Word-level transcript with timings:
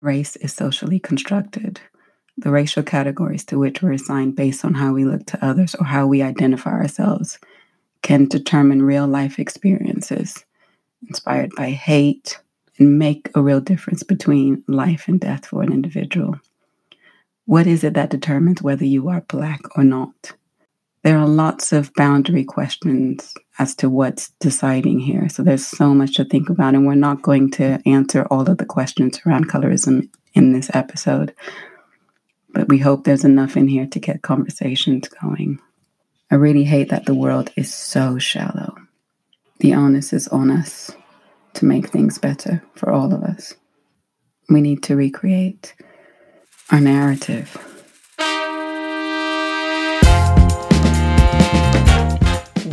Race 0.00 0.36
is 0.36 0.54
socially 0.54 1.00
constructed. 1.00 1.80
The 2.36 2.52
racial 2.52 2.84
categories 2.84 3.44
to 3.46 3.58
which 3.58 3.82
we're 3.82 3.92
assigned 3.92 4.36
based 4.36 4.64
on 4.64 4.74
how 4.74 4.92
we 4.92 5.04
look 5.04 5.26
to 5.26 5.44
others 5.44 5.74
or 5.74 5.86
how 5.86 6.06
we 6.06 6.22
identify 6.22 6.70
ourselves 6.70 7.38
can 8.02 8.26
determine 8.26 8.82
real 8.82 9.08
life 9.08 9.40
experiences 9.40 10.44
inspired 11.08 11.50
by 11.56 11.70
hate 11.70 12.38
and 12.78 12.96
make 12.96 13.28
a 13.34 13.42
real 13.42 13.60
difference 13.60 14.04
between 14.04 14.62
life 14.68 15.08
and 15.08 15.18
death 15.18 15.46
for 15.46 15.62
an 15.62 15.72
individual. 15.72 16.38
What 17.46 17.66
is 17.66 17.82
it 17.82 17.94
that 17.94 18.10
determines 18.10 18.62
whether 18.62 18.84
you 18.84 19.08
are 19.08 19.22
Black 19.22 19.60
or 19.76 19.82
not? 19.82 20.34
There 21.08 21.16
are 21.16 21.26
lots 21.26 21.72
of 21.72 21.94
boundary 21.94 22.44
questions 22.44 23.32
as 23.58 23.74
to 23.76 23.88
what's 23.88 24.28
deciding 24.40 25.00
here. 25.00 25.30
So 25.30 25.42
there's 25.42 25.66
so 25.66 25.94
much 25.94 26.16
to 26.16 26.24
think 26.26 26.50
about, 26.50 26.74
and 26.74 26.86
we're 26.86 26.96
not 26.96 27.22
going 27.22 27.50
to 27.52 27.80
answer 27.86 28.26
all 28.30 28.46
of 28.46 28.58
the 28.58 28.66
questions 28.66 29.18
around 29.24 29.48
colorism 29.48 30.10
in 30.34 30.52
this 30.52 30.70
episode. 30.74 31.34
But 32.50 32.68
we 32.68 32.76
hope 32.76 33.04
there's 33.04 33.24
enough 33.24 33.56
in 33.56 33.68
here 33.68 33.86
to 33.86 33.98
get 33.98 34.20
conversations 34.20 35.08
going. 35.08 35.60
I 36.30 36.34
really 36.34 36.64
hate 36.64 36.90
that 36.90 37.06
the 37.06 37.14
world 37.14 37.52
is 37.56 37.74
so 37.74 38.18
shallow. 38.18 38.76
The 39.60 39.72
onus 39.72 40.12
is 40.12 40.28
on 40.28 40.50
us 40.50 40.90
to 41.54 41.64
make 41.64 41.88
things 41.88 42.18
better 42.18 42.62
for 42.74 42.90
all 42.90 43.14
of 43.14 43.22
us. 43.22 43.54
We 44.50 44.60
need 44.60 44.82
to 44.82 44.94
recreate 44.94 45.74
our 46.70 46.82
narrative. 46.82 47.67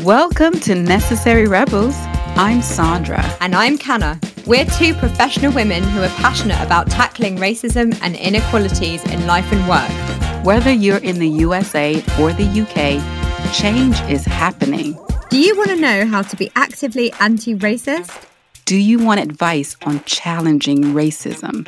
Welcome 0.06 0.60
to 0.60 0.76
Necessary 0.76 1.48
Rebels. 1.48 1.96
I'm 2.38 2.62
Sandra. 2.62 3.24
And 3.42 3.56
I'm 3.56 3.76
Canna. 3.76 4.20
We're 4.46 4.66
two 4.66 4.94
professional 4.94 5.52
women 5.52 5.82
who 5.82 6.04
are 6.04 6.10
passionate 6.10 6.62
about 6.62 6.92
tackling 6.92 7.38
racism 7.38 7.98
and 8.04 8.16
inequalities 8.16 9.04
in 9.06 9.26
life 9.26 9.52
and 9.52 9.68
work. 9.68 10.46
Whether 10.46 10.72
you're 10.72 11.00
in 11.00 11.18
the 11.18 11.28
USA 11.28 11.96
or 12.20 12.32
the 12.34 12.46
UK, 12.46 13.52
change 13.52 14.00
is 14.02 14.26
happening. 14.26 14.96
Do 15.32 15.40
you 15.40 15.58
want 15.58 15.72
to 15.72 15.76
know 15.76 16.06
how 16.06 16.22
to 16.22 16.36
be 16.36 16.52
actively 16.56 17.12
anti 17.14 17.56
racist? 17.56 18.28
Do 18.66 18.78
you 18.78 19.00
want 19.00 19.22
advice 19.22 19.76
on 19.88 20.04
challenging 20.04 20.84
racism? 20.84 21.66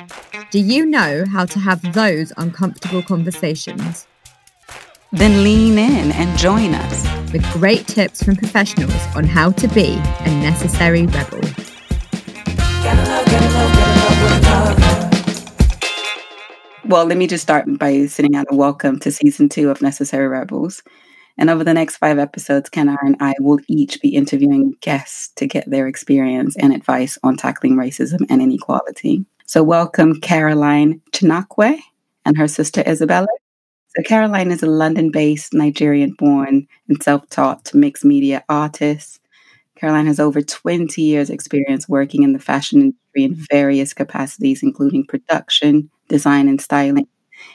Do 0.51 0.59
you 0.59 0.85
know 0.85 1.25
how 1.25 1.45
to 1.45 1.57
have 1.57 1.93
those 1.93 2.31
uncomfortable 2.37 3.01
conversations? 3.01 4.05
Then 5.11 5.43
lean 5.43 5.79
in 5.79 6.11
and 6.11 6.37
join 6.37 6.75
us 6.75 7.16
with 7.31 7.43
great 7.53 7.87
tips 7.87 8.23
from 8.23 8.35
professionals 8.35 8.93
on 9.15 9.23
how 9.23 9.51
to 9.51 9.67
be 9.69 9.95
a 10.21 10.29
necessary 10.41 11.05
rebel. 11.05 11.41
Well, 16.87 17.05
let 17.05 17.17
me 17.17 17.27
just 17.27 17.43
start 17.43 17.65
by 17.77 18.05
sending 18.05 18.35
out 18.35 18.47
a 18.49 18.55
welcome 18.55 18.97
to 18.99 19.11
season 19.11 19.49
two 19.49 19.69
of 19.69 19.81
Necessary 19.81 20.27
Rebels. 20.29 20.81
And 21.37 21.49
over 21.49 21.63
the 21.63 21.73
next 21.73 21.97
five 21.97 22.17
episodes, 22.17 22.69
Kenara 22.69 22.97
and 23.01 23.17
I 23.19 23.33
will 23.39 23.59
each 23.67 24.01
be 24.01 24.15
interviewing 24.15 24.73
guests 24.79 25.29
to 25.35 25.47
get 25.47 25.69
their 25.69 25.87
experience 25.87 26.55
and 26.57 26.73
advice 26.73 27.19
on 27.23 27.35
tackling 27.35 27.75
racism 27.75 28.25
and 28.29 28.41
inequality. 28.41 29.25
So, 29.45 29.63
welcome 29.63 30.21
Caroline 30.21 31.01
Chinakwe 31.11 31.77
and 32.25 32.37
her 32.37 32.47
sister 32.47 32.83
Isabella. 32.87 33.27
Caroline 34.05 34.51
is 34.51 34.61
a 34.61 34.67
London 34.67 35.09
based, 35.09 35.53
Nigerian 35.53 36.13
born, 36.17 36.67
and 36.87 37.01
self 37.01 37.27
taught 37.29 37.73
mixed 37.73 38.05
media 38.05 38.43
artist. 38.47 39.19
Caroline 39.75 40.07
has 40.07 40.19
over 40.19 40.41
20 40.41 41.01
years' 41.01 41.29
experience 41.29 41.87
working 41.87 42.23
in 42.23 42.33
the 42.33 42.39
fashion 42.39 42.81
industry 42.81 43.23
in 43.23 43.47
various 43.51 43.93
capacities, 43.93 44.63
including 44.63 45.05
production, 45.05 45.89
design, 46.09 46.47
and 46.47 46.61
styling, 46.61 47.07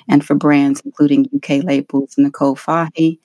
and 0.09 0.25
for 0.25 0.35
brands 0.35 0.81
including 0.85 1.29
UK 1.35 1.65
labels 1.65 2.15
Nicole 2.17 2.57
Farhi, 2.57 3.19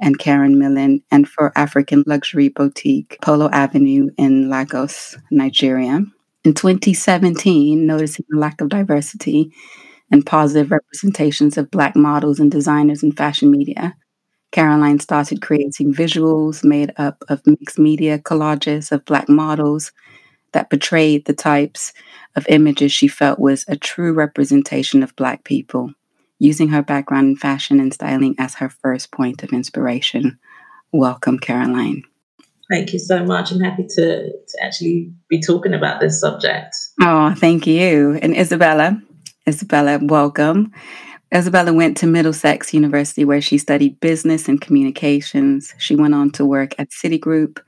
and 0.00 0.18
Karen 0.18 0.58
Millen, 0.58 1.02
and 1.10 1.28
for 1.28 1.52
African 1.56 2.04
luxury 2.06 2.48
boutique 2.48 3.18
Polo 3.22 3.48
Avenue 3.50 4.10
in 4.18 4.50
Lagos, 4.50 5.16
Nigeria. 5.30 6.04
In 6.44 6.54
2017, 6.54 7.86
noticing 7.86 8.24
the 8.28 8.38
lack 8.38 8.60
of 8.60 8.68
diversity 8.68 9.52
and 10.12 10.24
positive 10.24 10.70
representations 10.70 11.56
of 11.56 11.70
Black 11.70 11.96
models 11.96 12.38
and 12.38 12.50
designers 12.50 13.02
in 13.02 13.12
fashion 13.12 13.50
media, 13.50 13.96
Caroline 14.52 15.00
started 15.00 15.40
creating 15.40 15.94
visuals 15.94 16.62
made 16.62 16.92
up 16.98 17.24
of 17.28 17.40
mixed 17.46 17.78
media 17.78 18.18
collages 18.18 18.92
of 18.92 19.04
Black 19.06 19.28
models 19.28 19.90
that 20.52 20.68
portrayed 20.68 21.24
the 21.24 21.32
types 21.32 21.94
of 22.36 22.46
images 22.48 22.92
she 22.92 23.08
felt 23.08 23.38
was 23.38 23.64
a 23.66 23.76
true 23.76 24.12
representation 24.12 25.02
of 25.02 25.16
Black 25.16 25.44
people 25.44 25.94
using 26.38 26.68
her 26.68 26.82
background 26.82 27.28
in 27.28 27.36
fashion 27.36 27.80
and 27.80 27.94
styling 27.94 28.34
as 28.38 28.56
her 28.56 28.68
first 28.68 29.12
point 29.12 29.42
of 29.42 29.52
inspiration. 29.52 30.38
Welcome, 30.92 31.38
Caroline. 31.38 32.02
Thank 32.70 32.92
you 32.92 32.98
so 32.98 33.24
much. 33.24 33.50
I'm 33.50 33.60
happy 33.60 33.86
to, 33.86 34.30
to 34.30 34.58
actually 34.62 35.12
be 35.28 35.40
talking 35.40 35.72
about 35.72 36.00
this 36.00 36.20
subject. 36.20 36.76
Oh, 37.00 37.34
thank 37.34 37.66
you. 37.66 38.18
And 38.20 38.36
Isabella, 38.36 39.00
Isabella, 39.48 39.98
welcome. 40.00 40.70
Isabella 41.34 41.72
went 41.72 41.96
to 41.96 42.06
Middlesex 42.06 42.72
University 42.72 43.24
where 43.24 43.40
she 43.40 43.58
studied 43.58 43.98
business 43.98 44.48
and 44.48 44.60
communications. 44.60 45.74
She 45.78 45.96
went 45.96 46.14
on 46.14 46.30
to 46.32 46.44
work 46.44 46.76
at 46.78 46.90
Citigroup, 46.90 47.58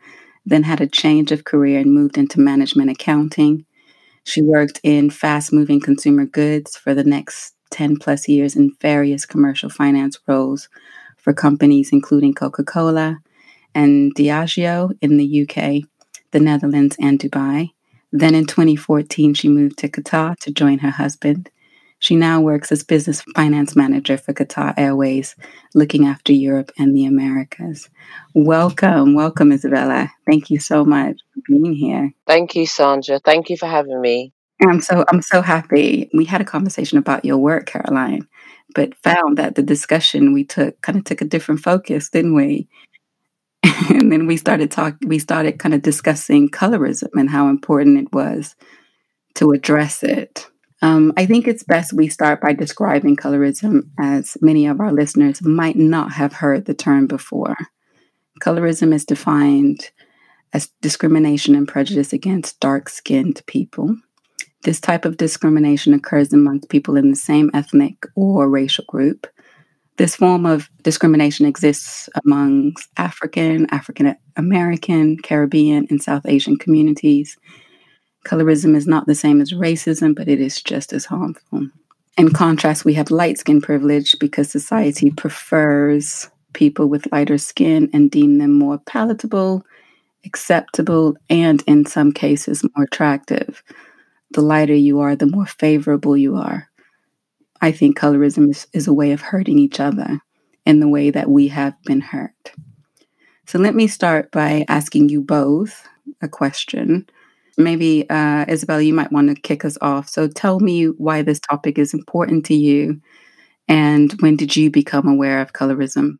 then 0.46 0.62
had 0.62 0.80
a 0.80 0.86
change 0.86 1.32
of 1.32 1.42
career 1.42 1.80
and 1.80 1.92
moved 1.92 2.16
into 2.16 2.38
management 2.38 2.90
accounting. 2.90 3.66
She 4.22 4.40
worked 4.40 4.80
in 4.84 5.10
fast 5.10 5.52
moving 5.52 5.80
consumer 5.80 6.26
goods 6.26 6.76
for 6.76 6.94
the 6.94 7.02
next 7.02 7.54
10 7.72 7.96
plus 7.96 8.28
years 8.28 8.54
in 8.54 8.76
various 8.80 9.26
commercial 9.26 9.68
finance 9.68 10.20
roles 10.28 10.68
for 11.16 11.32
companies 11.32 11.90
including 11.90 12.34
Coca 12.34 12.62
Cola 12.62 13.18
and 13.74 14.14
Diageo 14.14 14.96
in 15.02 15.16
the 15.16 15.42
UK, 15.42 15.88
the 16.30 16.38
Netherlands, 16.38 16.96
and 17.00 17.18
Dubai. 17.18 17.72
Then 18.12 18.36
in 18.36 18.46
2014, 18.46 19.34
she 19.34 19.48
moved 19.48 19.78
to 19.78 19.88
Qatar 19.88 20.38
to 20.38 20.52
join 20.52 20.78
her 20.78 20.90
husband. 20.90 21.50
She 22.04 22.16
now 22.16 22.42
works 22.42 22.70
as 22.70 22.82
business 22.82 23.22
finance 23.34 23.74
manager 23.74 24.18
for 24.18 24.34
Qatar 24.34 24.74
Airways, 24.76 25.34
looking 25.74 26.04
after 26.04 26.34
Europe 26.34 26.70
and 26.76 26.94
the 26.94 27.06
Americas. 27.06 27.88
Welcome, 28.34 29.14
welcome, 29.14 29.50
Isabella. 29.50 30.12
Thank 30.26 30.50
you 30.50 30.58
so 30.58 30.84
much 30.84 31.16
for 31.32 31.40
being 31.48 31.72
here. 31.72 32.12
Thank 32.26 32.56
you, 32.56 32.66
Sandra. 32.66 33.20
Thank 33.20 33.48
you 33.48 33.56
for 33.56 33.64
having 33.64 34.02
me. 34.02 34.34
I'm 34.60 34.82
so 34.82 35.06
I'm 35.08 35.22
so 35.22 35.40
happy. 35.40 36.10
We 36.12 36.26
had 36.26 36.42
a 36.42 36.44
conversation 36.44 36.98
about 36.98 37.24
your 37.24 37.38
work, 37.38 37.64
Caroline, 37.64 38.28
but 38.74 38.94
found 38.96 39.38
that 39.38 39.54
the 39.54 39.62
discussion 39.62 40.34
we 40.34 40.44
took 40.44 40.78
kind 40.82 40.98
of 40.98 41.04
took 41.04 41.22
a 41.22 41.24
different 41.24 41.62
focus, 41.62 42.10
didn't 42.10 42.34
we? 42.34 42.68
and 43.88 44.12
then 44.12 44.26
we 44.26 44.36
started 44.36 44.70
talk 44.70 44.96
we 45.06 45.18
started 45.18 45.58
kind 45.58 45.74
of 45.74 45.80
discussing 45.80 46.50
colorism 46.50 47.08
and 47.14 47.30
how 47.30 47.48
important 47.48 47.96
it 47.96 48.12
was 48.12 48.56
to 49.36 49.52
address 49.52 50.02
it. 50.02 50.50
Um, 50.84 51.12
I 51.16 51.26
think 51.26 51.48
it's 51.48 51.62
best 51.62 51.92
we 51.92 52.08
start 52.08 52.40
by 52.40 52.52
describing 52.52 53.16
colorism 53.16 53.88
as 53.98 54.36
many 54.40 54.66
of 54.66 54.80
our 54.80 54.92
listeners 54.92 55.42
might 55.42 55.76
not 55.76 56.12
have 56.12 56.34
heard 56.34 56.66
the 56.66 56.74
term 56.74 57.06
before. 57.06 57.56
Colorism 58.40 58.92
is 58.92 59.04
defined 59.04 59.90
as 60.52 60.68
discrimination 60.82 61.54
and 61.54 61.66
prejudice 61.66 62.12
against 62.12 62.60
dark 62.60 62.88
skinned 62.88 63.42
people 63.46 63.96
this 64.64 64.80
type 64.80 65.04
of 65.04 65.18
discrimination 65.18 65.92
occurs 65.92 66.32
amongst 66.32 66.70
people 66.70 66.96
in 66.96 67.10
the 67.10 67.16
same 67.16 67.50
ethnic 67.54 68.06
or 68.16 68.48
racial 68.48 68.84
group. 68.88 69.26
This 69.96 70.16
form 70.16 70.44
of 70.44 70.70
discrimination 70.82 71.46
exists 71.46 72.08
amongst 72.24 72.88
African, 72.96 73.66
African 73.70 74.16
American, 74.36 75.18
Caribbean, 75.18 75.86
and 75.90 76.02
South 76.02 76.26
Asian 76.26 76.56
communities. 76.56 77.36
Colorism 78.24 78.74
is 78.74 78.86
not 78.86 79.06
the 79.06 79.14
same 79.14 79.40
as 79.40 79.52
racism, 79.52 80.14
but 80.14 80.28
it 80.28 80.40
is 80.40 80.62
just 80.62 80.92
as 80.92 81.04
harmful. 81.06 81.68
In 82.16 82.30
contrast, 82.30 82.84
we 82.84 82.94
have 82.94 83.10
light 83.10 83.38
skin 83.38 83.60
privilege 83.60 84.16
because 84.18 84.50
society 84.50 85.10
prefers 85.10 86.30
people 86.52 86.86
with 86.86 87.10
lighter 87.12 87.38
skin 87.38 87.90
and 87.92 88.10
deem 88.10 88.38
them 88.38 88.52
more 88.52 88.78
palatable, 88.78 89.64
acceptable, 90.24 91.16
and 91.28 91.62
in 91.66 91.84
some 91.84 92.12
cases 92.12 92.64
more 92.74 92.84
attractive 92.84 93.62
the 94.34 94.42
lighter 94.42 94.74
you 94.74 95.00
are, 95.00 95.16
the 95.16 95.26
more 95.26 95.46
favorable 95.46 96.16
you 96.16 96.36
are. 96.36 96.68
I 97.60 97.72
think 97.72 97.98
colorism 97.98 98.50
is, 98.50 98.66
is 98.72 98.86
a 98.86 98.92
way 98.92 99.12
of 99.12 99.20
hurting 99.20 99.58
each 99.58 99.80
other 99.80 100.20
in 100.66 100.80
the 100.80 100.88
way 100.88 101.10
that 101.10 101.30
we 101.30 101.48
have 101.48 101.80
been 101.84 102.00
hurt. 102.00 102.52
So 103.46 103.58
let 103.58 103.74
me 103.74 103.86
start 103.86 104.30
by 104.32 104.64
asking 104.68 105.08
you 105.08 105.22
both 105.22 105.86
a 106.20 106.28
question. 106.28 107.08
Maybe, 107.56 108.08
uh, 108.10 108.44
Isabella, 108.48 108.82
you 108.82 108.94
might 108.94 109.12
want 109.12 109.28
to 109.28 109.40
kick 109.40 109.64
us 109.64 109.78
off. 109.80 110.08
So 110.08 110.28
tell 110.28 110.60
me 110.60 110.86
why 110.86 111.22
this 111.22 111.40
topic 111.40 111.78
is 111.78 111.94
important 111.94 112.44
to 112.46 112.54
you 112.54 113.00
and 113.68 114.12
when 114.20 114.36
did 114.36 114.56
you 114.56 114.70
become 114.70 115.08
aware 115.08 115.40
of 115.40 115.52
colorism? 115.52 116.18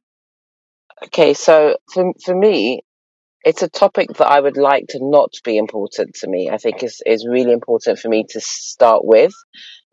Okay, 1.07 1.35
so 1.35 1.77
for, 1.93 2.13
for 2.25 2.35
me, 2.35 2.81
it's 3.45 3.63
a 3.63 3.69
topic 3.69 4.09
that 4.17 4.27
I 4.27 4.41
would 4.41 4.57
like 4.57 4.87
to 4.89 4.99
not 5.03 5.35
be 5.45 5.59
important 5.59 6.15
to 6.21 6.29
me. 6.29 6.49
I 6.51 6.57
think 6.57 6.83
is 6.83 7.03
is 7.05 7.27
really 7.29 7.53
important 7.53 7.99
for 7.99 8.09
me 8.09 8.25
to 8.31 8.41
start 8.41 9.05
with 9.05 9.35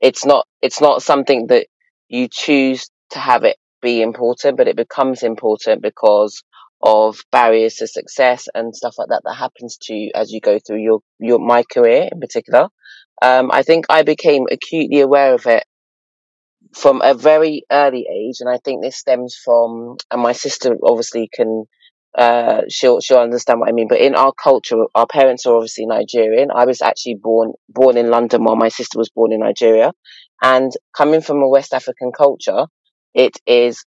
it's 0.01 0.25
not 0.25 0.47
it's 0.61 0.81
not 0.81 1.03
something 1.03 1.47
that 1.47 1.67
you 2.09 2.27
choose 2.29 2.89
to 3.11 3.19
have 3.19 3.43
it 3.43 3.57
be 3.81 4.01
important, 4.01 4.57
but 4.57 4.67
it 4.67 4.75
becomes 4.75 5.23
important 5.23 5.81
because 5.81 6.43
of 6.83 7.19
barriers 7.31 7.75
to 7.75 7.87
success 7.87 8.47
and 8.53 8.75
stuff 8.75 8.95
like 8.97 9.09
that 9.09 9.21
that 9.25 9.35
happens 9.35 9.77
to 9.83 9.93
you 9.93 10.11
as 10.15 10.31
you 10.31 10.39
go 10.41 10.59
through 10.59 10.81
your 10.81 10.99
your 11.19 11.39
my 11.39 11.63
career 11.63 12.09
in 12.11 12.19
particular. 12.19 12.69
Um, 13.21 13.51
I 13.51 13.61
think 13.63 13.85
I 13.89 14.01
became 14.03 14.45
acutely 14.51 15.01
aware 15.01 15.35
of 15.35 15.45
it 15.45 15.63
from 16.73 17.01
a 17.03 17.13
very 17.13 17.63
early 17.71 18.05
age, 18.11 18.37
and 18.39 18.49
I 18.49 18.57
think 18.63 18.81
this 18.81 18.97
stems 18.97 19.37
from, 19.43 19.97
and 20.09 20.21
my 20.21 20.31
sister 20.31 20.75
obviously 20.83 21.29
can, 21.33 21.65
uh, 22.17 22.61
she'll 22.69 22.99
she'll 23.01 23.19
understand 23.19 23.59
what 23.59 23.69
I 23.69 23.73
mean. 23.73 23.87
But 23.87 23.99
in 23.99 24.15
our 24.15 24.31
culture, 24.33 24.77
our 24.95 25.07
parents 25.07 25.45
are 25.45 25.55
obviously 25.55 25.85
Nigerian. 25.85 26.49
I 26.53 26.65
was 26.65 26.81
actually 26.81 27.15
born 27.21 27.53
born 27.69 27.97
in 27.97 28.09
London 28.09 28.43
while 28.43 28.55
my 28.55 28.69
sister 28.69 28.97
was 28.97 29.09
born 29.09 29.33
in 29.33 29.41
Nigeria, 29.41 29.91
and 30.41 30.71
coming 30.95 31.21
from 31.21 31.41
a 31.41 31.47
West 31.47 31.73
African 31.73 32.11
culture, 32.11 32.65
it 33.13 33.33
is 33.45 33.83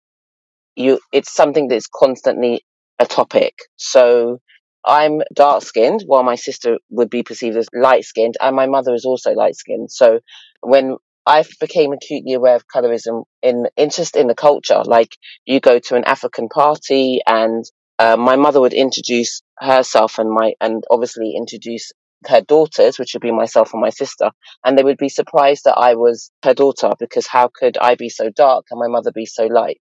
you. 0.76 1.00
It's 1.12 1.32
something 1.34 1.68
that's 1.68 1.86
constantly 1.86 2.62
a 3.00 3.06
topic. 3.06 3.54
So 3.76 4.38
I'm 4.84 5.22
dark 5.34 5.62
skinned 5.62 6.02
while 6.06 6.22
my 6.22 6.36
sister 6.36 6.78
would 6.90 7.10
be 7.10 7.22
perceived 7.22 7.56
as 7.56 7.66
light 7.74 8.04
skinned 8.04 8.36
and 8.40 8.54
my 8.54 8.66
mother 8.66 8.94
is 8.94 9.04
also 9.04 9.32
light 9.32 9.56
skinned. 9.56 9.90
So 9.90 10.20
when 10.62 10.96
I 11.26 11.44
became 11.60 11.92
acutely 11.92 12.34
aware 12.34 12.56
of 12.56 12.66
colorism 12.68 13.24
in 13.42 13.66
interest 13.76 14.16
in 14.16 14.26
the 14.26 14.34
culture, 14.34 14.82
like 14.84 15.16
you 15.44 15.60
go 15.60 15.78
to 15.78 15.96
an 15.96 16.04
African 16.04 16.48
party 16.48 17.20
and 17.26 17.64
uh, 17.98 18.16
my 18.16 18.36
mother 18.36 18.60
would 18.60 18.72
introduce 18.72 19.42
herself 19.58 20.18
and 20.18 20.30
my, 20.30 20.54
and 20.60 20.84
obviously 20.90 21.34
introduce 21.36 21.92
her 22.26 22.40
daughters, 22.42 22.98
which 22.98 23.14
would 23.14 23.22
be 23.22 23.32
myself 23.32 23.72
and 23.72 23.80
my 23.80 23.90
sister, 23.90 24.30
and 24.64 24.76
they 24.76 24.82
would 24.82 24.98
be 24.98 25.08
surprised 25.08 25.64
that 25.64 25.76
I 25.76 25.94
was 25.94 26.30
her 26.42 26.54
daughter 26.54 26.90
because 26.98 27.26
how 27.26 27.50
could 27.54 27.76
I 27.78 27.94
be 27.94 28.08
so 28.08 28.30
dark 28.30 28.66
and 28.70 28.78
my 28.80 28.88
mother 28.88 29.12
be 29.12 29.26
so 29.26 29.46
light? 29.46 29.80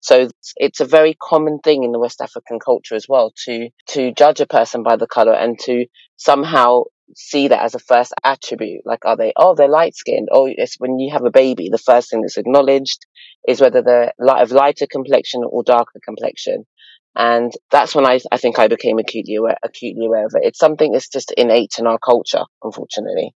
So 0.00 0.28
it's 0.56 0.80
a 0.80 0.86
very 0.86 1.16
common 1.22 1.58
thing 1.58 1.84
in 1.84 1.92
the 1.92 1.98
West 1.98 2.20
African 2.20 2.58
culture 2.58 2.94
as 2.94 3.06
well 3.08 3.32
to 3.44 3.68
to 3.88 4.12
judge 4.12 4.40
a 4.40 4.46
person 4.46 4.82
by 4.82 4.96
the 4.96 5.06
color 5.06 5.34
and 5.34 5.58
to 5.60 5.86
somehow 6.16 6.84
see 7.14 7.48
that 7.48 7.62
as 7.62 7.74
a 7.74 7.78
first 7.78 8.14
attribute. 8.24 8.82
Like, 8.84 9.04
are 9.04 9.16
they? 9.16 9.32
Oh, 9.36 9.54
they're 9.54 9.68
light 9.68 9.94
skinned. 9.94 10.28
Oh, 10.32 10.48
it's 10.50 10.76
when 10.78 10.98
you 10.98 11.12
have 11.12 11.24
a 11.24 11.30
baby, 11.30 11.68
the 11.70 11.78
first 11.78 12.10
thing 12.10 12.22
that's 12.22 12.38
acknowledged 12.38 13.06
is 13.46 13.60
whether 13.60 13.82
they're 13.82 14.12
light 14.18 14.42
of 14.42 14.52
lighter 14.52 14.86
complexion 14.90 15.42
or 15.46 15.62
darker 15.62 16.00
complexion. 16.04 16.64
And 17.16 17.52
that's 17.70 17.94
when 17.94 18.06
I, 18.06 18.20
I 18.30 18.36
think 18.36 18.58
I 18.58 18.68
became 18.68 18.98
acutely 18.98 19.34
aware, 19.34 19.58
acutely 19.64 20.06
aware 20.06 20.26
of 20.26 20.32
it. 20.34 20.46
It's 20.46 20.58
something 20.58 20.92
that's 20.92 21.08
just 21.08 21.32
innate 21.36 21.74
in 21.78 21.86
our 21.86 21.98
culture, 21.98 22.44
unfortunately. 22.62 23.34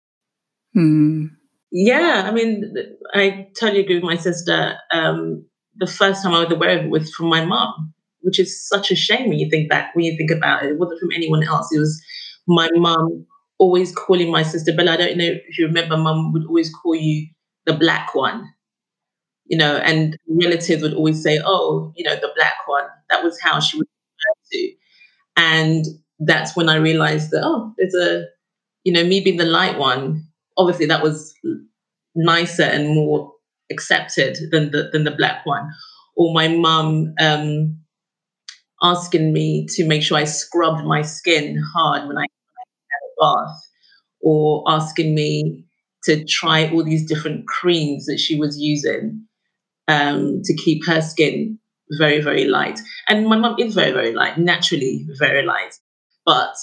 Hmm. 0.73 1.25
Yeah, 1.71 2.23
I 2.27 2.31
mean, 2.31 2.75
I 3.15 3.47
totally 3.59 3.81
agree 3.81 3.95
with 3.95 4.03
my 4.03 4.15
sister. 4.15 4.75
Um, 4.91 5.45
the 5.77 5.87
first 5.87 6.23
time 6.23 6.33
I 6.33 6.43
was 6.43 6.51
aware 6.51 6.77
of 6.79 6.85
it 6.85 6.91
was 6.91 7.13
from 7.13 7.27
my 7.27 7.43
mom, 7.45 7.93
which 8.21 8.39
is 8.39 8.67
such 8.67 8.91
a 8.91 8.95
shame 8.95 9.29
when 9.29 9.39
you 9.39 9.49
think 9.49 9.69
back, 9.69 9.95
when 9.95 10.05
you 10.05 10.15
think 10.17 10.31
about 10.31 10.63
it. 10.63 10.71
It 10.71 10.79
wasn't 10.79 10.99
from 10.99 11.11
anyone 11.15 11.43
else. 11.43 11.69
It 11.73 11.79
was 11.79 12.01
my 12.47 12.69
mom 12.73 13.25
always 13.59 13.93
calling 13.95 14.31
my 14.31 14.43
sister 14.43 14.73
Bella. 14.73 14.93
I 14.93 14.97
don't 14.97 15.17
know 15.17 15.25
if 15.47 15.57
you 15.57 15.67
remember, 15.67 15.97
mom 15.97 16.33
would 16.33 16.45
always 16.47 16.71
call 16.73 16.95
you 16.95 17.27
the 17.65 17.73
black 17.73 18.13
one, 18.15 18.49
you 19.45 19.57
know, 19.57 19.77
and 19.77 20.17
relatives 20.27 20.81
would 20.81 20.93
always 20.93 21.21
say, 21.21 21.39
oh, 21.45 21.93
you 21.95 22.03
know, 22.03 22.15
the 22.15 22.31
black 22.35 22.55
one. 22.67 22.85
That 23.09 23.23
was 23.23 23.39
how 23.41 23.59
she 23.59 23.77
would 23.77 23.87
refer 23.87 24.41
to. 24.53 24.73
And 25.37 25.85
that's 26.19 26.55
when 26.55 26.69
I 26.69 26.77
realized 26.77 27.31
that, 27.31 27.43
oh, 27.43 27.73
there's 27.77 27.95
a, 27.95 28.25
you 28.85 28.93
know, 28.93 29.05
me 29.05 29.21
being 29.21 29.37
the 29.37 29.45
light 29.45 29.79
one, 29.79 30.25
obviously 30.57 30.87
that 30.87 31.03
was 31.03 31.35
nicer 32.15 32.63
and 32.63 32.89
more 32.95 33.32
accepted 33.73 34.37
than 34.51 34.71
the 34.71 34.89
than 34.91 35.03
the 35.03 35.17
black 35.21 35.45
one. 35.45 35.69
Or 36.15 36.33
my 36.33 36.47
mum 36.47 37.13
um, 37.19 37.77
asking 38.81 39.33
me 39.33 39.65
to 39.75 39.85
make 39.85 40.03
sure 40.03 40.17
I 40.17 40.25
scrubbed 40.25 40.85
my 40.85 41.01
skin 41.01 41.61
hard 41.73 42.07
when 42.07 42.17
I 42.17 42.21
had 42.21 43.03
a 43.07 43.13
bath, 43.19 43.57
or 44.21 44.63
asking 44.67 45.15
me 45.15 45.65
to 46.05 46.23
try 46.25 46.69
all 46.69 46.83
these 46.83 47.07
different 47.07 47.47
creams 47.47 48.05
that 48.05 48.19
she 48.19 48.37
was 48.37 48.59
using 48.59 49.25
um, 49.87 50.41
to 50.43 50.53
keep 50.55 50.85
her 50.85 51.01
skin 51.01 51.59
very 51.97 52.21
very 52.21 52.45
light. 52.45 52.79
And 53.07 53.27
my 53.27 53.37
mum 53.37 53.55
is 53.59 53.73
very 53.73 53.91
very 53.91 54.13
light, 54.13 54.37
naturally 54.37 55.05
very 55.19 55.45
light, 55.45 55.75
but 56.25 56.55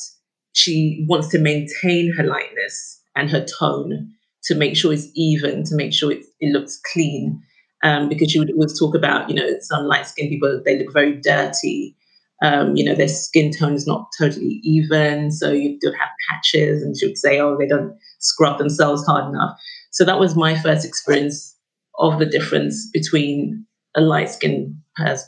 she 0.52 1.06
wants 1.08 1.28
to 1.28 1.38
maintain 1.38 2.12
her 2.16 2.24
lightness 2.24 3.00
and 3.16 3.30
her 3.30 3.44
tone 3.44 4.12
to 4.44 4.54
make 4.54 4.76
sure 4.76 4.92
it's 4.92 5.08
even, 5.14 5.64
to 5.64 5.74
make 5.74 5.92
sure 5.92 6.12
it, 6.12 6.24
looks 6.42 6.80
clean. 6.92 7.42
Um, 7.82 8.08
because 8.08 8.34
you 8.34 8.40
would 8.40 8.52
always 8.52 8.78
talk 8.78 8.94
about, 8.94 9.28
you 9.30 9.34
know, 9.34 9.54
some 9.60 9.86
light 9.86 10.06
skinned 10.06 10.28
people, 10.28 10.60
they 10.64 10.78
look 10.78 10.92
very 10.92 11.14
dirty. 11.14 11.96
Um, 12.42 12.76
you 12.76 12.84
know, 12.84 12.94
their 12.94 13.08
skin 13.08 13.52
tone 13.52 13.74
is 13.74 13.86
not 13.86 14.08
totally 14.18 14.60
even. 14.62 15.30
So 15.30 15.50
you 15.50 15.78
do 15.80 15.92
have 15.98 16.08
patches, 16.28 16.82
and 16.82 16.94
would 17.02 17.18
say, 17.18 17.38
oh, 17.40 17.56
they 17.58 17.66
don't 17.66 17.96
scrub 18.18 18.58
themselves 18.58 19.04
hard 19.06 19.28
enough. 19.32 19.58
So 19.92 20.04
that 20.04 20.18
was 20.18 20.36
my 20.36 20.58
first 20.60 20.84
experience 20.84 21.56
of 21.98 22.18
the 22.18 22.26
difference 22.26 22.88
between 22.92 23.66
a 23.96 24.00
light 24.00 24.30
skinned 24.30 24.74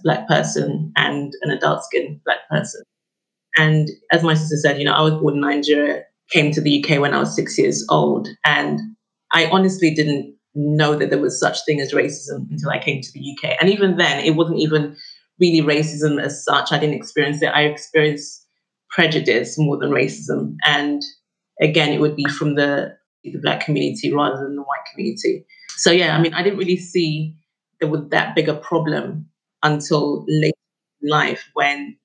black 0.03 0.29
person 0.29 0.93
and 0.97 1.33
an 1.43 1.51
adult 1.51 1.85
skinned 1.85 2.21
black 2.25 2.49
person. 2.51 2.83
And 3.57 3.89
as 4.11 4.23
my 4.23 4.35
sister 4.35 4.57
said, 4.57 4.79
you 4.79 4.85
know, 4.85 4.93
I 4.93 5.03
was 5.03 5.15
born 5.15 5.35
in 5.35 5.41
Nigeria, 5.41 6.03
came 6.31 6.53
to 6.53 6.61
the 6.61 6.83
UK 6.83 7.01
when 7.01 7.15
I 7.15 7.19
was 7.19 7.35
six 7.35 7.59
years 7.59 7.85
old, 7.91 8.29
and 8.45 8.81
I 9.33 9.47
honestly 9.47 9.95
didn't 9.95 10.35
know 10.55 10.97
that 10.97 11.11
there 11.11 11.19
was 11.21 11.39
such 11.39 11.65
thing 11.65 11.81
as 11.81 11.93
racism 11.93 12.51
until 12.51 12.71
I 12.71 12.79
came 12.79 13.01
to 13.01 13.13
the 13.13 13.21
UK. 13.21 13.57
And 13.61 13.71
even 13.71 13.97
then, 13.97 14.25
it 14.25 14.37
wasn't 14.37 14.61
even 14.61 14.97
really 15.41 15.67
racism 15.67 16.23
as 16.23 16.45
such. 16.45 16.73
I 16.73 16.79
didn't 16.79 16.95
experience 16.97 17.43
it. 17.43 17.47
I 17.49 17.63
experienced 17.63 18.47
prejudice 18.91 19.59
more 19.59 19.79
than 19.79 19.91
racism. 19.91 20.57
And 20.67 21.03
again, 21.61 21.91
it 21.93 22.01
would 22.01 22.17
be 22.17 22.27
from 22.29 22.55
the 22.55 22.97
the 23.25 23.39
black 23.39 23.65
community 23.65 24.13
rather 24.13 24.43
than 24.43 24.57
the 24.57 24.63
white 24.63 24.85
community. 24.93 25.47
So 25.77 25.93
yeah, 25.93 26.17
I 26.17 26.21
mean, 26.21 26.35
I 26.35 26.43
didn't 26.43 26.59
really 26.59 26.77
see 26.77 27.37
there 27.81 27.89
was 27.89 28.09
that 28.11 28.35
big 28.35 28.49
a 28.49 28.55
problem 28.55 29.27
until 29.63 30.25
late 30.29 30.55
in 31.03 31.09
life 31.09 31.49
when 31.55 31.97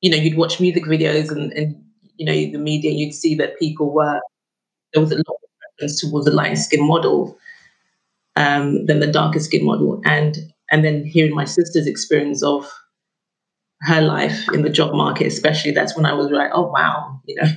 you 0.00 0.10
know 0.10 0.16
you'd 0.16 0.36
watch 0.36 0.60
music 0.60 0.84
videos 0.84 1.30
and, 1.30 1.52
and 1.52 1.82
you 2.16 2.26
know 2.26 2.32
the 2.32 2.58
media, 2.62 2.90
you'd 2.90 3.14
see 3.14 3.34
that 3.36 3.58
people 3.58 3.92
were 3.92 4.20
there 4.92 5.02
was 5.02 5.12
a 5.12 5.16
lot 5.16 5.36
towards 5.78 6.26
the 6.26 6.32
light 6.32 6.54
skin 6.54 6.86
model 6.86 7.38
um, 8.36 8.86
than 8.86 9.00
the 9.00 9.10
darker 9.10 9.40
skin 9.40 9.64
model. 9.64 10.00
And 10.04 10.36
and 10.70 10.84
then 10.84 11.04
hearing 11.04 11.34
my 11.34 11.44
sister's 11.44 11.86
experience 11.86 12.42
of 12.42 12.70
her 13.82 14.00
life 14.00 14.48
in 14.52 14.62
the 14.62 14.70
job 14.70 14.94
market, 14.94 15.26
especially, 15.26 15.70
that's 15.70 15.96
when 15.96 16.06
I 16.06 16.12
was 16.12 16.30
like, 16.30 16.50
oh 16.52 16.70
wow, 16.70 17.20
you 17.26 17.36
know, 17.36 17.48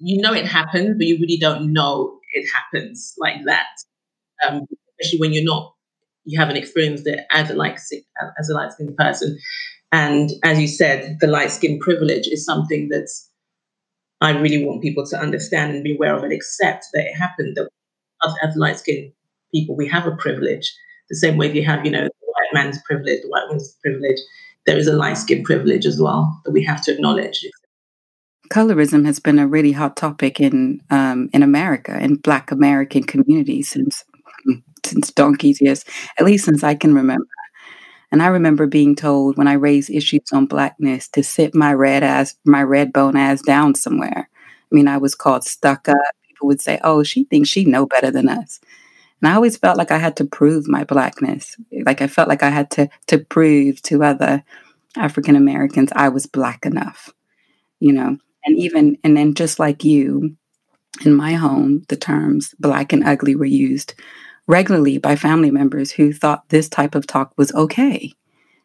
you 0.00 0.20
know 0.20 0.32
it 0.32 0.46
happens, 0.46 0.96
but 0.96 1.06
you 1.06 1.18
really 1.20 1.38
don't 1.38 1.72
know 1.72 2.18
it 2.32 2.46
happens 2.54 3.14
like 3.18 3.44
that. 3.46 3.66
Um, 4.46 4.66
especially 5.00 5.18
when 5.20 5.32
you're 5.32 5.44
not, 5.44 5.74
you 6.24 6.38
haven't 6.38 6.56
experienced 6.56 7.06
it 7.06 7.20
as 7.32 7.50
a 7.50 7.54
light 7.54 7.80
as 8.38 8.48
a 8.50 8.54
light 8.54 8.72
skinned 8.72 8.96
person. 8.96 9.38
And 9.90 10.30
as 10.44 10.60
you 10.60 10.68
said, 10.68 11.18
the 11.20 11.26
light 11.26 11.50
skin 11.50 11.78
privilege 11.78 12.26
is 12.26 12.44
something 12.44 12.88
that's 12.90 13.27
I 14.20 14.30
really 14.32 14.64
want 14.64 14.82
people 14.82 15.06
to 15.06 15.18
understand 15.18 15.74
and 15.74 15.84
be 15.84 15.94
aware 15.94 16.16
of 16.16 16.24
and 16.24 16.32
accept 16.32 16.86
that 16.92 17.06
it 17.06 17.14
happened. 17.14 17.56
That 17.56 17.68
us 18.22 18.34
as 18.42 18.56
light 18.56 18.78
skinned 18.78 19.12
people, 19.52 19.76
we 19.76 19.86
have 19.88 20.06
a 20.06 20.16
privilege. 20.16 20.72
The 21.08 21.16
same 21.16 21.36
way 21.36 21.52
you 21.52 21.64
have, 21.64 21.84
you 21.84 21.90
know, 21.90 22.02
the 22.02 22.10
white 22.26 22.54
man's 22.54 22.78
privilege, 22.82 23.22
the 23.22 23.28
white 23.28 23.46
woman's 23.46 23.76
privilege, 23.82 24.18
there 24.66 24.76
is 24.76 24.86
a 24.86 24.92
light 24.92 25.16
skin 25.16 25.42
privilege 25.44 25.86
as 25.86 26.00
well 26.00 26.40
that 26.44 26.52
we 26.52 26.62
have 26.64 26.82
to 26.84 26.92
acknowledge. 26.92 27.44
Colorism 28.50 29.06
has 29.06 29.18
been 29.18 29.38
a 29.38 29.46
really 29.46 29.72
hot 29.72 29.96
topic 29.96 30.40
in 30.40 30.80
um, 30.90 31.28
in 31.32 31.42
America 31.42 31.98
in 31.98 32.16
Black 32.16 32.50
American 32.50 33.04
communities 33.04 33.68
since 33.68 34.04
since 34.86 35.12
donkey's 35.12 35.60
years, 35.60 35.84
at 36.18 36.26
least 36.26 36.44
since 36.44 36.64
I 36.64 36.74
can 36.74 36.94
remember. 36.94 37.26
And 38.10 38.22
I 38.22 38.28
remember 38.28 38.66
being 38.66 38.94
told 38.96 39.36
when 39.36 39.48
I 39.48 39.54
raised 39.54 39.90
issues 39.90 40.32
on 40.32 40.46
blackness 40.46 41.08
to 41.08 41.22
sit 41.22 41.54
my 41.54 41.72
red 41.74 42.02
ass, 42.02 42.36
my 42.44 42.62
red 42.62 42.92
bone 42.92 43.16
ass 43.16 43.42
down 43.42 43.74
somewhere. 43.74 44.28
I 44.30 44.74
mean, 44.74 44.88
I 44.88 44.98
was 44.98 45.14
called 45.14 45.44
stuck 45.44 45.88
up. 45.88 45.96
People 46.26 46.48
would 46.48 46.60
say, 46.60 46.80
"Oh, 46.84 47.02
she 47.02 47.24
thinks 47.24 47.48
she 47.48 47.64
know 47.64 47.86
better 47.86 48.10
than 48.10 48.28
us." 48.28 48.60
And 49.22 49.30
I 49.30 49.34
always 49.34 49.56
felt 49.56 49.78
like 49.78 49.90
I 49.90 49.98
had 49.98 50.16
to 50.18 50.24
prove 50.24 50.68
my 50.68 50.84
blackness. 50.84 51.56
Like 51.86 52.02
I 52.02 52.06
felt 52.08 52.28
like 52.28 52.42
I 52.42 52.50
had 52.50 52.70
to 52.72 52.88
to 53.08 53.18
prove 53.18 53.82
to 53.82 54.04
other 54.04 54.44
African 54.96 55.36
Americans 55.36 55.90
I 55.94 56.08
was 56.10 56.26
black 56.26 56.66
enough. 56.66 57.12
You 57.80 57.92
know, 57.92 58.18
and 58.44 58.58
even 58.58 58.98
and 59.04 59.16
then 59.16 59.34
just 59.34 59.58
like 59.58 59.84
you, 59.84 60.36
in 61.04 61.14
my 61.14 61.34
home, 61.34 61.84
the 61.88 61.96
terms 61.96 62.54
black 62.60 62.92
and 62.92 63.04
ugly 63.04 63.36
were 63.36 63.44
used 63.44 63.94
regularly 64.48 64.98
by 64.98 65.14
family 65.16 65.52
members 65.52 65.92
who 65.92 66.12
thought 66.12 66.48
this 66.48 66.68
type 66.68 66.96
of 66.96 67.06
talk 67.06 67.32
was 67.36 67.54
okay. 67.54 68.12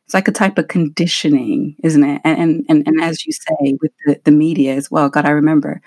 It's 0.05 0.13
like 0.13 0.27
a 0.27 0.31
type 0.33 0.57
of 0.57 0.67
conditioning, 0.67 1.75
isn't 1.83 2.03
it? 2.03 2.21
And 2.25 2.65
and 2.67 2.87
and, 2.87 3.01
as 3.01 3.25
you 3.25 3.31
say, 3.33 3.77
with 3.81 3.91
the, 4.05 4.19
the 4.25 4.31
media 4.31 4.75
as 4.75 4.91
well. 4.91 5.09
God, 5.09 5.25
I 5.25 5.31
remember 5.31 5.81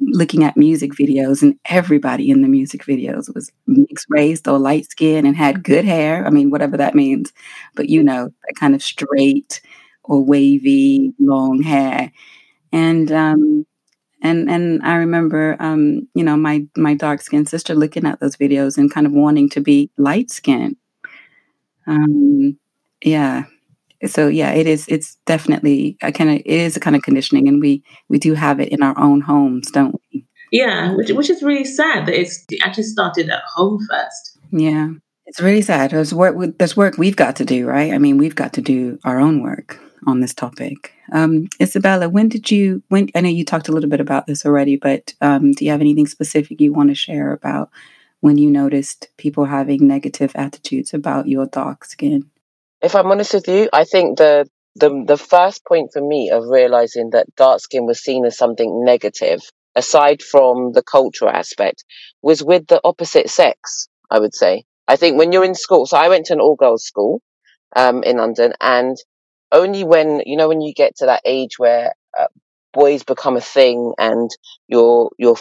looking 0.00 0.44
at 0.44 0.56
music 0.56 0.92
videos, 0.92 1.42
and 1.42 1.58
everybody 1.66 2.30
in 2.30 2.42
the 2.42 2.48
music 2.48 2.84
videos 2.84 3.34
was 3.34 3.52
mixed 3.66 4.06
race 4.10 4.42
or 4.46 4.58
light 4.58 4.90
skin 4.90 5.26
and 5.26 5.36
had 5.36 5.64
good 5.64 5.84
hair. 5.84 6.26
I 6.26 6.30
mean, 6.30 6.50
whatever 6.50 6.76
that 6.78 6.94
means, 6.94 7.32
but 7.74 7.88
you 7.90 8.02
know, 8.02 8.26
that 8.46 8.54
kind 8.58 8.74
of 8.74 8.82
straight 8.82 9.60
or 10.04 10.24
wavy 10.24 11.12
long 11.20 11.62
hair, 11.62 12.12
and 12.72 13.12
um, 13.12 13.66
and 14.22 14.48
and 14.48 14.82
I 14.82 14.94
remember, 14.94 15.56
um, 15.58 16.08
you 16.14 16.22
know, 16.24 16.36
my 16.36 16.64
my 16.76 16.94
dark 16.94 17.20
skinned 17.20 17.48
sister 17.48 17.74
looking 17.74 18.06
at 18.06 18.20
those 18.20 18.36
videos 18.36 18.78
and 18.78 18.92
kind 18.92 19.06
of 19.06 19.12
wanting 19.12 19.48
to 19.50 19.60
be 19.60 19.90
light 19.98 20.30
skinned. 20.30 20.76
Um, 21.86 22.56
yeah, 23.04 23.44
so 24.06 24.28
yeah, 24.28 24.52
it 24.52 24.68
is. 24.68 24.86
It's 24.88 25.16
definitely 25.26 25.96
a 26.02 26.12
kind 26.12 26.30
of 26.30 26.36
it 26.36 26.46
is 26.46 26.76
a 26.76 26.80
kind 26.80 26.94
of 26.94 27.02
conditioning, 27.02 27.48
and 27.48 27.60
we 27.60 27.82
we 28.08 28.18
do 28.18 28.34
have 28.34 28.60
it 28.60 28.68
in 28.68 28.82
our 28.82 28.98
own 28.98 29.20
homes, 29.20 29.70
don't 29.72 30.00
we? 30.12 30.24
Yeah, 30.52 30.94
which 30.94 31.10
which 31.10 31.28
is 31.28 31.42
really 31.42 31.64
sad 31.64 32.06
that 32.06 32.14
it's 32.14 32.44
it 32.48 32.60
actually 32.64 32.84
started 32.84 33.28
at 33.28 33.42
home 33.54 33.84
first. 33.90 34.38
Yeah, 34.52 34.90
it's 35.26 35.40
really 35.40 35.62
sad. 35.62 35.90
There's 35.90 36.14
work. 36.14 36.36
There's 36.58 36.76
work 36.76 36.96
we've 36.96 37.16
got 37.16 37.36
to 37.36 37.44
do, 37.44 37.66
right? 37.66 37.92
I 37.92 37.98
mean, 37.98 38.18
we've 38.18 38.36
got 38.36 38.52
to 38.52 38.60
do 38.60 39.00
our 39.04 39.18
own 39.18 39.42
work 39.42 39.80
on 40.06 40.20
this 40.20 40.34
topic. 40.34 40.92
Um, 41.12 41.48
Isabella, 41.60 42.08
when 42.08 42.28
did 42.28 42.50
you? 42.50 42.82
When 42.88 43.08
I 43.14 43.20
know 43.20 43.28
you 43.28 43.44
talked 43.44 43.68
a 43.68 43.72
little 43.72 43.90
bit 43.90 44.00
about 44.00 44.26
this 44.26 44.44
already, 44.44 44.76
but 44.76 45.14
um, 45.20 45.52
do 45.52 45.64
you 45.64 45.70
have 45.70 45.80
anything 45.80 46.06
specific 46.06 46.60
you 46.60 46.72
want 46.72 46.88
to 46.90 46.94
share 46.94 47.32
about 47.32 47.70
when 48.20 48.38
you 48.38 48.50
noticed 48.50 49.08
people 49.16 49.44
having 49.44 49.86
negative 49.86 50.32
attitudes 50.34 50.94
about 50.94 51.28
your 51.28 51.46
dark 51.46 51.84
skin? 51.84 52.30
If 52.80 52.94
I'm 52.94 53.10
honest 53.10 53.34
with 53.34 53.48
you, 53.48 53.68
I 53.72 53.84
think 53.84 54.18
the 54.18 54.48
the 54.74 55.04
the 55.06 55.18
first 55.18 55.64
point 55.66 55.90
for 55.92 56.00
me 56.00 56.30
of 56.30 56.44
realizing 56.48 57.10
that 57.10 57.34
dark 57.36 57.60
skin 57.60 57.86
was 57.86 58.02
seen 58.02 58.24
as 58.24 58.36
something 58.36 58.84
negative, 58.84 59.40
aside 59.74 60.22
from 60.22 60.72
the 60.72 60.82
cultural 60.82 61.30
aspect, 61.30 61.84
was 62.22 62.42
with 62.42 62.66
the 62.66 62.80
opposite 62.84 63.28
sex. 63.30 63.88
I 64.10 64.18
would 64.18 64.34
say. 64.34 64.64
I 64.86 64.96
think 64.96 65.16
when 65.16 65.32
you're 65.32 65.44
in 65.44 65.54
school, 65.54 65.86
so 65.86 65.96
I 65.96 66.08
went 66.08 66.26
to 66.26 66.34
an 66.34 66.40
all 66.40 66.56
girls 66.56 66.84
school 66.84 67.22
um, 67.74 68.02
in 68.02 68.18
London, 68.18 68.52
and 68.60 68.96
only 69.52 69.84
when 69.84 70.22
you 70.26 70.36
know 70.36 70.48
when 70.48 70.60
you 70.60 70.72
get 70.74 70.96
to 70.96 71.06
that 71.06 71.22
age 71.24 71.58
where 71.58 71.92
uh, 72.18 72.26
boys 72.72 73.04
become 73.04 73.36
a 73.36 73.40
thing 73.40 73.92
and 73.98 74.30
you're 74.68 75.10
you're 75.18 75.36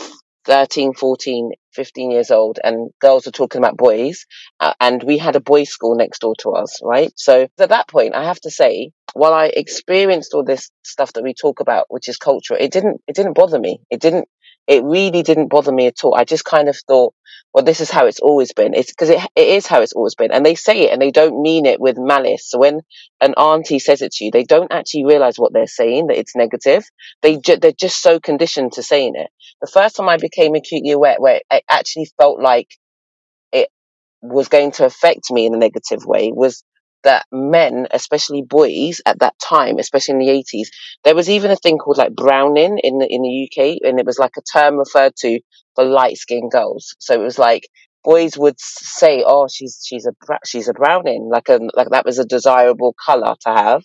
13 0.46 0.94
14 0.94 1.51
15 1.74 2.12
years 2.12 2.32
old 2.32 2.60
and 2.63 2.91
girls 3.00 3.27
are 3.27 3.32
talking 3.32 3.60
about 3.60 3.77
boys 3.77 4.25
uh, 4.60 4.74
and 4.80 5.03
we 5.03 5.18
had 5.18 5.36
a 5.36 5.39
boys 5.39 5.70
school 5.70 5.96
next 5.96 6.20
door 6.20 6.36
to 6.39 6.51
us 6.51 6.80
right? 6.84 7.12
So 7.15 7.48
at 7.60 7.70
that 7.70 7.88
point 7.88 8.15
i 8.15 8.24
have 8.24 8.41
to 8.41 8.51
say 8.51 8.91
while 9.13 9.34
i 9.34 9.48
experienced 9.48 10.34
all 10.34 10.44
this 10.44 10.70
stuff 10.84 11.13
that 11.13 11.24
we 11.24 11.34
talk 11.34 11.60
about 11.60 11.86
which 11.89 12.10
is 12.10 12.18
culture 12.18 12.56
it 12.56 12.72
didn't 12.72 13.01
it 13.08 13.15
didn't 13.15 13.34
bother 13.34 13.60
me. 13.60 13.80
It 13.89 14.01
didn't 14.01 14.27
it 14.72 14.86
really 14.86 15.22
didn't 15.22 15.50
bother 15.50 15.74
me 15.74 15.88
at 15.88 16.01
all. 16.01 16.16
I 16.16 16.24
just 16.24 16.46
kind 16.46 16.70
of 16.70 16.78
thought, 16.88 17.13
well, 17.54 17.66
this 17.66 17.82
is 17.82 17.92
how 17.92 18.06
it's 18.06 18.22
always 18.22 18.54
been. 18.54 18.74
It's 18.74 18.90
because 18.90 19.10
it, 19.10 19.20
it 19.36 19.48
is 19.50 19.68
how 19.68 19.82
it's 19.82 19.92
always 19.92 20.16
been. 20.16 20.32
And 20.32 20.46
they 20.46 20.56
say 20.56 20.84
it 20.84 20.94
and 20.94 21.01
they 21.01 21.12
don't 21.12 21.42
mean 21.42 21.66
it 21.66 21.82
with 21.82 21.98
malice. 22.00 22.50
So 22.50 22.60
when 22.60 22.80
an 23.20 23.34
auntie 23.34 23.80
says 23.80 24.01
it 24.01 24.13
to 24.13 24.24
you, 24.24 24.32
they 24.32 24.46
don't 24.46 24.72
actually 24.72 25.04
realize 25.04 25.36
what 25.36 25.51
they're 25.51 25.68
saying, 25.68 26.08
that 26.08 26.18
it's 26.18 26.38
negative. 26.38 26.86
They 27.22 27.36
ju- 27.36 27.58
they're 27.58 27.74
just 27.74 28.01
so 28.01 28.22
conditioned 28.22 28.72
to 28.74 28.84
saying 28.84 29.16
it. 29.16 29.28
The 29.60 29.68
first 29.68 29.98
time 29.98 30.08
I 30.08 30.16
became 30.16 30.56
acutely 30.56 30.92
aware, 30.92 31.18
where 31.20 31.42
it 31.51 31.63
actually 31.70 32.10
felt 32.18 32.42
like 32.42 32.70
it 33.51 33.68
was 34.22 34.48
going 34.48 34.72
to 34.74 34.86
affect 34.86 35.32
me 35.32 35.48
in 35.48 35.54
a 35.54 35.58
negative 35.58 36.06
way 36.06 36.32
was 36.34 36.63
that 37.03 37.25
men, 37.31 37.88
especially 37.91 38.43
boys 38.43 39.01
at 39.05 39.20
that 39.20 39.38
time, 39.39 39.77
especially 39.79 40.13
in 40.13 40.20
the 40.20 40.27
80s, 40.27 40.67
there 41.03 41.15
was 41.15 41.29
even 41.29 41.51
a 41.51 41.55
thing 41.55 41.77
called 41.77 41.98
like 41.98 42.15
browning 42.15 42.79
in 42.79 43.00
the, 43.00 43.08
in 43.08 43.22
the 43.22 43.50
UK, 43.50 43.77
and 43.84 44.00
it 44.00 44.05
was 44.05 44.20
like 44.20 44.34
a 44.38 44.41
term 44.41 44.77
referred 44.77 45.15
to 45.17 45.39
for 45.75 45.84
light 45.84 46.17
skinned 46.17 46.51
girls. 46.51 46.96
So 47.00 47.13
it 47.13 47.24
was 47.24 47.39
like 47.39 47.67
boys 48.03 48.38
would 48.38 48.60
say, 48.60 49.24
"Oh, 49.25 49.48
she's 49.48 49.84
she's 49.86 50.05
a 50.05 50.13
she's 50.46 50.67
a 50.67 50.74
browning," 50.74 51.29
like 51.31 51.50
a 51.50 51.60
like 51.75 51.89
that 51.89 52.05
was 52.05 52.20
a 52.20 52.25
desirable 52.25 52.96
color 53.05 53.36
to 53.41 53.50
have, 53.50 53.84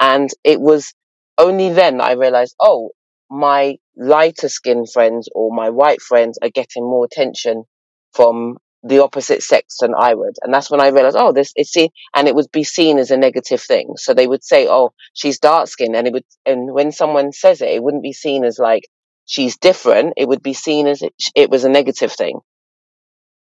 and 0.00 0.30
it 0.44 0.60
was 0.60 0.92
only 1.38 1.70
then 1.70 2.00
I 2.00 2.12
realized, 2.12 2.54
oh, 2.60 2.90
my 3.30 3.76
lighter 3.96 4.48
skinned 4.48 4.92
friends 4.92 5.28
or 5.34 5.50
my 5.54 5.70
white 5.70 6.00
friends 6.00 6.38
are 6.42 6.50
getting 6.50 6.84
more 6.84 7.04
attention 7.04 7.64
from 8.12 8.58
the 8.86 9.02
opposite 9.02 9.42
sex 9.42 9.78
than 9.80 9.94
I 9.98 10.14
would. 10.14 10.34
And 10.42 10.52
that's 10.52 10.70
when 10.70 10.80
I 10.80 10.88
realized, 10.88 11.16
oh, 11.18 11.32
this 11.32 11.52
is 11.56 11.70
seen, 11.70 11.88
and 12.14 12.28
it 12.28 12.34
would 12.34 12.50
be 12.52 12.64
seen 12.64 12.98
as 12.98 13.10
a 13.10 13.16
negative 13.16 13.62
thing. 13.62 13.94
So 13.96 14.12
they 14.12 14.26
would 14.26 14.44
say, 14.44 14.68
oh, 14.68 14.92
she's 15.14 15.38
dark 15.38 15.68
skinned. 15.68 15.96
And 15.96 16.06
it 16.06 16.12
would, 16.12 16.24
and 16.44 16.72
when 16.72 16.92
someone 16.92 17.32
says 17.32 17.62
it, 17.62 17.70
it 17.70 17.82
wouldn't 17.82 18.02
be 18.02 18.12
seen 18.12 18.44
as 18.44 18.58
like 18.58 18.84
she's 19.24 19.56
different. 19.56 20.14
It 20.16 20.28
would 20.28 20.42
be 20.42 20.52
seen 20.52 20.86
as 20.86 21.02
it, 21.02 21.14
it 21.34 21.50
was 21.50 21.64
a 21.64 21.68
negative 21.68 22.12
thing. 22.12 22.40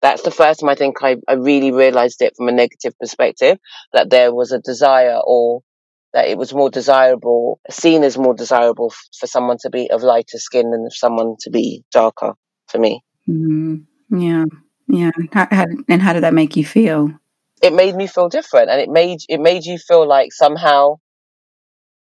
That's 0.02 0.24
the 0.24 0.32
first 0.32 0.62
time 0.62 0.70
I 0.70 0.76
think 0.76 0.98
I, 1.02 1.18
I 1.28 1.34
really 1.34 1.72
realized 1.72 2.22
it 2.22 2.34
from 2.36 2.50
a 2.50 2.52
negative 2.52 2.94
perspective 3.00 3.58
that 3.94 4.10
there 4.10 4.34
was 4.34 4.52
a 4.52 4.60
desire 4.60 5.20
or 5.26 5.62
that 6.14 6.28
it 6.28 6.38
was 6.38 6.54
more 6.54 6.70
desirable, 6.70 7.60
seen 7.70 8.04
as 8.04 8.18
more 8.18 8.34
desirable 8.34 8.92
f- 8.92 9.08
for 9.20 9.28
someone 9.28 9.58
to 9.62 9.70
be 9.70 9.90
of 9.90 10.04
lighter 10.04 10.38
skin 10.38 10.72
than 10.72 10.90
someone 10.90 11.36
to 11.40 11.50
be 11.50 11.84
darker 11.92 12.34
for 12.68 12.78
me. 12.78 13.02
Mm, 13.28 13.86
yeah. 14.10 14.46
Yeah. 14.88 15.12
How, 15.32 15.48
how, 15.52 15.66
and 15.88 16.02
how 16.02 16.14
did 16.14 16.24
that 16.24 16.34
make 16.34 16.56
you 16.56 16.66
feel? 16.66 17.12
It 17.62 17.74
made 17.74 17.96
me 17.96 18.08
feel 18.08 18.30
different, 18.30 18.70
and 18.70 18.82
it 18.82 18.90
made 18.90 19.20
it 19.30 19.40
made 19.40 19.66
you 19.66 19.78
feel 19.78 20.08
like 20.08 20.34
somehow, 20.34 20.98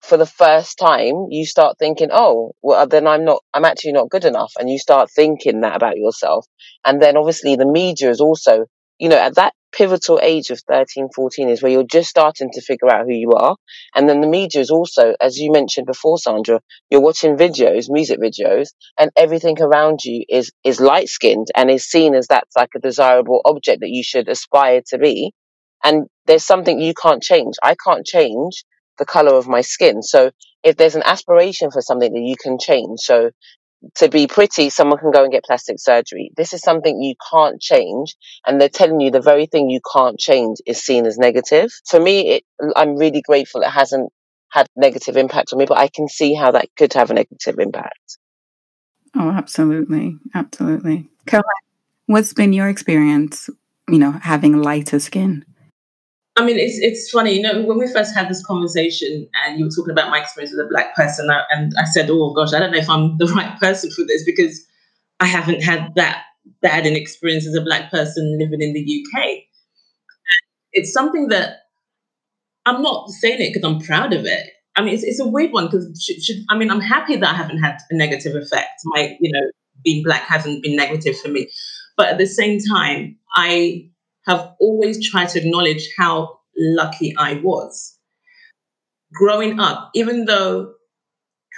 for 0.01 0.17
the 0.17 0.25
first 0.25 0.79
time, 0.79 1.27
you 1.29 1.45
start 1.45 1.77
thinking, 1.77 2.09
"Oh, 2.11 2.53
well, 2.61 2.79
uh, 2.81 2.85
then 2.85 3.05
I'm 3.07 3.25
not. 3.25 3.43
I'm 3.53 3.65
actually 3.65 3.91
not 3.93 4.09
good 4.09 4.25
enough," 4.25 4.53
and 4.59 4.69
you 4.69 4.79
start 4.79 5.11
thinking 5.11 5.61
that 5.61 5.75
about 5.75 5.97
yourself. 5.97 6.45
And 6.85 7.01
then 7.01 7.17
obviously 7.17 7.55
the 7.55 7.65
media 7.65 8.09
is 8.09 8.21
also, 8.21 8.65
you 9.01 9.09
know, 9.09 9.17
at 9.17 9.33
that 9.33 9.53
pivotal 9.71 10.19
age 10.21 10.51
of 10.51 10.61
13, 10.67 11.09
14 11.15 11.49
is 11.49 11.63
where 11.63 11.71
you're 11.71 11.83
just 11.83 12.07
starting 12.07 12.51
to 12.53 12.61
figure 12.61 12.87
out 12.87 13.07
who 13.07 13.15
you 13.15 13.31
are. 13.31 13.55
And 13.95 14.07
then 14.07 14.21
the 14.21 14.27
media 14.27 14.61
is 14.61 14.69
also, 14.69 15.15
as 15.19 15.37
you 15.37 15.51
mentioned 15.51 15.87
before, 15.87 16.19
Sandra, 16.19 16.61
you're 16.91 17.01
watching 17.01 17.35
videos, 17.35 17.87
music 17.89 18.19
videos, 18.19 18.67
and 18.99 19.09
everything 19.17 19.59
around 19.59 20.01
you 20.03 20.23
is, 20.29 20.51
is 20.63 20.79
light 20.79 21.09
skinned 21.09 21.47
and 21.55 21.71
is 21.71 21.83
seen 21.83 22.13
as 22.13 22.27
that's 22.27 22.55
like 22.55 22.69
a 22.75 22.79
desirable 22.79 23.41
object 23.43 23.79
that 23.81 23.89
you 23.89 24.03
should 24.03 24.29
aspire 24.29 24.81
to 24.89 24.99
be. 24.99 25.33
And 25.83 26.05
there's 26.27 26.45
something 26.45 26.79
you 26.79 26.93
can't 26.93 27.23
change. 27.23 27.55
I 27.63 27.75
can't 27.83 28.05
change 28.05 28.63
the 28.99 29.05
color 29.05 29.33
of 29.33 29.47
my 29.47 29.61
skin. 29.61 30.03
So 30.03 30.29
if 30.63 30.77
there's 30.77 30.95
an 30.95 31.01
aspiration 31.03 31.71
for 31.71 31.81
something 31.81 32.13
that 32.13 32.21
you 32.21 32.35
can 32.39 32.59
change, 32.59 32.99
so 32.99 33.31
to 33.95 34.09
be 34.09 34.27
pretty, 34.27 34.69
someone 34.69 34.99
can 34.99 35.11
go 35.11 35.23
and 35.23 35.31
get 35.31 35.43
plastic 35.43 35.79
surgery. 35.79 36.31
This 36.37 36.53
is 36.53 36.61
something 36.61 37.01
you 37.01 37.15
can't 37.31 37.59
change. 37.59 38.15
And 38.45 38.59
they're 38.59 38.69
telling 38.69 38.99
you 38.99 39.11
the 39.11 39.21
very 39.21 39.45
thing 39.45 39.69
you 39.69 39.81
can't 39.93 40.19
change 40.19 40.57
is 40.65 40.81
seen 40.81 41.05
as 41.05 41.17
negative. 41.17 41.71
For 41.87 41.99
me, 41.99 42.31
it, 42.31 42.43
I'm 42.75 42.95
really 42.95 43.21
grateful 43.21 43.61
it 43.61 43.69
hasn't 43.69 44.11
had 44.49 44.67
negative 44.75 45.17
impact 45.17 45.53
on 45.53 45.59
me, 45.59 45.65
but 45.65 45.77
I 45.77 45.87
can 45.87 46.07
see 46.07 46.33
how 46.33 46.51
that 46.51 46.67
could 46.77 46.93
have 46.93 47.09
a 47.09 47.13
negative 47.13 47.59
impact. 47.59 48.17
Oh, 49.15 49.29
absolutely. 49.29 50.17
Absolutely. 50.35 51.09
Caroline, 51.25 51.45
what's 52.05 52.33
been 52.33 52.53
your 52.53 52.69
experience, 52.69 53.49
you 53.89 53.97
know, 53.97 54.11
having 54.11 54.61
lighter 54.61 54.99
skin? 54.99 55.45
I 56.41 56.45
mean, 56.45 56.57
it's 56.57 56.79
it's 56.79 57.11
funny, 57.11 57.35
you 57.35 57.41
know, 57.41 57.61
when 57.61 57.77
we 57.77 57.85
first 57.91 58.15
had 58.15 58.27
this 58.27 58.43
conversation 58.43 59.27
and 59.45 59.59
you 59.59 59.65
were 59.65 59.71
talking 59.71 59.91
about 59.91 60.09
my 60.09 60.19
experience 60.19 60.51
as 60.51 60.59
a 60.59 60.67
black 60.67 60.95
person, 60.95 61.29
and 61.51 61.71
I 61.77 61.85
said, 61.85 62.09
oh 62.09 62.33
gosh, 62.33 62.51
I 62.51 62.59
don't 62.59 62.71
know 62.71 62.79
if 62.79 62.89
I'm 62.89 63.17
the 63.17 63.27
right 63.35 63.59
person 63.59 63.91
for 63.91 64.03
this 64.07 64.25
because 64.25 64.65
I 65.19 65.27
haven't 65.27 65.61
had 65.61 65.93
that 65.95 66.23
bad 66.63 66.87
an 66.87 66.95
experience 66.95 67.45
as 67.45 67.53
a 67.53 67.61
black 67.61 67.91
person 67.91 68.39
living 68.39 68.59
in 68.61 68.73
the 68.73 68.81
UK. 68.81 69.23
It's 70.73 70.91
something 70.91 71.27
that 71.27 71.57
I'm 72.65 72.81
not 72.81 73.09
saying 73.09 73.39
it 73.39 73.53
because 73.53 73.69
I'm 73.69 73.79
proud 73.79 74.11
of 74.11 74.25
it. 74.25 74.49
I 74.75 74.81
mean, 74.81 74.95
it's, 74.95 75.03
it's 75.03 75.19
a 75.19 75.27
weird 75.27 75.51
one 75.51 75.67
because 75.67 75.85
I 76.49 76.57
mean, 76.57 76.71
I'm 76.71 76.81
happy 76.81 77.17
that 77.17 77.29
I 77.29 77.37
haven't 77.37 77.59
had 77.59 77.77
a 77.91 77.95
negative 77.95 78.35
effect. 78.35 78.81
My, 78.85 79.15
you 79.19 79.31
know, 79.31 79.51
being 79.83 80.03
black 80.03 80.23
hasn't 80.23 80.63
been 80.63 80.75
negative 80.75 81.19
for 81.19 81.27
me, 81.27 81.51
but 81.97 82.07
at 82.07 82.17
the 82.17 82.25
same 82.25 82.59
time, 82.71 83.17
I 83.35 83.90
have 84.25 84.53
always 84.59 85.09
tried 85.09 85.29
to 85.29 85.39
acknowledge 85.39 85.89
how 85.97 86.39
lucky 86.57 87.13
I 87.17 87.35
was. 87.35 87.97
Growing 89.13 89.59
up, 89.59 89.91
even 89.93 90.25
though 90.25 90.73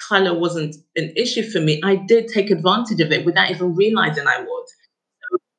color 0.09 0.37
wasn't 0.37 0.75
an 0.95 1.13
issue 1.15 1.43
for 1.43 1.59
me, 1.59 1.81
I 1.83 1.95
did 1.95 2.27
take 2.27 2.49
advantage 2.49 2.99
of 2.99 3.11
it 3.11 3.25
without 3.25 3.51
even 3.51 3.75
realizing 3.75 4.27
I 4.27 4.39
would. 4.39 4.65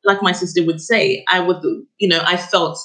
Like 0.04 0.23
my 0.23 0.32
sister 0.32 0.64
would 0.64 0.80
say, 0.80 1.25
I 1.28 1.40
would, 1.40 1.62
you 1.99 2.08
know, 2.08 2.23
I 2.25 2.37
felt 2.37 2.78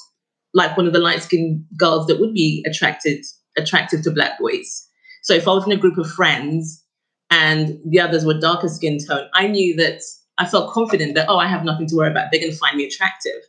like 0.54 0.76
one 0.76 0.86
of 0.86 0.92
the 0.92 0.98
light 0.98 1.22
skinned 1.22 1.64
girls 1.76 2.06
that 2.06 2.20
would 2.20 2.34
be 2.34 2.64
attracted 2.68 3.24
attractive 3.56 4.02
to 4.02 4.10
black 4.10 4.38
boys. 4.38 4.86
So 5.22 5.34
if 5.34 5.46
I 5.46 5.52
was 5.52 5.66
in 5.66 5.72
a 5.72 5.76
group 5.76 5.98
of 5.98 6.10
friends 6.10 6.82
and 7.30 7.78
the 7.84 8.00
others 8.00 8.24
were 8.24 8.38
darker 8.38 8.68
skin 8.68 8.98
tone, 9.06 9.28
I 9.34 9.48
knew 9.48 9.76
that 9.76 10.00
I 10.38 10.46
felt 10.46 10.72
confident 10.72 11.14
that, 11.14 11.26
oh, 11.28 11.38
I 11.38 11.46
have 11.46 11.64
nothing 11.64 11.86
to 11.88 11.96
worry 11.96 12.10
about. 12.10 12.28
They're 12.30 12.40
going 12.40 12.52
to 12.52 12.58
find 12.58 12.76
me 12.76 12.86
attractive. 12.86 13.42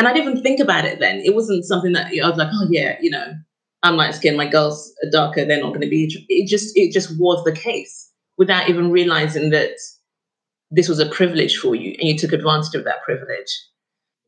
And 0.00 0.08
I 0.08 0.14
didn't 0.14 0.30
even 0.30 0.42
think 0.42 0.60
about 0.60 0.86
it 0.86 0.98
then. 0.98 1.18
It 1.18 1.34
wasn't 1.34 1.66
something 1.66 1.92
that 1.92 2.06
I 2.06 2.26
was 2.26 2.38
like, 2.38 2.48
oh 2.54 2.66
yeah, 2.70 2.96
you 3.02 3.10
know, 3.10 3.34
I'm 3.82 3.98
light 3.98 4.14
skinned, 4.14 4.38
my 4.38 4.48
girls 4.48 4.90
are 5.04 5.10
darker, 5.10 5.44
they're 5.44 5.60
not 5.60 5.74
going 5.74 5.82
to 5.82 5.90
be. 5.90 6.08
It 6.30 6.48
just 6.48 6.74
it 6.74 6.90
just 6.90 7.18
was 7.18 7.44
the 7.44 7.52
case 7.52 8.10
without 8.38 8.70
even 8.70 8.90
realizing 8.90 9.50
that 9.50 9.72
this 10.70 10.88
was 10.88 11.00
a 11.00 11.10
privilege 11.10 11.58
for 11.58 11.74
you 11.74 11.94
and 11.98 12.08
you 12.08 12.16
took 12.16 12.32
advantage 12.32 12.74
of 12.74 12.84
that 12.84 13.02
privilege. 13.02 13.50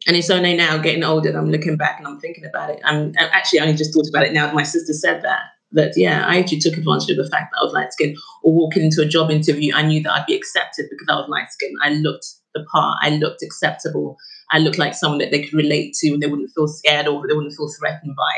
And 0.07 0.15
it's 0.15 0.29
only 0.29 0.55
now 0.55 0.77
getting 0.77 1.05
older 1.05 1.35
I'm 1.35 1.51
looking 1.51 1.79
back 1.79 1.97
and 1.97 2.07
I'm 2.07 2.21
thinking 2.21 2.45
about 2.45 2.69
it. 2.69 2.83
I'm, 2.85 3.15
I'm 3.19 3.31
actually 3.33 3.61
only 3.61 3.73
just 3.73 3.95
thought 3.95 4.11
about 4.11 4.27
it 4.27 4.35
now. 4.35 4.53
My 4.53 4.65
sister 4.65 4.93
said 4.93 5.23
that 5.23 5.45
that 5.71 5.95
yeah, 5.97 6.27
I 6.27 6.39
actually 6.39 6.59
took 6.59 6.77
advantage 6.77 7.09
of 7.09 7.17
the 7.17 7.31
fact 7.31 7.51
that 7.51 7.61
I 7.63 7.65
was 7.65 7.73
light 7.73 7.95
skinned 7.95 8.19
or 8.43 8.53
walking 8.53 8.83
into 8.83 9.01
a 9.01 9.09
job 9.09 9.31
interview, 9.31 9.73
I 9.75 9.87
knew 9.87 10.03
that 10.03 10.13
I'd 10.13 10.27
be 10.27 10.37
accepted 10.37 10.89
because 10.91 11.07
I 11.09 11.15
was 11.15 11.31
light 11.31 11.51
skinned. 11.51 11.79
I 11.83 11.95
looked 11.95 12.27
the 12.55 12.63
part, 12.71 12.99
I 13.01 13.09
looked 13.17 13.43
acceptable, 13.43 14.19
I 14.53 14.59
looked 14.59 14.79
like 14.79 14.95
someone 14.95 15.19
that 15.19 15.31
they 15.31 15.43
could 15.43 15.55
relate 15.55 15.95
to 15.95 16.13
and 16.13 16.23
they 16.23 16.27
wouldn't 16.27 16.51
feel 16.55 16.69
scared 16.69 17.09
or 17.09 17.27
they 17.27 17.35
wouldn't 17.35 17.55
feel 17.55 17.73
threatened 17.79 18.15
by. 18.17 18.35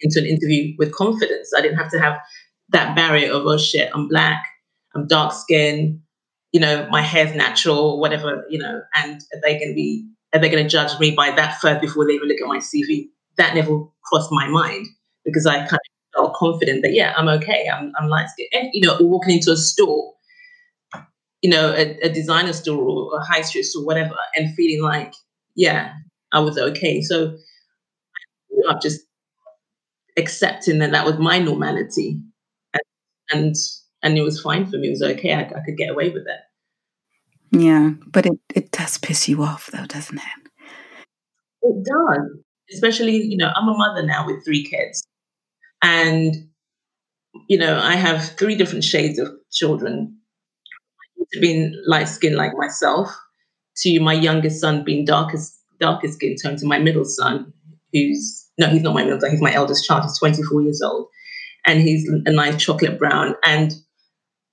Into 0.00 0.20
an 0.20 0.26
interview 0.26 0.74
with 0.78 0.92
confidence. 0.94 1.52
I 1.56 1.62
didn't 1.62 1.78
have 1.78 1.90
to 1.92 1.98
have 1.98 2.18
that 2.70 2.94
barrier 2.94 3.32
of, 3.32 3.46
oh 3.46 3.56
shit, 3.56 3.90
I'm 3.94 4.08
black, 4.08 4.44
I'm 4.94 5.06
dark 5.06 5.32
skinned, 5.32 6.00
you 6.52 6.60
know, 6.60 6.86
my 6.90 7.02
hair's 7.02 7.34
natural, 7.34 8.00
whatever, 8.00 8.44
you 8.48 8.58
know, 8.58 8.82
and 8.94 9.20
are 9.32 9.40
they 9.42 9.58
gonna 9.58 9.74
be 9.74 10.08
are 10.32 10.40
they 10.40 10.48
gonna 10.48 10.68
judge 10.68 10.98
me 10.98 11.12
by 11.12 11.30
that 11.30 11.60
first 11.60 11.80
before 11.80 12.06
they 12.06 12.14
even 12.14 12.28
look 12.28 12.40
at 12.40 12.46
my 12.46 12.58
CV? 12.58 13.08
That 13.36 13.54
never 13.54 13.84
crossed 14.04 14.30
my 14.32 14.48
mind 14.48 14.86
because 15.24 15.46
I 15.46 15.58
kind 15.58 15.72
of 15.74 16.14
felt 16.14 16.34
confident 16.34 16.82
that 16.82 16.92
yeah, 16.92 17.14
I'm 17.16 17.28
okay. 17.28 17.68
I'm 17.72 17.92
I'm 17.98 18.08
light 18.08 18.28
skinned. 18.30 18.48
And 18.52 18.70
you 18.72 18.86
know, 18.86 18.96
walking 19.00 19.36
into 19.36 19.52
a 19.52 19.56
store, 19.56 20.12
you 21.42 21.50
know, 21.50 21.72
a, 21.72 21.98
a 22.02 22.08
designer 22.08 22.52
store 22.52 22.78
or 22.78 23.18
a 23.18 23.24
high 23.24 23.42
street 23.42 23.64
store, 23.64 23.84
whatever, 23.84 24.16
and 24.34 24.54
feeling 24.54 24.82
like, 24.82 25.14
yeah, 25.54 25.92
I 26.32 26.40
was 26.40 26.58
okay. 26.58 27.00
So 27.02 27.36
I'm 28.68 28.80
just 28.80 29.00
accepting 30.16 30.78
that 30.78 30.92
that 30.92 31.04
was 31.04 31.18
my 31.18 31.38
normality, 31.38 32.20
and 32.72 32.82
and, 33.32 33.54
and 34.02 34.18
it 34.18 34.22
was 34.22 34.40
fine 34.40 34.66
for 34.66 34.78
me. 34.78 34.88
It 34.88 34.92
was 34.92 35.02
okay. 35.02 35.34
I, 35.34 35.40
I 35.40 35.62
could 35.64 35.76
get 35.76 35.90
away 35.90 36.10
with 36.10 36.24
it. 36.26 36.40
Yeah, 37.52 37.92
but 38.06 38.26
it, 38.26 38.38
it 38.54 38.70
does 38.72 38.98
piss 38.98 39.28
you 39.28 39.42
off 39.42 39.70
though, 39.72 39.86
doesn't 39.86 40.18
it? 40.18 40.50
It 41.62 41.84
does. 41.84 42.30
Especially, 42.72 43.16
you 43.22 43.36
know, 43.36 43.52
I'm 43.54 43.68
a 43.68 43.76
mother 43.76 44.04
now 44.04 44.26
with 44.26 44.44
three 44.44 44.64
kids. 44.64 45.06
And, 45.82 46.34
you 47.48 47.58
know, 47.58 47.78
I 47.78 47.94
have 47.94 48.36
three 48.36 48.56
different 48.56 48.82
shades 48.82 49.18
of 49.18 49.28
children. 49.52 50.15
Being 51.40 51.74
light 51.86 52.08
skinned 52.08 52.36
like 52.36 52.52
myself, 52.56 53.14
to 53.78 54.00
my 54.00 54.12
youngest 54.12 54.60
son 54.60 54.84
being 54.84 55.04
darkest 55.04 55.54
darker 55.80 56.08
skin 56.08 56.36
tone, 56.42 56.56
to 56.56 56.66
my 56.66 56.78
middle 56.78 57.04
son, 57.04 57.52
who's 57.92 58.48
no, 58.58 58.68
he's 58.68 58.82
not 58.82 58.94
my 58.94 59.04
middle 59.04 59.20
son, 59.20 59.30
he's 59.30 59.42
my 59.42 59.52
eldest 59.52 59.86
child, 59.86 60.04
he's 60.04 60.18
24 60.18 60.62
years 60.62 60.82
old. 60.82 61.08
And 61.66 61.80
he's 61.80 62.08
a 62.26 62.30
nice 62.30 62.62
chocolate 62.62 62.98
brown. 62.98 63.34
And 63.44 63.72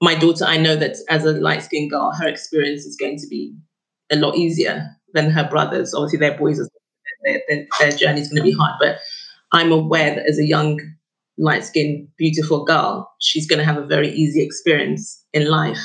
my 0.01 0.15
daughter, 0.15 0.45
I 0.45 0.57
know 0.57 0.75
that 0.75 0.97
as 1.09 1.25
a 1.25 1.31
light 1.33 1.61
skinned 1.63 1.91
girl, 1.91 2.11
her 2.11 2.27
experience 2.27 2.85
is 2.85 2.97
going 2.97 3.17
to 3.19 3.27
be 3.27 3.55
a 4.11 4.15
lot 4.15 4.35
easier 4.35 4.89
than 5.13 5.29
her 5.29 5.47
brothers. 5.47 5.93
Obviously, 5.93 6.19
they're 6.19 6.37
boys, 6.37 6.57
their, 7.23 7.41
their, 7.47 7.67
their 7.79 7.91
journey 7.91 8.21
is 8.21 8.27
going 8.27 8.37
to 8.37 8.43
be 8.43 8.51
hard. 8.51 8.73
But 8.79 8.97
I'm 9.51 9.71
aware 9.71 10.15
that 10.15 10.25
as 10.27 10.39
a 10.39 10.45
young 10.45 10.79
light 11.37 11.63
skinned, 11.63 12.07
beautiful 12.17 12.65
girl, 12.65 13.11
she's 13.19 13.47
going 13.47 13.59
to 13.59 13.65
have 13.65 13.77
a 13.77 13.85
very 13.85 14.09
easy 14.09 14.43
experience 14.43 15.23
in 15.33 15.49
life, 15.49 15.79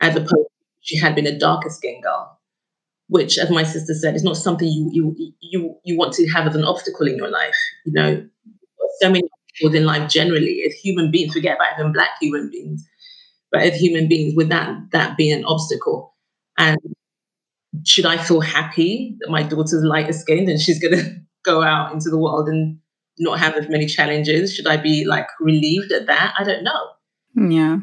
as 0.00 0.16
opposed 0.16 0.48
she 0.80 0.98
had 0.98 1.14
been 1.14 1.26
a 1.26 1.38
darker 1.38 1.70
skinned 1.70 2.02
girl, 2.02 2.38
which, 3.08 3.38
as 3.38 3.50
my 3.50 3.62
sister 3.62 3.94
said, 3.94 4.14
is 4.14 4.24
not 4.24 4.36
something 4.36 4.68
you 4.68 4.90
you 4.92 5.32
you 5.40 5.76
you 5.84 5.96
want 5.98 6.12
to 6.14 6.28
have 6.28 6.46
as 6.46 6.54
an 6.54 6.64
obstacle 6.64 7.06
in 7.06 7.16
your 7.16 7.30
life. 7.30 7.56
You 7.84 7.92
know, 7.92 8.28
so 9.00 9.10
many 9.10 9.28
obstacles 9.32 9.74
in 9.74 9.84
life 9.84 10.10
generally 10.10 10.62
as 10.66 10.74
human 10.74 11.10
beings. 11.10 11.32
Forget 11.32 11.56
about 11.56 11.78
even 11.78 11.92
black 11.92 12.10
human 12.20 12.50
beings, 12.50 12.86
but 13.52 13.62
as 13.62 13.74
human 13.74 14.08
beings, 14.08 14.34
with 14.36 14.48
that 14.48 14.76
that 14.92 15.16
being 15.16 15.32
an 15.32 15.44
obstacle, 15.44 16.14
and 16.56 16.78
should 17.84 18.06
I 18.06 18.16
feel 18.16 18.40
happy 18.40 19.16
that 19.20 19.30
my 19.30 19.42
daughter's 19.42 19.82
lighter 19.84 20.12
skinned 20.12 20.48
and 20.48 20.60
she's 20.60 20.80
to 20.80 21.16
go 21.44 21.62
out 21.62 21.92
into 21.92 22.10
the 22.10 22.18
world 22.18 22.48
and 22.48 22.78
not 23.18 23.38
have 23.38 23.54
as 23.54 23.68
many 23.68 23.86
challenges? 23.86 24.54
Should 24.54 24.66
I 24.66 24.76
be 24.76 25.04
like 25.04 25.26
relieved 25.40 25.92
at 25.92 26.06
that? 26.06 26.34
I 26.38 26.44
don't 26.44 26.64
know. 26.64 26.88
Yeah. 27.34 27.78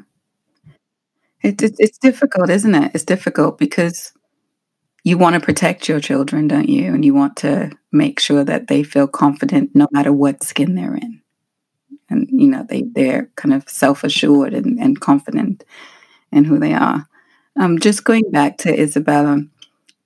It, 1.45 1.61
it, 1.61 1.75
it's 1.77 1.99
difficult, 1.99 2.49
isn't 2.49 2.73
it? 2.73 2.91
It's 2.95 3.03
difficult 3.03 3.59
because 3.59 4.13
you 5.03 5.15
want 5.19 5.35
to 5.35 5.39
protect 5.39 5.87
your 5.87 5.99
children, 5.99 6.47
don't 6.47 6.67
you? 6.67 6.91
And 6.91 7.05
you 7.05 7.13
want 7.13 7.37
to 7.37 7.71
make 7.91 8.19
sure 8.19 8.43
that 8.43 8.67
they 8.67 8.81
feel 8.81 9.07
confident 9.07 9.69
no 9.75 9.87
matter 9.91 10.11
what 10.11 10.41
skin 10.41 10.73
they're 10.73 10.95
in. 10.95 11.21
And, 12.09 12.27
you 12.31 12.47
know, 12.47 12.65
they, 12.67 12.81
they're 12.81 13.29
kind 13.35 13.53
of 13.53 13.69
self 13.69 14.03
assured 14.03 14.55
and, 14.55 14.79
and 14.79 14.99
confident 14.99 15.63
in 16.31 16.45
who 16.45 16.57
they 16.57 16.73
are. 16.73 17.07
Um, 17.59 17.77
just 17.77 18.03
going 18.03 18.31
back 18.31 18.57
to 18.59 18.81
Isabella, 18.81 19.43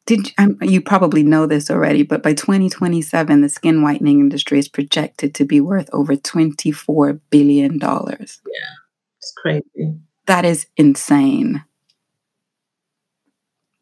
did 0.06 0.34
um, 0.38 0.58
you 0.62 0.82
probably 0.82 1.24
know 1.24 1.46
this 1.46 1.72
already, 1.72 2.04
but 2.04 2.22
by 2.22 2.34
2027, 2.34 3.40
the 3.40 3.48
skin 3.48 3.82
whitening 3.82 4.20
industry 4.20 4.60
is 4.60 4.68
projected 4.68 5.34
to 5.36 5.46
be 5.46 5.62
worth 5.62 5.90
over 5.94 6.18
24 6.18 7.14
billion 7.30 7.78
dollars. 7.78 8.42
Yeah, 8.46 8.76
it's 9.20 9.34
crazy. 9.38 10.00
That 10.30 10.46
is 10.46 10.68
insane. 10.78 11.66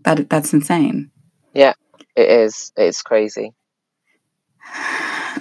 That 0.06 0.30
that's 0.30 0.54
insane. 0.54 1.12
Yeah, 1.54 1.74
it 2.16 2.30
is. 2.30 2.72
It's 2.78 3.02
crazy. 3.02 3.52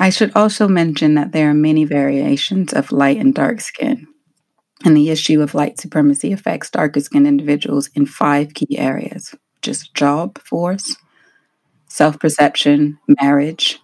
I 0.01 0.11
should 0.11 0.33
also 0.35 0.67
mention 0.67 1.15
that 1.15 1.31
there 1.31 1.49
are 1.49 1.55
many 1.55 1.85
variations 1.85 2.73
of 2.73 2.91
light 2.91 3.19
and 3.19 3.33
dark 3.33 3.61
skin. 3.61 4.09
And 4.85 4.97
the 4.97 5.11
issue 5.11 5.41
of 5.41 5.55
light 5.55 5.79
supremacy 5.79 6.33
affects 6.33 6.71
darker 6.71 6.99
skinned 6.99 7.29
individuals 7.29 7.89
in 7.95 8.07
five 8.07 8.55
key 8.55 8.77
areas 8.77 9.33
just 9.63 9.95
job 9.95 10.39
force, 10.39 10.97
self 11.87 12.19
perception, 12.19 12.99
marriage, 13.23 13.79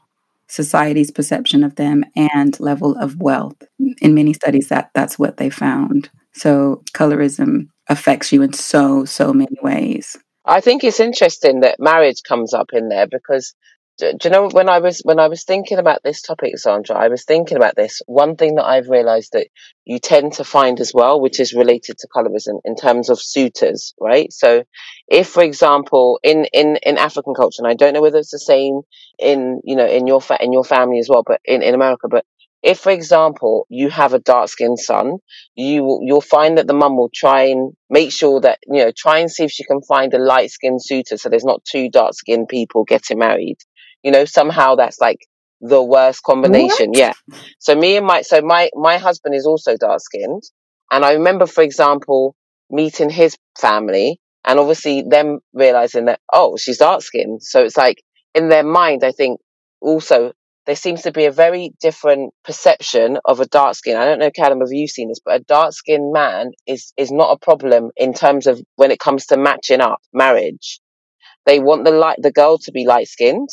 society's 0.48 1.12
perception 1.12 1.62
of 1.62 1.76
them, 1.76 2.04
and 2.16 2.58
level 2.58 2.96
of 2.96 3.20
wealth. 3.20 3.62
In 4.00 4.12
many 4.12 4.32
studies, 4.32 4.70
that 4.70 4.90
that's 4.92 5.20
what 5.20 5.36
they 5.36 5.50
found. 5.50 6.10
So 6.34 6.82
colorism 6.94 7.68
affects 7.88 8.32
you 8.32 8.42
in 8.42 8.52
so 8.52 9.04
so 9.04 9.32
many 9.32 9.56
ways. 9.62 10.16
I 10.44 10.60
think 10.60 10.82
it's 10.82 11.00
interesting 11.00 11.60
that 11.60 11.78
marriage 11.78 12.22
comes 12.26 12.52
up 12.52 12.70
in 12.72 12.88
there 12.88 13.06
because 13.06 13.54
do, 13.98 14.12
you 14.24 14.30
know 14.30 14.48
when 14.48 14.68
I 14.68 14.78
was 14.78 15.00
when 15.04 15.18
I 15.20 15.28
was 15.28 15.44
thinking 15.44 15.78
about 15.78 16.02
this 16.02 16.22
topic, 16.22 16.58
Sandra, 16.58 16.96
I 16.96 17.08
was 17.08 17.24
thinking 17.24 17.56
about 17.56 17.76
this. 17.76 18.00
One 18.06 18.36
thing 18.36 18.54
that 18.54 18.64
I've 18.64 18.88
realised 18.88 19.32
that 19.32 19.48
you 19.84 19.98
tend 19.98 20.32
to 20.34 20.44
find 20.44 20.80
as 20.80 20.92
well, 20.94 21.20
which 21.20 21.38
is 21.38 21.52
related 21.52 21.98
to 21.98 22.08
colorism 22.08 22.60
in 22.64 22.74
terms 22.74 23.10
of 23.10 23.20
suitors, 23.20 23.94
right? 24.00 24.32
So, 24.32 24.64
if 25.08 25.28
for 25.28 25.42
example, 25.42 26.18
in 26.22 26.46
in 26.52 26.76
in 26.82 26.96
African 26.96 27.34
culture, 27.34 27.62
and 27.62 27.70
I 27.70 27.74
don't 27.74 27.92
know 27.92 28.00
whether 28.00 28.18
it's 28.18 28.30
the 28.30 28.38
same 28.38 28.80
in 29.18 29.60
you 29.64 29.76
know 29.76 29.86
in 29.86 30.06
your 30.06 30.20
fa- 30.20 30.42
in 30.42 30.52
your 30.52 30.64
family 30.64 30.98
as 30.98 31.08
well, 31.08 31.22
but 31.24 31.40
in 31.44 31.62
in 31.62 31.74
America, 31.74 32.08
but 32.08 32.24
if 32.62 32.78
for 32.78 32.90
example 32.90 33.66
you 33.68 33.90
have 33.90 34.14
a 34.14 34.18
dark 34.18 34.48
skinned 34.48 34.78
son 34.78 35.16
you 35.54 35.82
will 35.82 36.00
you'll 36.02 36.20
find 36.20 36.58
that 36.58 36.66
the 36.66 36.74
mum 36.74 36.96
will 36.96 37.10
try 37.14 37.42
and 37.44 37.72
make 37.90 38.12
sure 38.12 38.40
that 38.40 38.58
you 38.66 38.84
know 38.84 38.92
try 38.96 39.18
and 39.18 39.30
see 39.30 39.44
if 39.44 39.50
she 39.50 39.64
can 39.64 39.80
find 39.82 40.14
a 40.14 40.18
light 40.18 40.50
skinned 40.50 40.82
suitor 40.82 41.16
so 41.16 41.28
there's 41.28 41.44
not 41.44 41.64
two 41.64 41.88
dark 41.90 42.14
skinned 42.14 42.48
people 42.48 42.84
getting 42.84 43.18
married 43.18 43.56
you 44.02 44.10
know, 44.10 44.24
somehow 44.24 44.74
that's 44.74 45.00
like 45.00 45.26
the 45.60 45.82
worst 45.82 46.22
combination. 46.22 46.88
What? 46.88 46.98
Yeah. 46.98 47.12
So 47.58 47.74
me 47.74 47.96
and 47.96 48.06
my, 48.06 48.22
so 48.22 48.40
my, 48.42 48.70
my 48.74 48.98
husband 48.98 49.34
is 49.34 49.46
also 49.46 49.76
dark 49.76 50.00
skinned. 50.00 50.42
And 50.90 51.04
I 51.04 51.12
remember, 51.12 51.46
for 51.46 51.62
example, 51.62 52.34
meeting 52.68 53.10
his 53.10 53.36
family 53.58 54.18
and 54.44 54.58
obviously 54.58 55.02
them 55.02 55.38
realizing 55.52 56.06
that, 56.06 56.20
oh, 56.32 56.56
she's 56.56 56.78
dark 56.78 57.02
skinned. 57.02 57.42
So 57.42 57.62
it's 57.62 57.76
like 57.76 58.02
in 58.34 58.48
their 58.48 58.64
mind, 58.64 59.04
I 59.04 59.12
think 59.12 59.40
also 59.80 60.32
there 60.66 60.76
seems 60.76 61.02
to 61.02 61.12
be 61.12 61.24
a 61.24 61.32
very 61.32 61.72
different 61.80 62.32
perception 62.44 63.18
of 63.24 63.40
a 63.40 63.46
dark 63.46 63.74
skin. 63.74 63.96
I 63.96 64.04
don't 64.04 64.18
know, 64.18 64.30
Callum, 64.30 64.60
have 64.60 64.72
you 64.72 64.86
seen 64.88 65.08
this? 65.08 65.20
But 65.24 65.40
a 65.40 65.44
dark 65.44 65.72
skinned 65.72 66.12
man 66.12 66.52
is, 66.66 66.92
is 66.96 67.10
not 67.10 67.32
a 67.32 67.38
problem 67.38 67.90
in 67.96 68.14
terms 68.14 68.46
of 68.46 68.60
when 68.76 68.90
it 68.90 69.00
comes 69.00 69.26
to 69.26 69.36
matching 69.36 69.80
up 69.80 70.00
marriage. 70.12 70.80
They 71.46 71.58
want 71.58 71.84
the 71.84 71.90
light, 71.90 72.18
the 72.20 72.32
girl 72.32 72.58
to 72.58 72.72
be 72.72 72.86
light 72.86 73.08
skinned 73.08 73.48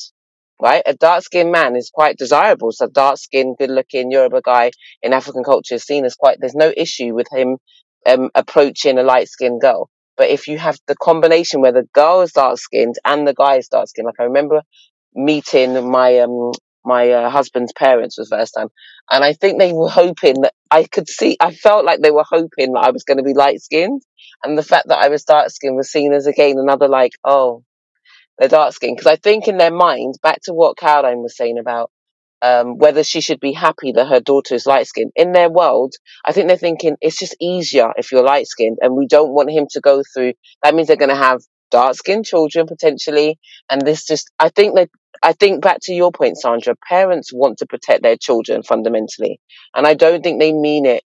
right? 0.61 0.83
A 0.85 0.93
dark 0.93 1.23
skinned 1.23 1.51
man 1.51 1.75
is 1.75 1.89
quite 1.89 2.17
desirable. 2.17 2.71
So 2.71 2.87
dark 2.87 3.17
skinned, 3.17 3.57
good 3.57 3.69
looking 3.69 4.11
Yoruba 4.11 4.41
guy 4.41 4.71
in 5.01 5.13
African 5.13 5.43
culture 5.43 5.75
is 5.75 5.83
seen 5.83 6.05
as 6.05 6.15
quite, 6.15 6.37
there's 6.39 6.55
no 6.55 6.73
issue 6.75 7.13
with 7.15 7.27
him 7.31 7.57
um, 8.05 8.29
approaching 8.35 8.97
a 8.97 9.03
light 9.03 9.29
skinned 9.29 9.61
girl. 9.61 9.89
But 10.17 10.29
if 10.29 10.47
you 10.47 10.57
have 10.57 10.77
the 10.87 10.95
combination 11.01 11.61
where 11.61 11.71
the 11.71 11.87
girl 11.93 12.21
is 12.21 12.33
dark 12.33 12.57
skinned 12.57 12.95
and 13.05 13.25
the 13.25 13.33
guy 13.33 13.55
is 13.57 13.69
dark 13.69 13.87
skinned, 13.87 14.05
like 14.05 14.19
I 14.19 14.23
remember 14.23 14.61
meeting 15.15 15.89
my, 15.89 16.19
um, 16.19 16.51
my 16.85 17.09
uh, 17.09 17.29
husband's 17.29 17.73
parents 17.73 18.15
the 18.15 18.25
first 18.25 18.53
time. 18.57 18.67
And 19.11 19.23
I 19.23 19.33
think 19.33 19.59
they 19.59 19.73
were 19.73 19.89
hoping 19.89 20.41
that 20.41 20.53
I 20.71 20.83
could 20.83 21.09
see, 21.09 21.37
I 21.39 21.53
felt 21.53 21.85
like 21.85 22.01
they 22.01 22.11
were 22.11 22.25
hoping 22.27 22.73
that 22.73 22.85
I 22.85 22.91
was 22.91 23.03
going 23.03 23.17
to 23.17 23.23
be 23.23 23.33
light 23.33 23.61
skinned. 23.61 24.01
And 24.43 24.57
the 24.57 24.63
fact 24.63 24.87
that 24.87 24.99
I 24.99 25.09
was 25.09 25.23
dark 25.23 25.49
skinned 25.49 25.75
was 25.75 25.91
seen 25.91 26.13
as 26.13 26.27
again 26.27 26.57
another 26.57 26.87
like, 26.87 27.11
oh, 27.23 27.63
they're 28.37 28.47
dark 28.47 28.73
skinned 28.73 28.97
because 28.97 29.11
I 29.11 29.17
think 29.17 29.47
in 29.47 29.57
their 29.57 29.73
mind, 29.73 30.15
back 30.23 30.39
to 30.43 30.53
what 30.53 30.77
Caroline 30.77 31.21
was 31.21 31.35
saying 31.35 31.59
about 31.59 31.91
um, 32.41 32.77
whether 32.77 33.03
she 33.03 33.21
should 33.21 33.39
be 33.39 33.51
happy 33.51 33.91
that 33.91 34.07
her 34.07 34.19
daughter 34.19 34.55
is 34.55 34.65
light 34.65 34.87
skinned. 34.87 35.11
In 35.15 35.33
their 35.33 35.49
world, 35.49 35.93
I 36.25 36.31
think 36.31 36.47
they're 36.47 36.57
thinking 36.57 36.95
it's 37.01 37.17
just 37.17 37.35
easier 37.41 37.91
if 37.97 38.11
you're 38.11 38.23
light 38.23 38.47
skinned, 38.47 38.77
and 38.81 38.95
we 38.95 39.07
don't 39.07 39.33
want 39.33 39.51
him 39.51 39.67
to 39.71 39.81
go 39.81 40.01
through. 40.13 40.33
That 40.63 40.73
means 40.73 40.87
they're 40.87 40.95
going 40.97 41.09
to 41.09 41.15
have 41.15 41.41
dark 41.71 41.95
skinned 41.95 42.25
children 42.25 42.67
potentially, 42.67 43.39
and 43.69 43.82
this 43.82 44.05
just. 44.05 44.32
I 44.39 44.49
think 44.49 44.75
that 44.75 44.89
I 45.23 45.34
think 45.34 45.62
back 45.62 45.79
to 45.84 45.93
your 45.93 46.12
point, 46.12 46.38
Sandra. 46.39 46.75
Parents 46.88 47.32
want 47.34 47.60
to 47.60 47.67
protect 47.67 48.03
their 48.03 48.17
children 48.17 48.63
fundamentally, 48.63 49.39
and 49.75 49.88
I 49.88 49.93
don't 49.93 50.23
think 50.23 50.39
they 50.39 50.53
mean 50.53 50.86
it 50.86 51.03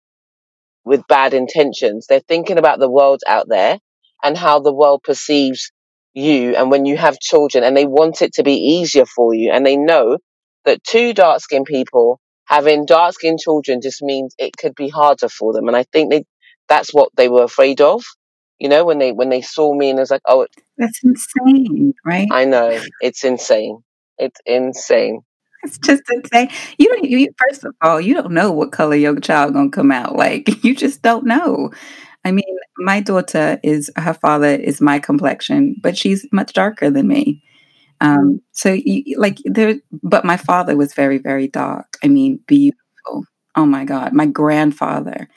with 0.85 1.07
bad 1.09 1.35
intentions. 1.35 2.07
They're 2.07 2.21
thinking 2.21 2.59
about 2.59 2.79
the 2.79 2.90
world 2.90 3.21
out 3.27 3.49
there 3.49 3.79
and 4.23 4.37
how 4.37 4.61
the 4.61 4.73
world 4.75 5.03
perceives 5.05 5.71
you 6.14 6.57
and 6.57 6.71
when 6.71 6.87
you 6.87 6.97
have 6.97 7.21
children 7.21 7.62
and 7.62 7.77
they 7.77 7.85
want 7.87 8.23
it 8.23 8.33
to 8.35 8.42
be 8.42 8.55
easier 8.55 9.05
for 9.05 9.35
you 9.35 9.51
and 9.53 9.66
they 9.66 9.77
know 9.77 10.16
that 10.64 10.83
two 10.83 11.12
dark 11.12 11.40
skinned 11.40 11.66
people 11.66 12.19
having 12.47 12.87
dark 12.87 13.12
skinned 13.12 13.38
children 13.38 13.81
just 13.83 14.03
means 14.03 14.35
it 14.38 14.57
could 14.57 14.75
be 14.75 14.88
harder 14.88 15.29
for 15.29 15.53
them. 15.53 15.69
And 15.69 15.77
I 15.77 15.83
think 15.92 16.11
they 16.11 16.25
that's 16.69 16.92
what 16.95 17.11
they 17.16 17.29
were 17.29 17.45
afraid 17.45 17.81
of. 17.81 18.03
You 18.59 18.69
know, 18.69 18.85
when 18.85 18.99
they 18.99 19.12
when 19.12 19.29
they 19.29 19.42
saw 19.42 19.75
me 19.75 19.90
and 19.90 19.99
it 19.99 20.03
was 20.03 20.11
like, 20.11 20.23
Oh 20.27 20.47
That's 20.79 21.01
insane, 21.05 21.95
right? 22.05 22.29
I 22.31 22.45
know. 22.45 22.81
It's 23.01 23.25
insane. 23.25 23.83
It's 24.19 24.40
insane. 24.47 25.21
It's 25.62 25.79
just 25.79 26.03
insane. 26.11 26.51
You 26.79 26.88
don't 26.88 27.05
you 27.05 27.29
first 27.49 27.64
of 27.64 27.75
all, 27.83 28.01
you 28.01 28.14
don't 28.14 28.33
know 28.33 28.53
what 28.53 28.73
color 28.73 28.95
your 28.97 29.19
child 29.21 29.55
gonna 29.55 29.71
come 29.71 29.92
out. 29.92 30.16
Like 30.16 30.49
you 30.64 30.75
just 30.75 31.03
don't 31.03 31.27
know. 31.27 31.71
I 32.25 32.33
mean, 32.33 32.59
my 32.79 33.01
daughter 33.01 33.61
is 33.62 33.90
her 33.97 34.14
father 34.14 34.49
is 34.49 34.81
my 34.81 34.99
complexion, 34.99 35.77
but 35.81 35.97
she's 35.97 36.27
much 36.33 36.53
darker 36.53 36.90
than 36.90 37.09
me. 37.09 37.42
Um, 38.01 38.40
so 38.53 38.73
you, 38.73 39.19
like 39.19 39.38
there, 39.45 39.77
but 40.03 40.25
my 40.25 40.37
father 40.37 40.77
was 40.77 40.95
very, 40.95 41.19
very 41.19 41.49
dark. 41.49 41.97
I 42.03 42.09
mean, 42.09 42.40
beautiful. 42.47 43.25
Oh 43.57 43.66
my 43.66 43.85
God. 43.85 44.12
My 44.12 44.27
grandfather 44.27 45.29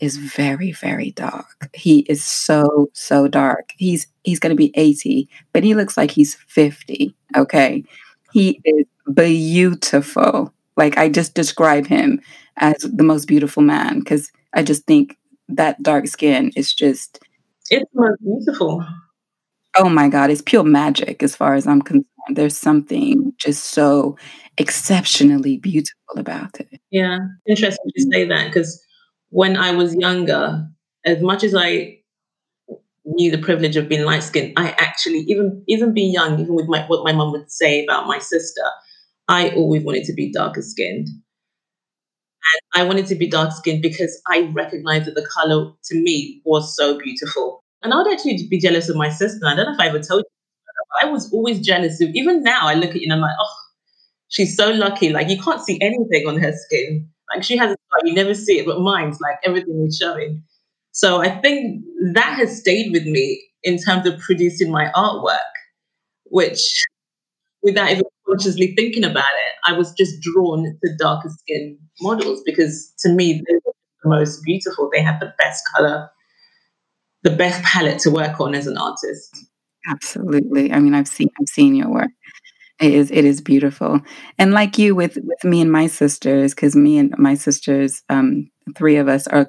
is 0.00 0.16
very, 0.16 0.72
very 0.72 1.10
dark. 1.12 1.70
He 1.74 2.00
is 2.00 2.24
so, 2.24 2.88
so 2.94 3.28
dark. 3.28 3.70
He's, 3.76 4.06
he's 4.24 4.40
going 4.40 4.50
to 4.50 4.56
be 4.56 4.72
80, 4.74 5.28
but 5.52 5.64
he 5.64 5.74
looks 5.74 5.96
like 5.96 6.10
he's 6.10 6.34
50. 6.34 7.14
Okay. 7.36 7.84
He 8.32 8.60
is 8.64 8.86
beautiful. 9.12 10.52
Like 10.76 10.96
I 10.96 11.08
just 11.08 11.34
describe 11.34 11.86
him 11.86 12.20
as 12.56 12.76
the 12.78 13.04
most 13.04 13.26
beautiful 13.26 13.62
man 13.62 14.00
because 14.00 14.30
I 14.54 14.62
just 14.62 14.84
think 14.86 15.16
that 15.48 15.82
dark 15.82 16.06
skin 16.06 16.52
is 16.56 16.72
just 16.72 17.20
it's 17.70 17.90
most 17.94 18.20
beautiful. 18.22 18.84
Oh 19.76 19.88
my 19.88 20.08
God, 20.08 20.30
it's 20.30 20.42
pure 20.42 20.64
magic 20.64 21.22
as 21.22 21.36
far 21.36 21.54
as 21.54 21.66
I'm 21.66 21.82
concerned. 21.82 22.06
There's 22.30 22.56
something 22.56 23.32
just 23.38 23.64
so 23.64 24.16
exceptionally 24.56 25.56
beautiful 25.58 26.18
about 26.18 26.60
it. 26.60 26.80
Yeah, 26.90 27.18
interesting 27.46 27.90
to 27.96 28.02
say 28.12 28.24
that 28.24 28.48
because 28.48 28.82
when 29.30 29.56
I 29.56 29.72
was 29.72 29.94
younger, 29.94 30.66
as 31.04 31.22
much 31.22 31.44
as 31.44 31.54
I 31.54 31.98
knew 33.04 33.30
the 33.30 33.38
privilege 33.38 33.76
of 33.76 33.88
being 33.88 34.04
light 34.04 34.22
skinned, 34.22 34.54
I 34.56 34.70
actually 34.78 35.20
even 35.20 35.62
even 35.68 35.94
being 35.94 36.12
young, 36.12 36.38
even 36.40 36.54
with 36.54 36.66
my, 36.68 36.84
what 36.86 37.04
my 37.04 37.12
mum 37.12 37.32
would 37.32 37.50
say 37.50 37.84
about 37.84 38.06
my 38.06 38.18
sister, 38.18 38.62
I 39.28 39.50
always 39.50 39.82
wanted 39.84 40.04
to 40.04 40.12
be 40.12 40.32
darker 40.32 40.62
skinned. 40.62 41.08
And 42.54 42.82
I 42.82 42.84
wanted 42.86 43.06
to 43.06 43.14
be 43.14 43.28
dark 43.28 43.52
skinned 43.52 43.82
because 43.82 44.20
I 44.26 44.50
recognized 44.54 45.06
that 45.06 45.14
the 45.14 45.28
color 45.34 45.72
to 45.84 45.94
me 45.94 46.40
was 46.44 46.74
so 46.76 46.98
beautiful. 46.98 47.62
And 47.82 47.92
I 47.94 47.98
would 47.98 48.12
actually 48.12 48.46
be 48.48 48.58
jealous 48.58 48.88
of 48.88 48.96
my 48.96 49.08
sister. 49.08 49.46
I 49.46 49.54
don't 49.54 49.66
know 49.66 49.72
if 49.72 49.80
I 49.80 49.88
ever 49.88 50.00
told 50.00 50.24
you. 50.24 50.30
I 51.02 51.10
was 51.10 51.32
always 51.32 51.60
jealous 51.60 52.00
of, 52.00 52.10
even 52.14 52.42
now 52.42 52.66
I 52.66 52.74
look 52.74 52.90
at 52.90 52.96
you 52.96 53.04
and 53.04 53.12
I'm 53.12 53.20
like, 53.20 53.36
oh, 53.40 53.56
she's 54.28 54.56
so 54.56 54.70
lucky. 54.70 55.10
Like 55.10 55.28
you 55.28 55.40
can't 55.40 55.60
see 55.60 55.80
anything 55.80 56.26
on 56.26 56.38
her 56.38 56.52
skin. 56.52 57.08
Like 57.34 57.44
she 57.44 57.56
has 57.56 57.70
scar, 57.70 58.00
you 58.06 58.14
never 58.14 58.34
see 58.34 58.58
it, 58.58 58.66
but 58.66 58.80
mine's 58.80 59.20
like 59.20 59.36
everything 59.44 59.84
is 59.86 59.96
showing. 59.96 60.42
So 60.92 61.22
I 61.22 61.30
think 61.40 61.84
that 62.14 62.38
has 62.38 62.58
stayed 62.58 62.92
with 62.92 63.04
me 63.04 63.42
in 63.62 63.78
terms 63.78 64.06
of 64.06 64.18
producing 64.20 64.70
my 64.70 64.90
artwork, 64.96 65.38
which 66.24 66.84
without 67.62 67.90
even 67.90 68.04
consciously 68.28 68.74
thinking 68.76 69.04
about 69.04 69.24
it, 69.46 69.54
I 69.64 69.72
was 69.76 69.92
just 69.92 70.20
drawn 70.22 70.64
to 70.64 70.96
darker 70.98 71.30
skin 71.30 71.78
models 72.00 72.42
because 72.44 72.92
to 73.00 73.10
me, 73.10 73.42
they're 73.46 73.60
the 73.64 74.08
most 74.08 74.42
beautiful. 74.44 74.90
They 74.92 75.02
have 75.02 75.20
the 75.20 75.32
best 75.38 75.64
color, 75.76 76.10
the 77.22 77.30
best 77.30 77.62
palette 77.62 77.98
to 78.00 78.10
work 78.10 78.40
on 78.40 78.54
as 78.54 78.66
an 78.66 78.78
artist. 78.78 79.44
Absolutely. 79.88 80.72
I 80.72 80.80
mean, 80.80 80.94
I've 80.94 81.08
seen 81.08 81.28
I've 81.40 81.48
seen 81.48 81.74
your 81.74 81.90
work. 81.90 82.10
It 82.80 82.92
is 82.92 83.10
it 83.10 83.24
is 83.24 83.40
beautiful, 83.40 84.00
and 84.38 84.52
like 84.52 84.78
you 84.78 84.94
with 84.94 85.18
with 85.22 85.44
me 85.44 85.60
and 85.60 85.72
my 85.72 85.88
sisters, 85.88 86.54
because 86.54 86.76
me 86.76 86.98
and 86.98 87.12
my 87.18 87.34
sisters, 87.34 88.02
um, 88.08 88.50
three 88.76 88.96
of 88.96 89.08
us 89.08 89.26
are 89.26 89.48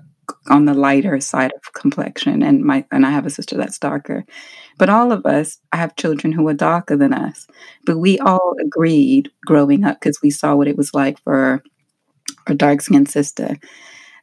on 0.49 0.65
the 0.65 0.73
lighter 0.73 1.19
side 1.19 1.51
of 1.55 1.73
complexion, 1.73 2.41
and 2.41 2.63
my 2.63 2.85
and 2.91 3.05
I 3.05 3.11
have 3.11 3.27
a 3.27 3.29
sister 3.29 3.55
that's 3.55 3.77
darker. 3.77 4.25
But 4.79 4.89
all 4.89 5.11
of 5.11 5.25
us 5.25 5.59
have 5.73 5.95
children 5.95 6.31
who 6.31 6.47
are 6.47 6.53
darker 6.53 6.95
than 6.95 7.13
us. 7.13 7.45
But 7.85 7.97
we 7.97 8.17
all 8.19 8.55
agreed 8.59 9.29
growing 9.45 9.83
up 9.83 9.99
because 9.99 10.21
we 10.23 10.31
saw 10.31 10.55
what 10.55 10.69
it 10.69 10.77
was 10.77 10.93
like 10.93 11.19
for 11.19 11.61
our 12.47 12.55
dark 12.55 12.81
skinned 12.81 13.09
sister 13.09 13.57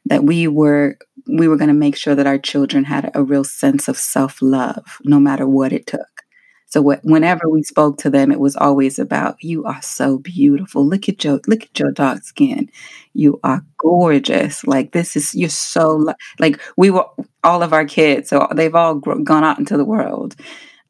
that 0.09 0.23
we 0.23 0.47
were 0.47 0.97
we 1.27 1.47
were 1.47 1.57
going 1.57 1.67
to 1.67 1.73
make 1.73 1.95
sure 1.95 2.15
that 2.15 2.27
our 2.27 2.37
children 2.37 2.85
had 2.85 3.11
a 3.13 3.23
real 3.23 3.43
sense 3.43 3.87
of 3.87 3.97
self 3.97 4.41
love, 4.41 4.99
no 5.03 5.19
matter 5.19 5.47
what 5.47 5.73
it 5.73 5.87
took. 5.87 6.23
So 6.69 6.81
whenever 6.81 7.49
we 7.49 7.63
spoke 7.63 7.97
to 7.99 8.09
them, 8.09 8.29
it 8.29 8.41
was 8.41 8.57
always 8.57 8.99
about 8.99 9.41
you 9.41 9.63
are 9.63 9.81
so 9.81 10.17
beautiful. 10.17 10.85
Look 10.85 11.07
at 11.07 11.23
your 11.23 11.39
look 11.47 11.63
at 11.63 11.79
your 11.79 11.91
dark 11.91 12.23
skin. 12.23 12.69
You 13.13 13.39
are 13.43 13.65
gorgeous. 13.77 14.65
Like 14.65 14.91
this 14.91 15.15
is 15.15 15.33
you're 15.33 15.49
so 15.49 16.13
like 16.39 16.59
we 16.75 16.89
were 16.91 17.05
all 17.41 17.63
of 17.63 17.71
our 17.71 17.85
kids. 17.85 18.29
So 18.29 18.49
they've 18.53 18.75
all 18.75 18.95
gone 18.95 19.45
out 19.45 19.59
into 19.59 19.77
the 19.77 19.85
world, 19.85 20.35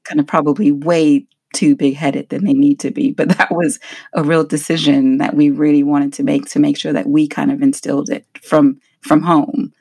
kind 0.04 0.20
of 0.20 0.26
probably 0.26 0.72
way 0.72 1.28
too 1.54 1.76
big 1.76 1.96
headed 1.96 2.30
than 2.30 2.44
they 2.44 2.54
need 2.54 2.80
to 2.80 2.90
be. 2.90 3.12
But 3.18 3.38
that 3.38 3.52
was 3.52 3.80
a 4.14 4.24
real 4.24 4.44
decision 4.44 5.20
that 5.20 5.36
we 5.36 5.52
really 5.52 5.84
wanted 5.84 6.12
to 6.14 6.24
make 6.24 6.46
to 6.48 6.60
make 6.60 6.78
sure 6.78 6.94
that 6.94 7.08
we 7.08 7.28
kind 7.28 7.52
of 7.52 7.62
instilled 7.62 8.10
it 8.10 8.26
from 8.42 8.82
from 9.08 9.24
home 9.24 9.74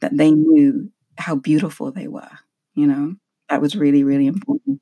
that 0.00 0.16
they 0.16 0.30
knew 0.32 0.90
how 1.18 1.36
beautiful 1.36 1.92
they 1.92 2.08
were. 2.08 2.30
You 2.74 2.86
know, 2.88 3.16
that 3.48 3.60
was 3.60 3.76
really 3.76 4.04
really 4.04 4.26
important. 4.26 4.80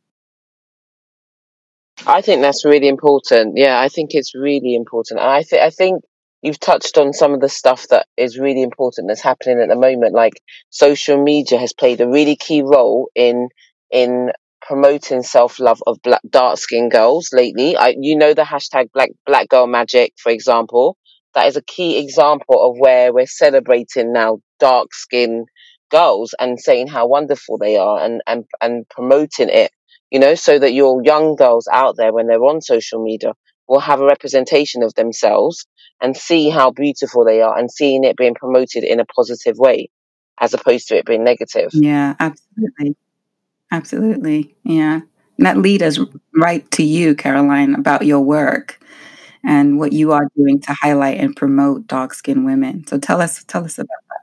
I 2.06 2.20
think 2.20 2.42
that's 2.42 2.64
really 2.64 2.88
important. 2.88 3.54
Yeah, 3.56 3.80
I 3.80 3.88
think 3.88 4.10
it's 4.14 4.34
really 4.34 4.74
important. 4.74 5.20
I 5.20 5.42
think 5.42 5.62
I 5.62 5.70
think 5.70 6.02
you've 6.42 6.60
touched 6.60 6.98
on 6.98 7.12
some 7.12 7.32
of 7.34 7.40
the 7.40 7.48
stuff 7.48 7.88
that 7.88 8.06
is 8.16 8.38
really 8.38 8.62
important 8.62 9.08
that's 9.08 9.22
happening 9.22 9.60
at 9.60 9.68
the 9.68 9.76
moment. 9.76 10.14
Like 10.14 10.34
social 10.70 11.22
media 11.22 11.58
has 11.58 11.72
played 11.72 12.00
a 12.00 12.08
really 12.08 12.36
key 12.36 12.62
role 12.62 13.08
in 13.14 13.48
in 13.90 14.30
promoting 14.62 15.22
self 15.22 15.58
love 15.58 15.82
of 15.86 16.00
black 16.02 16.20
dark 16.28 16.58
skinned 16.58 16.90
girls 16.90 17.30
lately. 17.32 17.76
I, 17.76 17.94
you 17.98 18.16
know 18.16 18.34
the 18.34 18.42
hashtag 18.42 18.92
black 18.92 19.10
black 19.26 19.48
girl 19.48 19.66
magic, 19.66 20.12
for 20.18 20.30
example. 20.30 20.96
That 21.36 21.46
is 21.46 21.56
a 21.56 21.62
key 21.62 21.98
example 21.98 22.60
of 22.60 22.76
where 22.78 23.12
we're 23.12 23.26
celebrating 23.26 24.12
now 24.12 24.40
dark 24.58 24.92
skinned 24.92 25.46
girls 25.88 26.34
and 26.40 26.58
saying 26.58 26.88
how 26.88 27.06
wonderful 27.06 27.58
they 27.58 27.76
are 27.76 28.04
and, 28.04 28.20
and, 28.26 28.44
and 28.60 28.88
promoting 28.88 29.48
it 29.48 29.70
you 30.10 30.20
know, 30.20 30.34
so 30.34 30.58
that 30.58 30.72
your 30.72 31.02
young 31.04 31.36
girls 31.36 31.68
out 31.70 31.96
there, 31.96 32.12
when 32.12 32.26
they're 32.26 32.42
on 32.42 32.60
social 32.60 33.02
media, 33.02 33.32
will 33.68 33.80
have 33.80 34.00
a 34.00 34.06
representation 34.06 34.82
of 34.82 34.94
themselves 34.94 35.66
and 36.00 36.16
see 36.16 36.50
how 36.50 36.70
beautiful 36.70 37.24
they 37.24 37.40
are 37.40 37.58
and 37.58 37.70
seeing 37.70 38.04
it 38.04 38.16
being 38.16 38.34
promoted 38.34 38.84
in 38.84 39.00
a 39.00 39.04
positive 39.04 39.58
way 39.58 39.90
as 40.38 40.54
opposed 40.54 40.88
to 40.88 40.96
it 40.96 41.06
being 41.06 41.24
negative. 41.24 41.70
Yeah, 41.72 42.14
absolutely. 42.20 42.96
Absolutely. 43.72 44.54
Yeah. 44.62 45.00
And 45.38 45.46
that 45.46 45.58
lead 45.58 45.82
us 45.82 45.98
right 46.34 46.70
to 46.72 46.82
you, 46.82 47.14
Caroline, 47.14 47.74
about 47.74 48.06
your 48.06 48.20
work 48.20 48.78
and 49.46 49.78
what 49.78 49.92
you 49.92 50.12
are 50.12 50.28
doing 50.36 50.60
to 50.62 50.74
highlight 50.74 51.18
and 51.18 51.34
promote 51.34 51.86
dark 51.86 52.12
skinned 52.12 52.44
women. 52.44 52.86
So 52.86 52.98
tell 52.98 53.20
us 53.20 53.44
tell 53.44 53.64
us 53.64 53.78
about 53.78 53.88
that. 54.08 54.20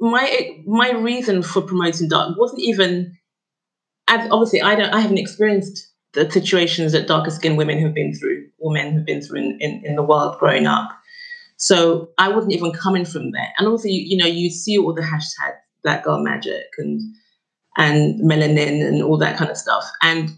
My 0.00 0.62
my 0.66 0.92
reason 0.92 1.42
for 1.42 1.62
promoting 1.62 2.08
dark 2.08 2.36
wasn't 2.36 2.62
even 2.62 3.18
I've, 4.08 4.30
obviously, 4.32 4.62
I 4.62 4.74
don't. 4.74 4.92
I 4.92 5.00
haven't 5.00 5.18
experienced 5.18 5.86
the 6.14 6.30
situations 6.30 6.92
that 6.92 7.06
darker 7.06 7.30
skinned 7.30 7.58
women 7.58 7.80
have 7.82 7.94
been 7.94 8.14
through, 8.14 8.46
or 8.58 8.72
men 8.72 8.94
have 8.94 9.04
been 9.04 9.20
through 9.20 9.40
in, 9.40 9.58
in, 9.60 9.82
in 9.84 9.96
the 9.96 10.02
world 10.02 10.38
growing 10.38 10.66
up. 10.66 10.90
So 11.58 12.10
I 12.18 12.28
wasn't 12.28 12.54
even 12.54 12.72
coming 12.72 13.04
from 13.04 13.32
there. 13.32 13.52
And 13.58 13.68
also, 13.68 13.88
you, 13.88 14.00
you 14.00 14.16
know, 14.16 14.26
you 14.26 14.48
see 14.48 14.78
all 14.78 14.94
the 14.94 15.02
hashtag 15.02 15.52
Black 15.82 16.04
Girl 16.04 16.22
Magic 16.22 16.66
and 16.78 17.00
and 17.76 18.20
melanin 18.20 18.84
and 18.86 19.02
all 19.02 19.18
that 19.18 19.36
kind 19.36 19.50
of 19.50 19.56
stuff, 19.56 19.84
and 20.02 20.30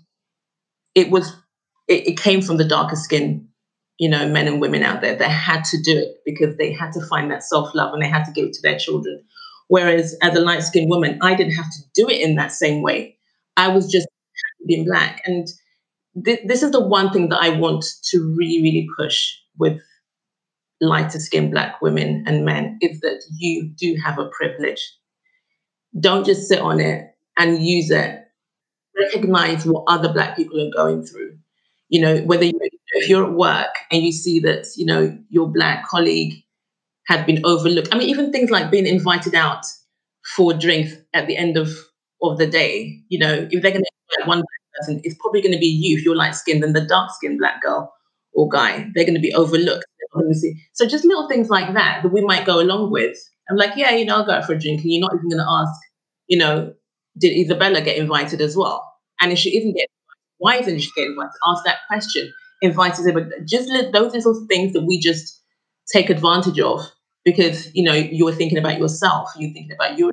it 0.95 1.11
was 1.11 1.33
it, 1.87 2.09
it 2.09 2.19
came 2.19 2.43
from 2.43 2.57
the 2.57 2.67
darker 2.67 2.97
skin, 2.97 3.49
you 4.01 4.09
know, 4.09 4.27
men 4.29 4.49
and 4.49 4.63
women 4.63 4.83
out 4.83 5.03
there. 5.03 5.15
They 5.15 5.29
had 5.29 5.63
to 5.67 5.83
do 5.83 5.99
it 5.99 6.17
because 6.25 6.57
they 6.57 6.73
had 6.73 6.93
to 6.95 7.07
find 7.07 7.31
that 7.31 7.45
self 7.45 7.75
love 7.75 7.93
and 7.95 8.03
they 8.03 8.09
had 8.09 8.25
to 8.25 8.33
give 8.33 8.47
it 8.47 8.55
to 8.55 8.63
their 8.63 8.79
children. 8.79 9.23
Whereas 9.69 10.17
as 10.23 10.35
a 10.35 10.41
light 10.41 10.63
skinned 10.65 10.91
woman, 10.91 11.19
I 11.23 11.35
didn't 11.37 11.55
have 11.55 11.71
to 11.71 11.79
do 11.95 12.09
it 12.09 12.23
in 12.23 12.37
that 12.37 12.51
same 12.53 12.83
way. 12.83 13.19
I 13.59 13.69
was 13.69 13.93
just 13.93 14.09
being 14.67 14.87
black. 14.87 15.23
And 15.27 15.49
th- 16.25 16.41
this 16.47 16.63
is 16.63 16.73
the 16.73 16.87
one 16.87 17.13
thing 17.13 17.31
that 17.31 17.43
I 17.43 17.51
want 17.59 17.85
to 18.11 18.35
really, 18.39 18.63
really 18.63 18.89
push 18.99 19.33
with 19.59 19.81
lighter 20.81 21.19
skinned 21.21 21.53
black 21.53 21.81
women 21.83 22.25
and 22.27 22.45
men 22.45 22.79
is 22.83 23.01
that 23.01 23.23
you 23.39 23.71
do 23.77 23.97
have 24.05 24.19
a 24.19 24.29
privilege. 24.29 24.81
Don't 25.99 26.27
just 26.27 26.49
sit 26.49 26.61
on 26.61 26.81
it 26.81 27.15
and 27.39 27.65
use 27.65 27.91
it. 27.91 28.25
Recognize 28.99 29.67
what 29.67 29.85
other 29.89 30.13
black 30.13 30.37
people 30.37 30.61
are 30.61 30.71
going 30.75 31.05
through. 31.05 31.39
You 31.89 32.03
know, 32.03 32.19
whether 32.23 32.45
you, 32.45 32.59
if 32.93 33.09
you're 33.09 33.25
at 33.25 33.33
work 33.33 33.75
and 33.91 34.03
you 34.03 34.13
see 34.13 34.41
that, 34.41 34.67
you 34.77 34.87
know, 34.87 35.17
your 35.29 35.49
black 35.49 35.87
colleague 35.89 36.35
had 37.07 37.27
been 37.27 37.45
overlooked. 37.45 37.89
I 37.93 37.99
mean, 37.99 38.09
even 38.09 38.33
things 38.33 38.51
like 38.51 38.71
being 38.71 38.87
invited 38.87 39.35
out 39.35 39.65
for 40.37 40.53
drinks 40.55 40.93
at 41.15 41.27
the 41.27 41.37
end 41.37 41.57
of, 41.57 41.71
of 42.23 42.39
the 42.39 42.47
day, 42.47 43.01
you 43.09 43.19
know, 43.19 43.49
if 43.51 43.63
they're 43.63 43.73
going 43.73 43.85
to 43.85 43.91
invite 44.19 44.29
one 44.29 44.43
person, 44.79 45.01
it's 45.05 45.17
probably 45.21 45.43
going 45.43 45.53
to 45.55 45.59
be 45.59 45.67
you 45.67 45.97
if 45.97 46.05
you're 46.05 46.17
light 46.17 46.35
skinned 46.35 46.63
than 46.63 46.73
the 46.73 46.87
dark 46.87 47.11
skinned 47.13 47.39
black 47.39 47.63
girl 47.63 47.93
or 48.35 48.49
guy. 48.49 48.89
They're 48.95 49.05
going 49.05 49.15
to 49.15 49.21
be 49.21 49.35
overlooked. 49.35 49.85
obviously 50.15 50.63
So 50.75 50.87
just 50.87 51.05
little 51.05 51.29
things 51.29 51.49
like 51.51 51.75
that 51.75 52.03
that 52.03 52.13
we 52.13 52.21
might 52.23 52.47
go 52.47 52.61
along 52.61 52.91
with. 52.93 53.17
I'm 53.51 53.57
like, 53.57 53.73
yeah, 53.77 53.91
you 53.93 54.05
know, 54.05 54.17
I'll 54.17 54.27
go 54.27 54.33
out 54.33 54.45
for 54.47 54.53
a 54.53 54.59
drink, 54.59 54.83
and 54.83 54.93
you're 54.93 55.01
not 55.01 55.13
even 55.15 55.29
going 55.29 55.43
to 55.45 55.51
ask, 55.51 55.81
you 56.29 56.39
know, 56.39 56.73
did 57.19 57.37
Isabella 57.37 57.81
get 57.83 57.97
invited 57.97 58.41
as 58.41 58.57
well? 58.57 58.87
And 59.21 59.33
if 59.33 59.39
she 59.39 59.57
isn't 59.59 59.73
getting 59.73 59.87
why 60.39 60.57
isn't 60.57 60.79
she 60.81 60.91
getting 60.97 61.13
invited? 61.13 61.33
Ask 61.47 61.65
that 61.65 61.79
question. 61.89 62.33
Invite 62.63 62.97
but 63.15 63.45
Just 63.47 63.69
let 63.71 63.93
those 63.93 64.13
little 64.15 64.47
things 64.49 64.73
that 64.75 64.83
we 64.83 64.99
just 65.01 65.41
take 65.93 66.11
advantage 66.11 66.61
of 66.61 66.81
because 67.25 67.75
you 67.75 67.83
know 67.85 67.95
you're 67.95 68.33
thinking 68.33 68.59
about 68.59 68.79
yourself, 68.79 69.31
you're 69.39 69.53
thinking 69.53 69.73
about 69.73 69.99
your 69.99 70.13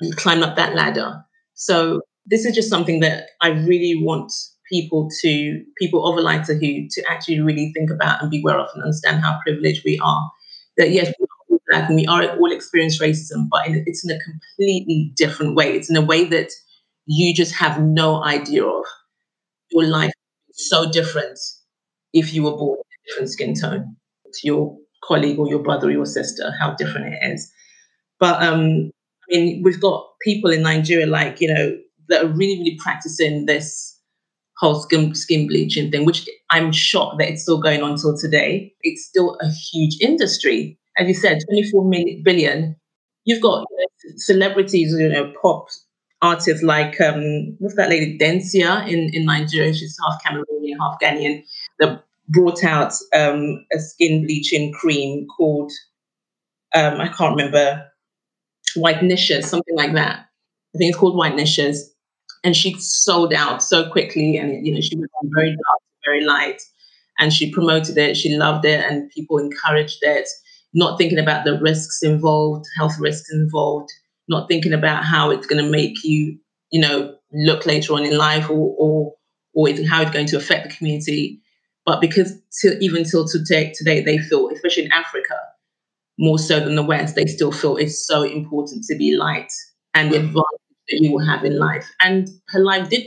you 0.00 0.12
climb 0.14 0.42
up 0.42 0.56
that 0.56 0.74
ladder. 0.74 1.24
So 1.54 2.00
this 2.26 2.44
is 2.44 2.54
just 2.54 2.68
something 2.70 3.00
that 3.00 3.28
I 3.40 3.48
really 3.50 4.00
want 4.02 4.32
people 4.70 5.08
to 5.20 5.62
people 5.78 6.06
of 6.06 6.16
a 6.16 6.20
lighter 6.20 6.54
hue 6.58 6.88
to 6.90 7.02
actually 7.10 7.40
really 7.40 7.70
think 7.74 7.90
about 7.90 8.22
and 8.22 8.30
be 8.30 8.40
aware 8.40 8.58
of 8.58 8.68
and 8.74 8.82
understand 8.82 9.20
how 9.22 9.38
privileged 9.44 9.82
we 9.84 9.98
are. 10.02 10.30
That 10.76 10.90
yes, 10.90 11.12
we 11.18 11.24
are 11.54 11.58
black 11.68 11.88
and 11.88 11.96
we 11.96 12.06
are 12.06 12.36
all 12.36 12.52
experience 12.52 13.00
racism, 13.00 13.48
but 13.50 13.66
in, 13.66 13.84
it's 13.86 14.04
in 14.04 14.10
a 14.16 14.20
completely 14.20 15.12
different 15.16 15.54
way. 15.54 15.76
It's 15.76 15.90
in 15.90 15.96
a 15.96 16.02
way 16.04 16.24
that 16.24 16.50
you 17.06 17.34
just 17.34 17.54
have 17.54 17.80
no 17.82 18.24
idea 18.24 18.64
of. 18.64 18.84
Your 19.70 19.84
life 19.84 20.12
so 20.54 20.90
different 20.90 21.38
if 22.12 22.32
you 22.32 22.42
were 22.42 22.56
born 22.56 22.78
with 22.78 22.86
a 22.86 23.10
different 23.10 23.30
skin 23.30 23.54
tone 23.54 23.96
to 24.32 24.40
your 24.46 24.76
colleague 25.02 25.38
or 25.38 25.48
your 25.48 25.62
brother 25.62 25.88
or 25.88 25.90
your 25.90 26.06
sister, 26.06 26.52
how 26.58 26.74
different 26.74 27.12
it 27.12 27.32
is. 27.32 27.50
But 28.18 28.42
um, 28.42 28.90
I 29.30 29.36
mean, 29.36 29.62
we've 29.64 29.80
got 29.80 30.06
people 30.22 30.50
in 30.50 30.62
Nigeria 30.62 31.06
like, 31.06 31.40
you 31.40 31.52
know, 31.52 31.76
that 32.08 32.24
are 32.24 32.28
really, 32.28 32.58
really 32.58 32.78
practicing 32.82 33.46
this 33.46 33.98
whole 34.58 34.76
skin, 34.76 35.14
skin 35.14 35.46
bleaching 35.46 35.90
thing, 35.90 36.04
which 36.04 36.28
I'm 36.50 36.72
shocked 36.72 37.18
that 37.18 37.28
it's 37.28 37.42
still 37.42 37.60
going 37.60 37.82
on 37.82 37.96
till 37.96 38.16
today. 38.16 38.72
It's 38.82 39.04
still 39.04 39.36
a 39.40 39.50
huge 39.50 39.96
industry. 40.00 40.78
As 40.96 41.08
you 41.08 41.14
said, 41.14 41.40
24 41.50 41.84
million, 41.88 42.22
billion. 42.24 42.76
You've 43.24 43.42
got 43.42 43.66
you 43.70 43.76
know, 43.78 44.14
celebrities, 44.16 44.92
you 44.92 45.08
know, 45.08 45.32
pop 45.40 45.66
artists 46.22 46.62
like 46.62 47.00
um, 47.00 47.56
what's 47.58 47.76
that 47.76 47.90
lady 47.90 48.18
Dencia 48.18 48.88
in, 48.88 49.10
in 49.12 49.24
Nigeria? 49.24 49.74
She's 49.74 49.96
half 50.04 50.22
Cameroonian, 50.24 50.78
half 50.80 50.98
Ghanaian. 51.00 51.44
That 51.78 52.04
brought 52.28 52.64
out 52.64 52.92
um, 53.14 53.64
a 53.72 53.78
skin 53.78 54.24
bleaching 54.24 54.72
cream 54.72 55.26
called 55.36 55.72
um, 56.74 57.00
I 57.00 57.08
can't 57.08 57.36
remember 57.36 57.84
Whitenicious, 58.76 59.44
something 59.44 59.76
like 59.76 59.92
that. 59.94 60.26
I 60.74 60.78
think 60.78 60.90
it's 60.90 60.98
called 60.98 61.14
Whitenicious 61.14 61.78
and 62.44 62.54
she 62.54 62.78
sold 62.78 63.32
out 63.32 63.62
so 63.62 63.90
quickly 63.90 64.36
and 64.36 64.64
you 64.64 64.72
know 64.72 64.80
she 64.80 64.96
went 64.96 65.10
from 65.18 65.30
very 65.34 65.50
dark 65.50 65.80
to 65.80 65.96
very 66.04 66.24
light 66.24 66.60
and 67.18 67.32
she 67.32 67.50
promoted 67.50 67.96
it 67.96 68.16
she 68.16 68.36
loved 68.36 68.64
it 68.64 68.84
and 68.88 69.10
people 69.10 69.38
encouraged 69.38 69.98
it 70.02 70.28
not 70.74 70.98
thinking 70.98 71.18
about 71.18 71.44
the 71.44 71.58
risks 71.60 72.02
involved 72.02 72.66
health 72.76 72.98
risks 72.98 73.32
involved 73.32 73.90
not 74.28 74.48
thinking 74.48 74.72
about 74.72 75.04
how 75.04 75.30
it's 75.30 75.46
going 75.46 75.62
to 75.62 75.70
make 75.70 76.02
you 76.04 76.38
you 76.70 76.80
know 76.80 77.14
look 77.32 77.66
later 77.66 77.94
on 77.94 78.04
in 78.04 78.16
life 78.16 78.48
or 78.50 78.74
or 78.78 79.14
or 79.54 79.68
how 79.88 80.02
it's 80.02 80.10
going 80.10 80.26
to 80.26 80.36
affect 80.36 80.68
the 80.68 80.74
community 80.76 81.40
but 81.84 82.00
because 82.00 82.32
even 82.80 83.04
till 83.04 83.26
today 83.26 83.72
today 83.76 84.02
they 84.02 84.18
feel 84.18 84.48
especially 84.50 84.84
in 84.84 84.92
africa 84.92 85.36
more 86.18 86.38
so 86.38 86.60
than 86.60 86.76
the 86.76 86.82
west 86.82 87.14
they 87.14 87.26
still 87.26 87.52
feel 87.52 87.76
it's 87.76 88.06
so 88.06 88.22
important 88.22 88.84
to 88.84 88.96
be 88.96 89.16
light 89.16 89.50
and 89.94 90.10
the 90.10 90.16
advantage 90.16 90.64
that 90.88 91.00
you 91.00 91.12
will 91.12 91.24
have 91.24 91.44
in 91.44 91.58
life. 91.58 91.90
And 92.00 92.28
her 92.48 92.60
life 92.60 92.90
did 92.90 93.06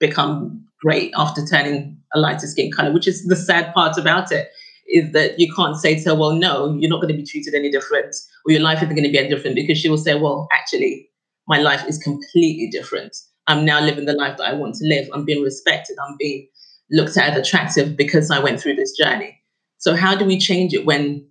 become 0.00 0.66
great 0.82 1.12
after 1.16 1.44
turning 1.44 1.98
a 2.14 2.18
lighter 2.18 2.46
skin 2.46 2.70
color, 2.70 2.92
which 2.92 3.08
is 3.08 3.26
the 3.26 3.36
sad 3.36 3.72
part 3.74 3.98
about 3.98 4.30
it, 4.32 4.48
is 4.88 5.12
that 5.12 5.38
you 5.38 5.52
can't 5.54 5.76
say 5.76 6.02
to 6.02 6.10
her, 6.10 6.14
well, 6.14 6.32
no, 6.32 6.74
you're 6.78 6.90
not 6.90 7.00
going 7.00 7.12
to 7.12 7.18
be 7.18 7.24
treated 7.24 7.54
any 7.54 7.70
different, 7.70 8.14
or 8.46 8.52
your 8.52 8.62
life 8.62 8.78
isn't 8.78 8.94
going 8.94 9.04
to 9.04 9.10
be 9.10 9.18
any 9.18 9.28
different, 9.28 9.56
because 9.56 9.78
she 9.78 9.88
will 9.88 9.98
say, 9.98 10.14
well, 10.14 10.48
actually, 10.52 11.08
my 11.46 11.58
life 11.58 11.84
is 11.86 11.98
completely 11.98 12.68
different. 12.70 13.16
I'm 13.46 13.64
now 13.64 13.80
living 13.80 14.04
the 14.04 14.12
life 14.12 14.36
that 14.38 14.48
I 14.48 14.52
want 14.52 14.74
to 14.76 14.86
live. 14.86 15.08
I'm 15.12 15.24
being 15.24 15.42
respected. 15.42 15.96
I'm 16.06 16.16
being 16.18 16.48
looked 16.90 17.16
at 17.16 17.32
as 17.32 17.38
attractive 17.38 17.96
because 17.96 18.30
I 18.30 18.38
went 18.38 18.60
through 18.60 18.76
this 18.76 18.92
journey. 18.96 19.38
So 19.78 19.94
how 19.94 20.16
do 20.16 20.24
we 20.24 20.38
change 20.38 20.74
it 20.74 20.84
when 20.84 21.26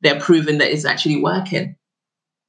they're 0.00 0.20
proven 0.20 0.58
that 0.58 0.70
it's 0.70 0.84
actually 0.84 1.20
working? 1.20 1.76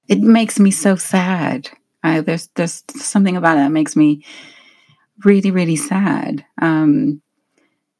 It 0.07 0.19
makes 0.19 0.59
me 0.59 0.71
so 0.71 0.95
sad 0.95 1.69
I, 2.03 2.21
there's 2.21 2.47
there's 2.55 2.83
something 2.95 3.35
about 3.35 3.57
it 3.57 3.61
that 3.61 3.71
makes 3.71 3.95
me 3.95 4.25
really 5.25 5.51
really 5.51 5.75
sad 5.75 6.45
um, 6.61 7.21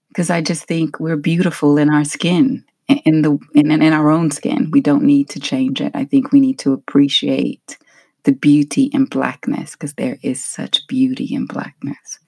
because 0.10 0.30
I 0.30 0.41
just 0.41 0.65
think 0.65 1.00
we're 1.00 1.15
beautiful 1.15 1.78
in 1.78 1.89
our 1.89 2.04
skin 2.04 2.65
in 2.89 3.22
the 3.22 3.38
in, 3.54 3.72
in 3.72 3.93
our 3.93 4.10
own 4.10 4.32
skin. 4.32 4.69
We 4.72 4.82
don't 4.82 5.04
need 5.04 5.30
to 5.30 5.39
change 5.39 5.82
it. 5.82 5.91
I 5.95 6.06
think 6.06 6.32
we 6.32 6.39
need 6.39 6.60
to 6.60 6.74
appreciate 6.74 7.78
the 8.24 8.32
beauty 8.34 8.89
in 8.93 9.06
blackness 9.06 9.72
because 9.72 9.93
there 9.93 10.17
is 10.22 10.43
such 10.43 10.88
beauty 10.88 11.34
in 11.34 11.45
blackness. 11.45 12.19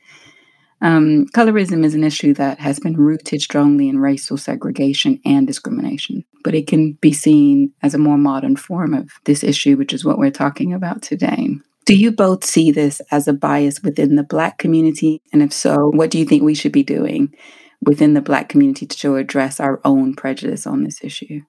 Um, 0.84 1.28
colorism 1.36 1.86
is 1.86 1.94
an 1.94 2.04
issue 2.04 2.34
that 2.36 2.60
has 2.60 2.80
been 2.80 2.98
rooted 2.98 3.42
strongly 3.42 3.88
in 3.88 4.00
racial 4.00 4.38
segregation 4.38 5.20
and 5.24 5.46
discrimination, 5.46 6.24
but 6.44 6.56
it 6.56 6.66
can 6.66 6.94
be 6.94 7.14
seen 7.14 7.72
as 7.84 7.94
a 7.94 8.00
more 8.00 8.18
modern 8.18 8.56
form 8.56 8.96
of 8.96 9.10
this 9.26 9.44
issue, 9.44 9.78
which 9.78 9.94
is 9.94 10.04
what 10.04 10.18
we're 10.18 10.32
talking 10.32 10.74
about 10.74 11.04
today. 11.04 11.50
Do 11.86 11.96
you 11.96 12.12
both 12.12 12.44
see 12.44 12.72
this 12.72 13.00
as 13.12 13.28
a 13.28 13.34
bias 13.34 13.84
within 13.84 14.16
the 14.16 14.24
Black 14.24 14.58
community? 14.58 15.22
And 15.32 15.44
if 15.44 15.54
so, 15.54 15.92
what 15.94 16.10
do 16.10 16.18
you 16.18 16.26
think 16.26 16.42
we 16.42 16.56
should 16.56 16.72
be 16.72 16.84
doing 16.84 17.34
within 17.82 18.14
the 18.14 18.22
Black 18.22 18.50
community 18.50 18.86
to 18.86 19.16
address 19.16 19.60
our 19.60 19.82
own 19.84 20.16
prejudice 20.16 20.68
on 20.68 20.84
this 20.84 21.04
issue? 21.04 21.42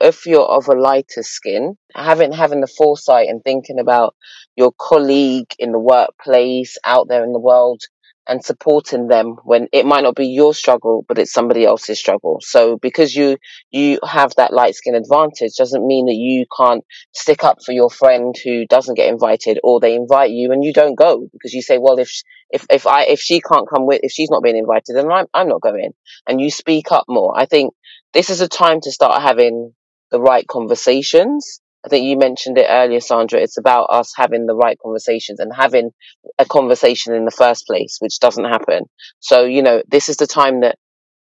if 0.00 0.26
you're 0.26 0.46
of 0.46 0.68
a 0.68 0.74
lighter 0.74 1.22
skin, 1.22 1.76
having 1.94 2.32
having 2.32 2.60
the 2.60 2.66
foresight 2.66 3.28
and 3.28 3.42
thinking 3.42 3.78
about 3.78 4.14
your 4.56 4.72
colleague 4.78 5.50
in 5.58 5.72
the 5.72 5.78
workplace 5.78 6.76
out 6.84 7.08
there 7.08 7.24
in 7.24 7.32
the 7.32 7.38
world 7.38 7.82
and 8.28 8.44
supporting 8.44 9.08
them 9.08 9.36
when 9.44 9.68
it 9.72 9.86
might 9.86 10.02
not 10.02 10.14
be 10.14 10.28
your 10.28 10.54
struggle, 10.54 11.04
but 11.08 11.18
it's 11.18 11.32
somebody 11.32 11.64
else's 11.64 11.98
struggle. 11.98 12.38
So 12.42 12.76
because 12.76 13.14
you, 13.14 13.38
you 13.70 13.98
have 14.06 14.34
that 14.36 14.52
light 14.52 14.74
skin 14.74 14.94
advantage 14.94 15.54
doesn't 15.56 15.86
mean 15.86 16.06
that 16.06 16.14
you 16.14 16.44
can't 16.56 16.84
stick 17.14 17.42
up 17.42 17.58
for 17.64 17.72
your 17.72 17.90
friend 17.90 18.34
who 18.44 18.66
doesn't 18.66 18.96
get 18.96 19.08
invited 19.08 19.58
or 19.64 19.80
they 19.80 19.94
invite 19.94 20.30
you 20.30 20.52
and 20.52 20.62
you 20.62 20.72
don't 20.72 20.94
go 20.94 21.28
because 21.32 21.54
you 21.54 21.62
say, 21.62 21.78
well, 21.78 21.98
if, 21.98 22.10
if, 22.50 22.66
if 22.70 22.86
I, 22.86 23.04
if 23.04 23.20
she 23.20 23.40
can't 23.40 23.68
come 23.68 23.86
with, 23.86 24.00
if 24.02 24.12
she's 24.12 24.30
not 24.30 24.42
being 24.42 24.56
invited, 24.58 24.94
then 24.94 25.10
I'm, 25.10 25.26
I'm 25.32 25.48
not 25.48 25.62
going 25.62 25.92
and 26.26 26.40
you 26.40 26.50
speak 26.50 26.92
up 26.92 27.04
more. 27.08 27.38
I 27.38 27.46
think 27.46 27.74
this 28.12 28.30
is 28.30 28.40
a 28.40 28.48
time 28.48 28.80
to 28.82 28.92
start 28.92 29.22
having 29.22 29.72
the 30.10 30.20
right 30.20 30.46
conversations 30.46 31.60
I 31.84 31.88
think 31.88 32.04
you 32.06 32.16
mentioned 32.18 32.58
it 32.58 32.66
earlier, 32.68 33.00
Sandra. 33.00 33.40
It's 33.40 33.58
about 33.58 33.84
us 33.90 34.12
having 34.16 34.46
the 34.46 34.54
right 34.54 34.78
conversations 34.82 35.40
and 35.40 35.52
having 35.54 35.90
a 36.38 36.44
conversation 36.44 37.14
in 37.14 37.24
the 37.24 37.30
first 37.30 37.66
place, 37.66 37.96
which 38.00 38.18
doesn't 38.20 38.44
happen. 38.44 38.84
So, 39.20 39.44
you 39.44 39.62
know, 39.62 39.82
this 39.88 40.08
is 40.08 40.16
the 40.16 40.26
time 40.26 40.60
that 40.60 40.76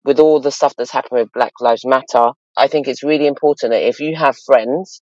with 0.04 0.20
all 0.20 0.40
the 0.40 0.52
stuff 0.52 0.74
that's 0.78 0.92
happened 0.92 1.20
with 1.20 1.32
Black 1.34 1.52
Lives 1.60 1.84
Matter, 1.84 2.30
I 2.56 2.68
think 2.68 2.88
it's 2.88 3.02
really 3.02 3.26
important 3.26 3.72
that 3.72 3.86
if 3.86 4.00
you 4.00 4.16
have 4.16 4.36
friends 4.46 5.02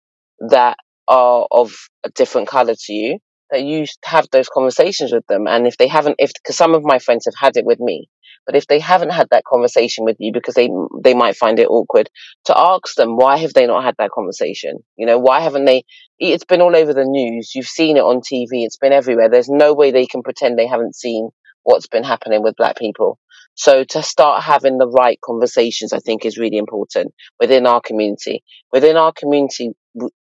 that 0.51 0.77
are 1.09 1.47
of 1.51 1.75
a 2.05 2.11
different 2.11 2.49
color 2.49 2.75
to 2.77 2.93
you, 2.93 3.19
that 3.53 3.63
you 3.63 3.87
have 4.05 4.27
those 4.33 4.49
conversations 4.49 5.13
with 5.13 5.27
them. 5.29 5.47
And 5.47 5.67
if 5.67 5.77
they 5.77 5.87
haven't, 5.87 6.17
if, 6.19 6.33
because 6.35 6.57
some 6.57 6.75
of 6.75 6.83
my 6.83 6.99
friends 6.99 7.27
have 7.27 7.35
had 7.39 7.57
it 7.57 7.65
with 7.65 7.79
me, 7.79 8.09
but 8.45 8.57
if 8.57 8.67
they 8.67 8.81
haven't 8.81 9.11
had 9.11 9.29
that 9.31 9.45
conversation 9.45 10.05
with 10.05 10.17
you 10.19 10.33
because 10.33 10.55
they 10.55 10.69
they 11.05 11.15
might 11.15 11.37
find 11.37 11.61
it 11.61 11.69
awkward, 11.69 12.11
to 12.47 12.59
ask 12.59 12.97
them 12.97 13.17
why 13.17 13.37
have 13.37 13.53
they 13.53 13.67
not 13.67 13.85
had 13.85 13.95
that 13.99 14.11
conversation? 14.11 14.79
You 14.97 15.07
know, 15.07 15.19
why 15.19 15.41
haven't 15.41 15.67
they? 15.67 15.85
It's 16.19 16.45
been 16.45 16.61
all 16.61 16.75
over 16.75 16.93
the 16.93 17.05
news. 17.05 17.53
You've 17.55 17.67
seen 17.67 17.97
it 17.97 18.03
on 18.03 18.21
TV. 18.21 18.65
It's 18.65 18.79
been 18.79 18.93
everywhere. 18.93 19.29
There's 19.29 19.49
no 19.49 19.75
way 19.75 19.93
they 19.93 20.07
can 20.07 20.23
pretend 20.23 20.59
they 20.59 20.67
haven't 20.67 20.97
seen 20.97 21.29
what's 21.63 21.87
been 21.87 22.03
happening 22.03 22.43
with 22.43 22.57
black 22.57 22.77
people. 22.77 23.19
So 23.55 23.85
to 23.85 24.03
start 24.03 24.43
having 24.43 24.79
the 24.79 24.89
right 24.89 25.19
conversations, 25.25 25.93
I 25.93 25.99
think 25.99 26.25
is 26.25 26.39
really 26.39 26.57
important 26.57 27.13
within 27.39 27.67
our 27.67 27.81
community. 27.81 28.43
Within 28.73 28.97
our 28.97 29.13
community, 29.13 29.73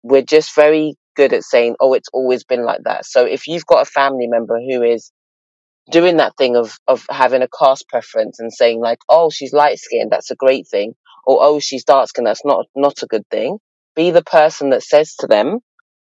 we're 0.02 0.22
just 0.22 0.54
very 0.54 0.94
good 1.14 1.32
at 1.32 1.42
saying, 1.42 1.76
oh, 1.80 1.94
it's 1.94 2.08
always 2.12 2.44
been 2.44 2.64
like 2.64 2.82
that. 2.84 3.06
So 3.06 3.24
if 3.24 3.46
you've 3.46 3.66
got 3.66 3.82
a 3.82 3.90
family 3.90 4.26
member 4.26 4.58
who 4.58 4.82
is 4.82 5.10
doing 5.90 6.16
that 6.16 6.36
thing 6.36 6.56
of 6.56 6.78
of 6.88 7.04
having 7.10 7.42
a 7.42 7.48
caste 7.48 7.88
preference 7.88 8.40
and 8.40 8.52
saying 8.52 8.80
like, 8.80 8.98
oh, 9.08 9.30
she's 9.30 9.52
light 9.52 9.78
skinned, 9.78 10.10
that's 10.10 10.30
a 10.30 10.36
great 10.36 10.66
thing, 10.68 10.94
or 11.26 11.38
oh 11.40 11.60
she's 11.60 11.84
dark 11.84 12.08
skinned 12.08 12.26
that's 12.26 12.44
not 12.44 12.66
not 12.74 13.02
a 13.02 13.06
good 13.06 13.28
thing 13.30 13.58
be 13.94 14.10
the 14.10 14.22
person 14.22 14.70
that 14.70 14.82
says 14.82 15.14
to 15.16 15.26
them 15.26 15.60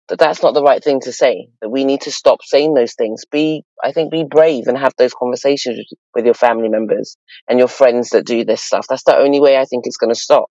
that 0.10 0.19
that's 0.19 0.41
not 0.41 0.53
the 0.53 0.63
right 0.63 0.81
thing 0.83 1.01
to 1.01 1.12
say 1.12 1.49
that 1.62 1.69
we 1.69 1.83
need 1.83 2.01
to 2.01 2.12
stop 2.12 2.39
saying 2.41 2.73
those 2.73 2.93
things. 2.93 3.25
Be 3.29 3.63
i 3.83 3.91
think 3.91 4.12
be 4.12 4.23
brave 4.23 4.67
and 4.67 4.77
have 4.77 4.93
those 4.97 5.13
conversations 5.13 5.79
with 6.15 6.25
your 6.25 6.33
family 6.33 6.69
members 6.69 7.17
and 7.49 7.60
your 7.60 7.67
friends 7.67 8.10
that 8.12 8.25
do 8.25 8.45
this 8.45 8.63
stuff. 8.63 8.86
That's 8.88 9.03
the 9.03 9.17
only 9.17 9.39
way 9.39 9.57
i 9.57 9.65
think 9.65 9.86
it's 9.86 9.97
going 9.97 10.13
to 10.13 10.19
stop. 10.19 10.49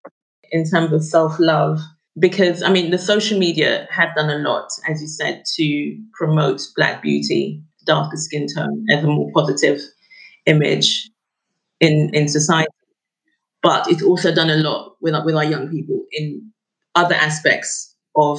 In 0.50 0.68
terms 0.68 0.92
of 0.92 1.02
self-love 1.02 1.80
because 2.18 2.62
i 2.62 2.70
mean 2.70 2.90
the 2.90 2.98
social 2.98 3.38
media 3.38 3.86
have 3.90 4.14
done 4.16 4.30
a 4.30 4.38
lot 4.38 4.68
as 4.88 5.00
you 5.02 5.08
said 5.08 5.42
to 5.46 5.96
promote 6.14 6.60
black 6.76 7.02
beauty 7.02 7.62
darker 7.84 8.16
skin 8.16 8.46
tone 8.54 8.84
a 8.90 9.02
more 9.02 9.30
positive 9.34 9.80
image 10.46 11.10
in 11.80 12.10
in 12.14 12.28
society 12.28 12.68
but 13.62 13.90
it's 13.90 14.02
also 14.02 14.34
done 14.34 14.50
a 14.50 14.56
lot 14.56 14.96
with 15.00 15.14
with 15.24 15.34
our 15.34 15.44
young 15.44 15.68
people 15.68 16.04
in 16.12 16.52
other 16.94 17.14
aspects 17.14 17.94
of 18.16 18.38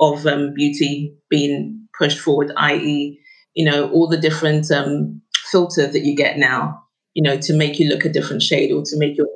of 0.00 0.26
um, 0.26 0.52
beauty 0.54 1.16
being 1.30 1.86
pushed 1.96 2.18
forward, 2.18 2.52
i.e., 2.56 3.18
you 3.54 3.64
know, 3.64 3.88
all 3.90 4.08
the 4.08 4.16
different 4.18 4.70
um, 4.72 5.20
filters 5.50 5.92
that 5.92 6.04
you 6.04 6.16
get 6.16 6.36
now, 6.36 6.82
you 7.14 7.22
know, 7.22 7.36
to 7.38 7.54
make 7.54 7.78
you 7.78 7.88
look 7.88 8.04
a 8.04 8.08
different 8.08 8.42
shade 8.42 8.72
or 8.72 8.82
to 8.84 8.98
make 8.98 9.16
your 9.16 9.28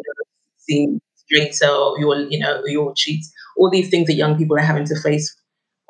seem 0.58 1.00
straighter 1.14 1.68
or 1.68 1.98
your, 1.98 2.18
you 2.28 2.38
know, 2.38 2.62
your 2.66 2.92
cheeks, 2.96 3.30
all 3.58 3.70
these 3.70 3.90
things 3.90 4.06
that 4.06 4.14
young 4.14 4.36
people 4.38 4.56
are 4.56 4.60
having 4.60 4.86
to 4.86 5.00
face 5.00 5.34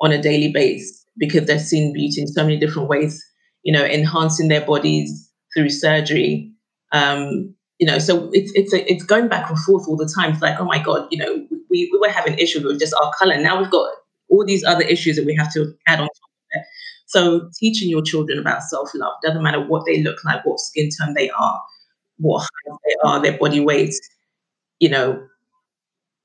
on 0.00 0.12
a 0.12 0.20
daily 0.20 0.50
basis 0.52 1.04
because 1.18 1.46
they're 1.46 1.58
seeing 1.58 1.92
beauty 1.92 2.20
in 2.20 2.28
so 2.28 2.42
many 2.42 2.58
different 2.58 2.88
ways, 2.88 3.24
you 3.62 3.72
know, 3.72 3.84
enhancing 3.84 4.48
their 4.48 4.64
bodies 4.64 5.30
through 5.54 5.68
surgery. 5.68 6.52
Um, 6.92 7.54
you 7.78 7.86
know, 7.86 7.98
so 7.98 8.30
it's 8.32 8.50
it's 8.54 8.72
a, 8.72 8.90
it's 8.90 9.04
going 9.04 9.28
back 9.28 9.48
and 9.48 9.58
forth 9.58 9.86
all 9.86 9.96
the 9.96 10.12
time. 10.12 10.32
It's 10.32 10.42
like, 10.42 10.58
oh 10.58 10.64
my 10.64 10.82
god, 10.82 11.06
you 11.10 11.18
know, 11.18 11.46
we, 11.70 11.88
we 11.92 11.98
were 12.00 12.08
having 12.08 12.38
issues 12.38 12.64
with 12.64 12.80
just 12.80 12.94
our 13.02 13.12
color. 13.18 13.38
Now 13.38 13.60
we've 13.60 13.70
got 13.70 13.88
all 14.30 14.44
these 14.44 14.64
other 14.64 14.82
issues 14.82 15.16
that 15.16 15.26
we 15.26 15.36
have 15.36 15.52
to 15.54 15.74
add 15.86 16.00
on 16.00 16.06
top 16.06 16.30
of 16.30 16.60
it. 16.60 16.64
So 17.06 17.50
teaching 17.58 17.88
your 17.88 18.02
children 18.02 18.38
about 18.38 18.62
self-love 18.62 19.14
doesn't 19.22 19.42
matter 19.42 19.64
what 19.64 19.84
they 19.86 20.02
look 20.02 20.22
like, 20.24 20.44
what 20.44 20.60
skin 20.60 20.90
tone 20.98 21.14
they 21.14 21.30
are, 21.30 21.60
what 22.18 22.40
height 22.40 22.78
they 22.84 22.94
are, 23.08 23.22
their 23.22 23.38
body 23.38 23.60
weight, 23.60 23.94
you 24.78 24.88
know, 24.88 25.26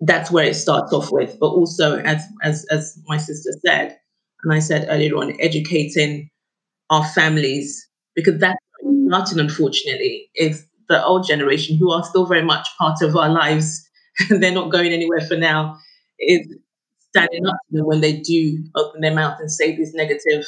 that's 0.05 0.31
where 0.31 0.45
it 0.45 0.55
starts 0.55 0.93
off 0.93 1.11
with. 1.11 1.37
But 1.39 1.47
also 1.47 1.97
as 1.99 2.23
as 2.41 2.65
as 2.69 2.97
my 3.07 3.17
sister 3.17 3.51
said, 3.65 3.97
and 4.43 4.53
I 4.53 4.59
said 4.59 4.87
earlier 4.89 5.15
on, 5.15 5.35
educating 5.39 6.29
our 6.89 7.05
families, 7.05 7.87
because 8.15 8.39
that's 8.39 8.59
not 8.83 8.93
mm. 8.93 9.07
starting 9.09 9.39
unfortunately, 9.39 10.29
is 10.35 10.65
the 10.89 11.03
old 11.03 11.25
generation 11.25 11.77
who 11.77 11.91
are 11.91 12.03
still 12.03 12.25
very 12.25 12.43
much 12.43 12.67
part 12.77 13.01
of 13.01 13.15
our 13.15 13.29
lives 13.29 13.87
and 14.29 14.43
they're 14.43 14.53
not 14.53 14.71
going 14.71 14.91
anywhere 14.91 15.21
for 15.21 15.37
now, 15.37 15.77
is 16.19 16.47
standing 17.09 17.45
up 17.45 17.55
to 17.69 17.77
them 17.77 17.85
when 17.85 18.01
they 18.01 18.17
do 18.19 18.63
open 18.75 19.01
their 19.01 19.13
mouth 19.13 19.39
and 19.39 19.51
say 19.51 19.75
these 19.75 19.93
negative 19.93 20.45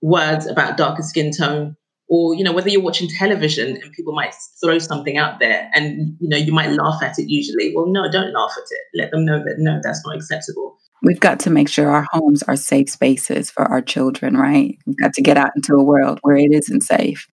words 0.00 0.46
about 0.46 0.76
darker 0.76 1.02
skin 1.02 1.30
tone 1.32 1.76
or 2.08 2.34
you 2.34 2.44
know 2.44 2.52
whether 2.52 2.68
you're 2.68 2.82
watching 2.82 3.08
television 3.08 3.76
and 3.82 3.92
people 3.92 4.12
might 4.12 4.34
throw 4.62 4.78
something 4.78 5.16
out 5.16 5.38
there 5.40 5.70
and 5.74 6.16
you 6.20 6.28
know 6.28 6.36
you 6.36 6.52
might 6.52 6.70
laugh 6.70 7.02
at 7.02 7.18
it 7.18 7.28
usually 7.30 7.72
well 7.74 7.86
no 7.86 8.10
don't 8.10 8.32
laugh 8.32 8.52
at 8.56 8.64
it 8.70 9.00
let 9.00 9.10
them 9.10 9.24
know 9.24 9.42
that 9.42 9.56
no 9.58 9.80
that's 9.82 10.04
not 10.06 10.16
acceptable 10.16 10.78
we've 11.02 11.20
got 11.20 11.40
to 11.40 11.50
make 11.50 11.68
sure 11.68 11.90
our 11.90 12.06
homes 12.12 12.42
are 12.44 12.56
safe 12.56 12.90
spaces 12.90 13.50
for 13.50 13.62
our 13.64 13.80
children 13.80 14.36
right 14.36 14.78
we've 14.86 14.98
got 14.98 15.12
to 15.12 15.22
get 15.22 15.36
out 15.36 15.50
into 15.56 15.74
a 15.74 15.82
world 15.82 16.18
where 16.22 16.36
it 16.36 16.52
isn't 16.52 16.82
safe 16.82 17.26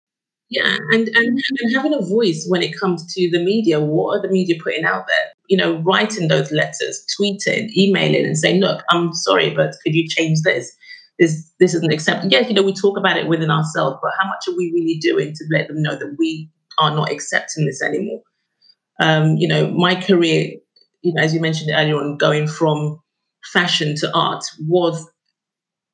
yeah, 0.49 0.77
and, 0.89 1.07
and 1.09 1.39
and 1.59 1.75
having 1.75 1.93
a 1.93 2.01
voice 2.01 2.47
when 2.47 2.63
it 2.63 2.75
comes 2.75 3.13
to 3.13 3.29
the 3.29 3.37
media. 3.37 3.79
What 3.79 4.17
are 4.17 4.21
the 4.21 4.33
media 4.33 4.55
putting 4.61 4.83
out 4.83 5.05
there? 5.07 5.25
You 5.47 5.57
know, 5.57 5.77
writing 5.81 6.27
those 6.27 6.51
letters, 6.51 7.05
tweeting, 7.19 7.69
emailing, 7.77 8.25
and 8.25 8.35
saying, 8.37 8.59
"Look, 8.59 8.83
I'm 8.89 9.13
sorry, 9.13 9.51
but 9.51 9.75
could 9.83 9.93
you 9.93 10.07
change 10.07 10.41
this? 10.41 10.75
This 11.19 11.51
this 11.59 11.73
isn't 11.75 11.93
acceptable." 11.93 12.31
Yes, 12.31 12.49
you 12.49 12.55
know, 12.55 12.63
we 12.63 12.73
talk 12.73 12.97
about 12.97 13.17
it 13.17 13.27
within 13.27 13.51
ourselves, 13.51 13.97
but 14.01 14.11
how 14.19 14.27
much 14.27 14.47
are 14.47 14.57
we 14.57 14.71
really 14.73 14.97
doing 14.99 15.33
to 15.35 15.45
let 15.51 15.67
them 15.67 15.81
know 15.83 15.95
that 15.95 16.15
we 16.17 16.49
are 16.79 16.95
not 16.95 17.11
accepting 17.11 17.65
this 17.65 17.81
anymore? 17.83 18.21
Um, 19.01 19.37
you 19.37 19.47
know, 19.47 19.71
my 19.71 19.95
career, 19.95 20.51
you 21.01 21.13
know, 21.13 21.21
as 21.21 21.33
you 21.33 21.41
mentioned 21.41 21.71
earlier 21.73 21.95
on, 21.97 22.17
going 22.17 22.47
from 22.47 23.01
fashion 23.53 23.95
to 23.97 24.13
art 24.15 24.43
was 24.67 25.07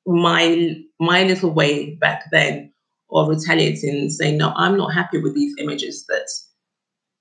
my 0.06 0.76
my 1.00 1.24
little 1.24 1.52
way 1.52 1.96
back 1.96 2.26
then 2.32 2.72
or 3.10 3.30
retaliating 3.30 3.90
and 3.96 4.12
saying, 4.14 4.38
no, 4.38 4.52
I'm 4.56 4.78
not 4.78 4.94
happy 4.94 5.20
with 5.20 5.36
these 5.36 5.56
images 5.60 6.06
that 6.08 6.28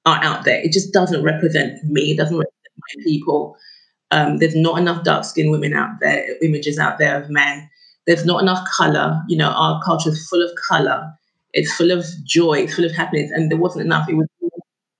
are 0.07 0.23
out 0.23 0.45
there. 0.45 0.61
It 0.63 0.73
just 0.73 0.93
doesn't 0.93 1.23
represent 1.23 1.83
me, 1.85 2.13
it 2.13 2.17
doesn't 2.17 2.37
represent 2.39 2.75
my 2.79 3.05
people. 3.05 3.57
Um, 4.13 4.39
there's 4.39 4.57
not 4.57 4.79
enough 4.79 5.05
dark 5.05 5.25
skinned 5.25 5.51
women 5.51 5.75
out 5.75 6.01
there, 6.01 6.27
images 6.43 6.79
out 6.79 6.99
there 6.99 7.23
of 7.23 7.31
men. 7.31 7.69
There's 8.07 8.25
not 8.25 8.43
enough 8.43 8.67
color. 8.77 9.23
You 9.29 9.39
know, 9.39 9.51
our 9.51 9.83
culture 9.85 10.11
is 10.11 10.29
full 10.29 10.43
of 10.43 10.51
color. 10.69 11.13
It's 11.53 11.73
full 11.75 11.91
of 11.93 12.05
joy, 12.25 12.61
it's 12.61 12.75
full 12.75 12.85
of 12.85 12.93
happiness. 12.93 13.31
And 13.33 13.51
there 13.51 13.59
wasn't 13.59 13.85
enough. 13.87 14.09
It 14.09 14.15
was 14.15 14.29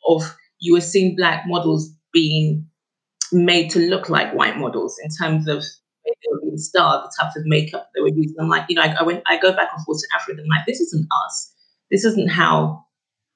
of 0.07 0.37
you 0.61 0.75
were 0.75 0.81
seeing 0.81 1.17
black 1.17 1.45
models 1.47 1.91
being 2.13 2.67
made 3.33 3.71
to 3.71 3.79
look 3.81 4.09
like 4.09 4.35
white 4.35 4.59
models 4.59 4.99
in 5.03 5.11
terms 5.11 5.49
of 5.49 5.65
being 6.05 6.59
styled, 6.59 7.05
the 7.05 7.13
types 7.21 7.37
of 7.37 7.45
makeup 7.47 7.91
they 7.95 8.01
were 8.01 8.09
using. 8.15 8.37
I'm 8.41 8.49
like, 8.49 8.67
you 8.69 8.77
know, 8.77 8.83
I, 8.83 8.97
I 9.01 9.03
went, 9.03 9.23
I 9.27 9.39
go 9.39 9.53
back 9.53 9.71
and 9.75 9.85
forth 9.85 10.01
to 10.01 10.09
Africa 10.15 10.41
and 10.41 10.43
I'm 10.43 10.59
like, 10.59 10.67
this 10.67 10.81
isn't 10.81 11.07
us. 11.27 11.53
This 11.91 12.05
isn't 12.05 12.31
how 12.31 12.85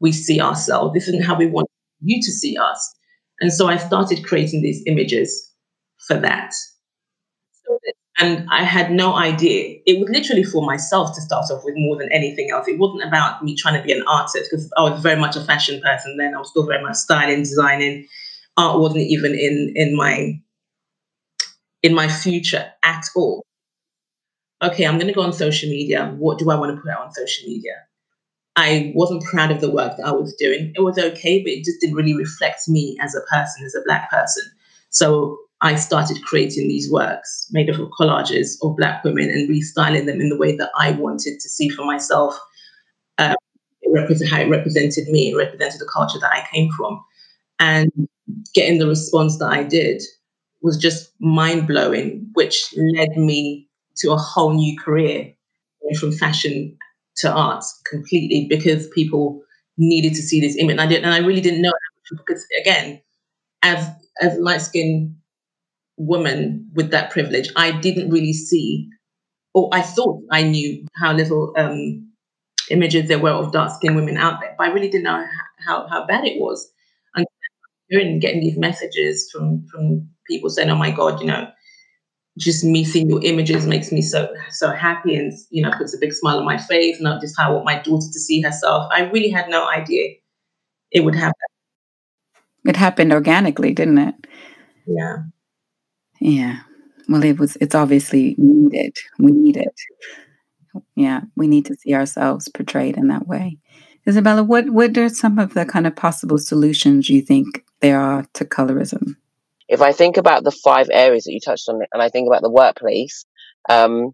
we 0.00 0.12
see 0.12 0.40
ourselves. 0.40 0.94
This 0.94 1.08
isn't 1.08 1.24
how 1.24 1.36
we 1.36 1.46
want 1.46 1.68
you 2.00 2.20
to 2.22 2.32
see 2.32 2.56
us. 2.56 2.94
And 3.40 3.52
so 3.52 3.68
I 3.68 3.76
started 3.76 4.24
creating 4.26 4.62
these 4.62 4.82
images 4.86 5.52
for 6.06 6.18
that. 6.20 6.52
And 8.20 8.48
I 8.50 8.64
had 8.64 8.90
no 8.90 9.14
idea. 9.14 9.78
It 9.86 10.00
was 10.00 10.08
literally 10.08 10.42
for 10.42 10.66
myself 10.66 11.14
to 11.14 11.20
start 11.20 11.46
off 11.52 11.62
with 11.64 11.74
more 11.76 11.96
than 11.96 12.10
anything 12.10 12.50
else. 12.50 12.66
It 12.66 12.78
wasn't 12.78 13.04
about 13.04 13.44
me 13.44 13.54
trying 13.54 13.80
to 13.80 13.86
be 13.86 13.92
an 13.92 14.02
artist 14.08 14.50
because 14.50 14.72
I 14.76 14.82
was 14.82 15.00
very 15.00 15.20
much 15.20 15.36
a 15.36 15.44
fashion 15.44 15.80
person 15.80 16.16
then. 16.16 16.34
I 16.34 16.38
was 16.38 16.50
still 16.50 16.66
very 16.66 16.82
much 16.82 16.96
styling, 16.96 17.38
designing. 17.42 18.08
Art 18.56 18.80
wasn't 18.80 19.02
even 19.02 19.34
in 19.34 19.72
in 19.76 19.96
my 19.96 20.40
in 21.82 21.94
my 21.94 22.08
future 22.08 22.72
at 22.82 23.04
all. 23.14 23.44
Okay, 24.62 24.84
I'm 24.84 24.96
going 24.96 25.06
to 25.06 25.12
go 25.12 25.22
on 25.22 25.32
social 25.32 25.68
media. 25.70 26.12
What 26.18 26.38
do 26.38 26.50
I 26.50 26.56
want 26.56 26.74
to 26.74 26.82
put 26.82 26.90
out 26.90 27.06
on 27.06 27.14
social 27.14 27.48
media? 27.48 27.74
I 28.56 28.92
wasn't 28.96 29.22
proud 29.22 29.52
of 29.52 29.60
the 29.60 29.70
work 29.70 29.96
that 29.96 30.06
I 30.06 30.10
was 30.10 30.34
doing. 30.34 30.72
It 30.74 30.80
was 30.80 30.98
okay, 30.98 31.40
but 31.40 31.52
it 31.52 31.64
just 31.64 31.80
didn't 31.80 31.94
really 31.94 32.16
reflect 32.16 32.68
me 32.68 32.96
as 33.00 33.14
a 33.14 33.20
person, 33.32 33.64
as 33.64 33.76
a 33.76 33.82
Black 33.86 34.10
person. 34.10 34.42
So 34.90 35.38
I 35.60 35.74
started 35.74 36.22
creating 36.22 36.68
these 36.68 36.90
works 36.90 37.48
made 37.50 37.68
up 37.68 37.80
of 37.80 37.90
collages 37.98 38.56
of 38.62 38.76
Black 38.76 39.02
women 39.02 39.28
and 39.28 39.48
restyling 39.48 40.06
them 40.06 40.20
in 40.20 40.28
the 40.28 40.36
way 40.36 40.56
that 40.56 40.70
I 40.78 40.92
wanted 40.92 41.40
to 41.40 41.48
see 41.48 41.68
for 41.68 41.84
myself. 41.84 42.38
Um, 43.18 43.34
it 43.82 44.28
how 44.28 44.40
it 44.40 44.48
represented 44.48 45.08
me, 45.08 45.30
it 45.30 45.36
represented 45.36 45.80
the 45.80 45.90
culture 45.92 46.18
that 46.20 46.32
I 46.32 46.46
came 46.52 46.70
from. 46.76 47.02
And 47.58 47.90
getting 48.54 48.78
the 48.78 48.86
response 48.86 49.38
that 49.38 49.50
I 49.50 49.64
did 49.64 50.02
was 50.62 50.76
just 50.76 51.12
mind 51.20 51.66
blowing, 51.66 52.28
which 52.34 52.72
led 52.76 53.16
me 53.16 53.68
to 53.96 54.12
a 54.12 54.16
whole 54.16 54.52
new 54.52 54.78
career 54.78 55.32
from 55.98 56.12
fashion 56.12 56.76
to 57.16 57.32
art 57.32 57.64
completely 57.90 58.46
because 58.48 58.88
people 58.88 59.42
needed 59.76 60.14
to 60.14 60.22
see 60.22 60.40
this 60.40 60.56
image. 60.56 60.72
And 60.72 60.80
I 60.80 60.86
didn't, 60.86 61.04
and 61.04 61.14
I 61.14 61.26
really 61.26 61.40
didn't 61.40 61.62
know 61.62 61.72
because 62.10 62.44
again, 62.60 63.00
as 63.62 63.88
as 64.20 64.38
light 64.38 64.60
skinned 64.60 65.14
woman 65.98 66.70
with 66.74 66.90
that 66.90 67.10
privilege, 67.10 67.50
I 67.56 67.72
didn't 67.72 68.10
really 68.10 68.32
see, 68.32 68.88
or 69.54 69.68
I 69.72 69.82
thought 69.82 70.22
I 70.30 70.42
knew 70.42 70.86
how 70.96 71.12
little 71.12 71.52
um, 71.56 72.10
images 72.70 73.08
there 73.08 73.18
were 73.18 73.30
of 73.30 73.52
dark 73.52 73.72
skinned 73.72 73.96
women 73.96 74.16
out 74.16 74.40
there, 74.40 74.54
but 74.56 74.68
I 74.68 74.72
really 74.72 74.88
didn't 74.88 75.04
know 75.04 75.24
how, 75.66 75.86
how, 75.88 76.06
bad 76.06 76.24
it 76.24 76.40
was. 76.40 76.70
And 77.90 78.20
getting 78.20 78.40
these 78.40 78.58
messages 78.58 79.30
from 79.32 79.66
from 79.72 80.10
people 80.26 80.50
saying, 80.50 80.68
"Oh 80.68 80.76
my 80.76 80.90
God, 80.90 81.20
you 81.20 81.26
know, 81.26 81.48
just 82.38 82.62
me 82.62 82.84
seeing 82.84 83.08
your 83.08 83.22
images 83.24 83.66
makes 83.66 83.90
me 83.90 84.02
so 84.02 84.28
so 84.50 84.70
happy 84.70 85.16
and 85.16 85.32
you 85.50 85.62
know 85.62 85.72
puts 85.76 85.94
a 85.94 85.98
big 85.98 86.12
smile 86.12 86.38
on 86.38 86.44
my 86.44 86.58
face. 86.58 87.00
Not 87.00 87.22
just 87.22 87.34
how 87.38 87.48
I 87.48 87.52
want 87.54 87.64
my 87.64 87.78
daughter 87.78 88.06
to 88.12 88.20
see 88.20 88.42
herself. 88.42 88.88
I 88.92 89.02
really 89.10 89.30
had 89.30 89.48
no 89.48 89.66
idea 89.68 90.16
it 90.90 91.00
would 91.00 91.14
happen. 91.14 91.34
It 92.66 92.76
happened 92.76 93.12
organically, 93.12 93.72
didn't 93.72 93.98
it? 93.98 94.14
Yeah. 94.86 95.16
Yeah. 96.20 96.60
Well, 97.08 97.24
it 97.24 97.38
was. 97.38 97.56
It's 97.60 97.74
obviously 97.74 98.34
needed. 98.38 98.96
We 99.18 99.32
need 99.32 99.56
it. 99.56 99.74
Yeah, 100.94 101.22
we 101.36 101.46
need 101.46 101.66
to 101.66 101.74
see 101.74 101.94
ourselves 101.94 102.48
portrayed 102.48 102.96
in 102.96 103.08
that 103.08 103.26
way. 103.26 103.58
Isabella, 104.06 104.42
what 104.42 104.70
what 104.70 104.96
are 104.98 105.08
some 105.08 105.38
of 105.38 105.54
the 105.54 105.64
kind 105.64 105.86
of 105.86 105.96
possible 105.96 106.38
solutions 106.38 107.08
you 107.08 107.22
think 107.22 107.64
there 107.80 108.00
are 108.00 108.26
to 108.34 108.44
colorism? 108.44 109.16
if 109.68 109.82
I 109.82 109.92
think 109.92 110.16
about 110.16 110.44
the 110.44 110.50
five 110.50 110.88
areas 110.90 111.24
that 111.24 111.32
you 111.32 111.40
touched 111.40 111.68
on, 111.68 111.80
and 111.92 112.02
I 112.02 112.08
think 112.08 112.26
about 112.26 112.42
the 112.42 112.50
workplace, 112.50 113.26
um, 113.68 114.12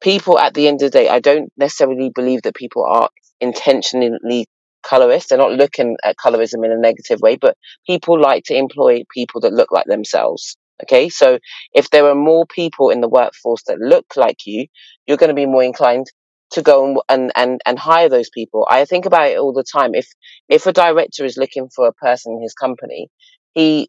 people 0.00 0.38
at 0.38 0.52
the 0.54 0.66
end 0.66 0.82
of 0.82 0.90
the 0.90 0.98
day, 0.98 1.08
I 1.08 1.20
don't 1.20 1.52
necessarily 1.56 2.10
believe 2.12 2.42
that 2.42 2.56
people 2.56 2.84
are 2.84 3.08
intentionally 3.40 4.46
colorist. 4.82 5.28
They're 5.28 5.38
not 5.38 5.52
looking 5.52 5.96
at 6.02 6.16
colorism 6.16 6.64
in 6.64 6.72
a 6.72 6.78
negative 6.78 7.20
way, 7.20 7.36
but 7.36 7.56
people 7.86 8.20
like 8.20 8.44
to 8.44 8.56
employ 8.56 9.04
people 9.14 9.40
that 9.42 9.52
look 9.52 9.70
like 9.70 9.86
themselves. 9.86 10.56
Okay. 10.82 11.08
So 11.08 11.38
if 11.72 11.90
there 11.90 12.06
are 12.06 12.14
more 12.14 12.46
people 12.46 12.90
in 12.90 13.00
the 13.00 13.08
workforce 13.08 13.62
that 13.66 13.78
look 13.78 14.06
like 14.16 14.46
you, 14.46 14.66
you're 15.06 15.16
going 15.16 15.28
to 15.28 15.34
be 15.34 15.46
more 15.46 15.64
inclined 15.64 16.06
to 16.52 16.62
go 16.62 17.02
and, 17.08 17.32
and, 17.34 17.60
and, 17.66 17.78
hire 17.78 18.08
those 18.08 18.30
people. 18.30 18.66
I 18.70 18.84
think 18.84 19.04
about 19.04 19.28
it 19.28 19.38
all 19.38 19.52
the 19.52 19.64
time. 19.64 19.94
If, 19.94 20.06
if 20.48 20.66
a 20.66 20.72
director 20.72 21.24
is 21.24 21.36
looking 21.36 21.68
for 21.74 21.88
a 21.88 21.92
person 21.92 22.34
in 22.34 22.42
his 22.42 22.54
company, 22.54 23.08
he, 23.54 23.88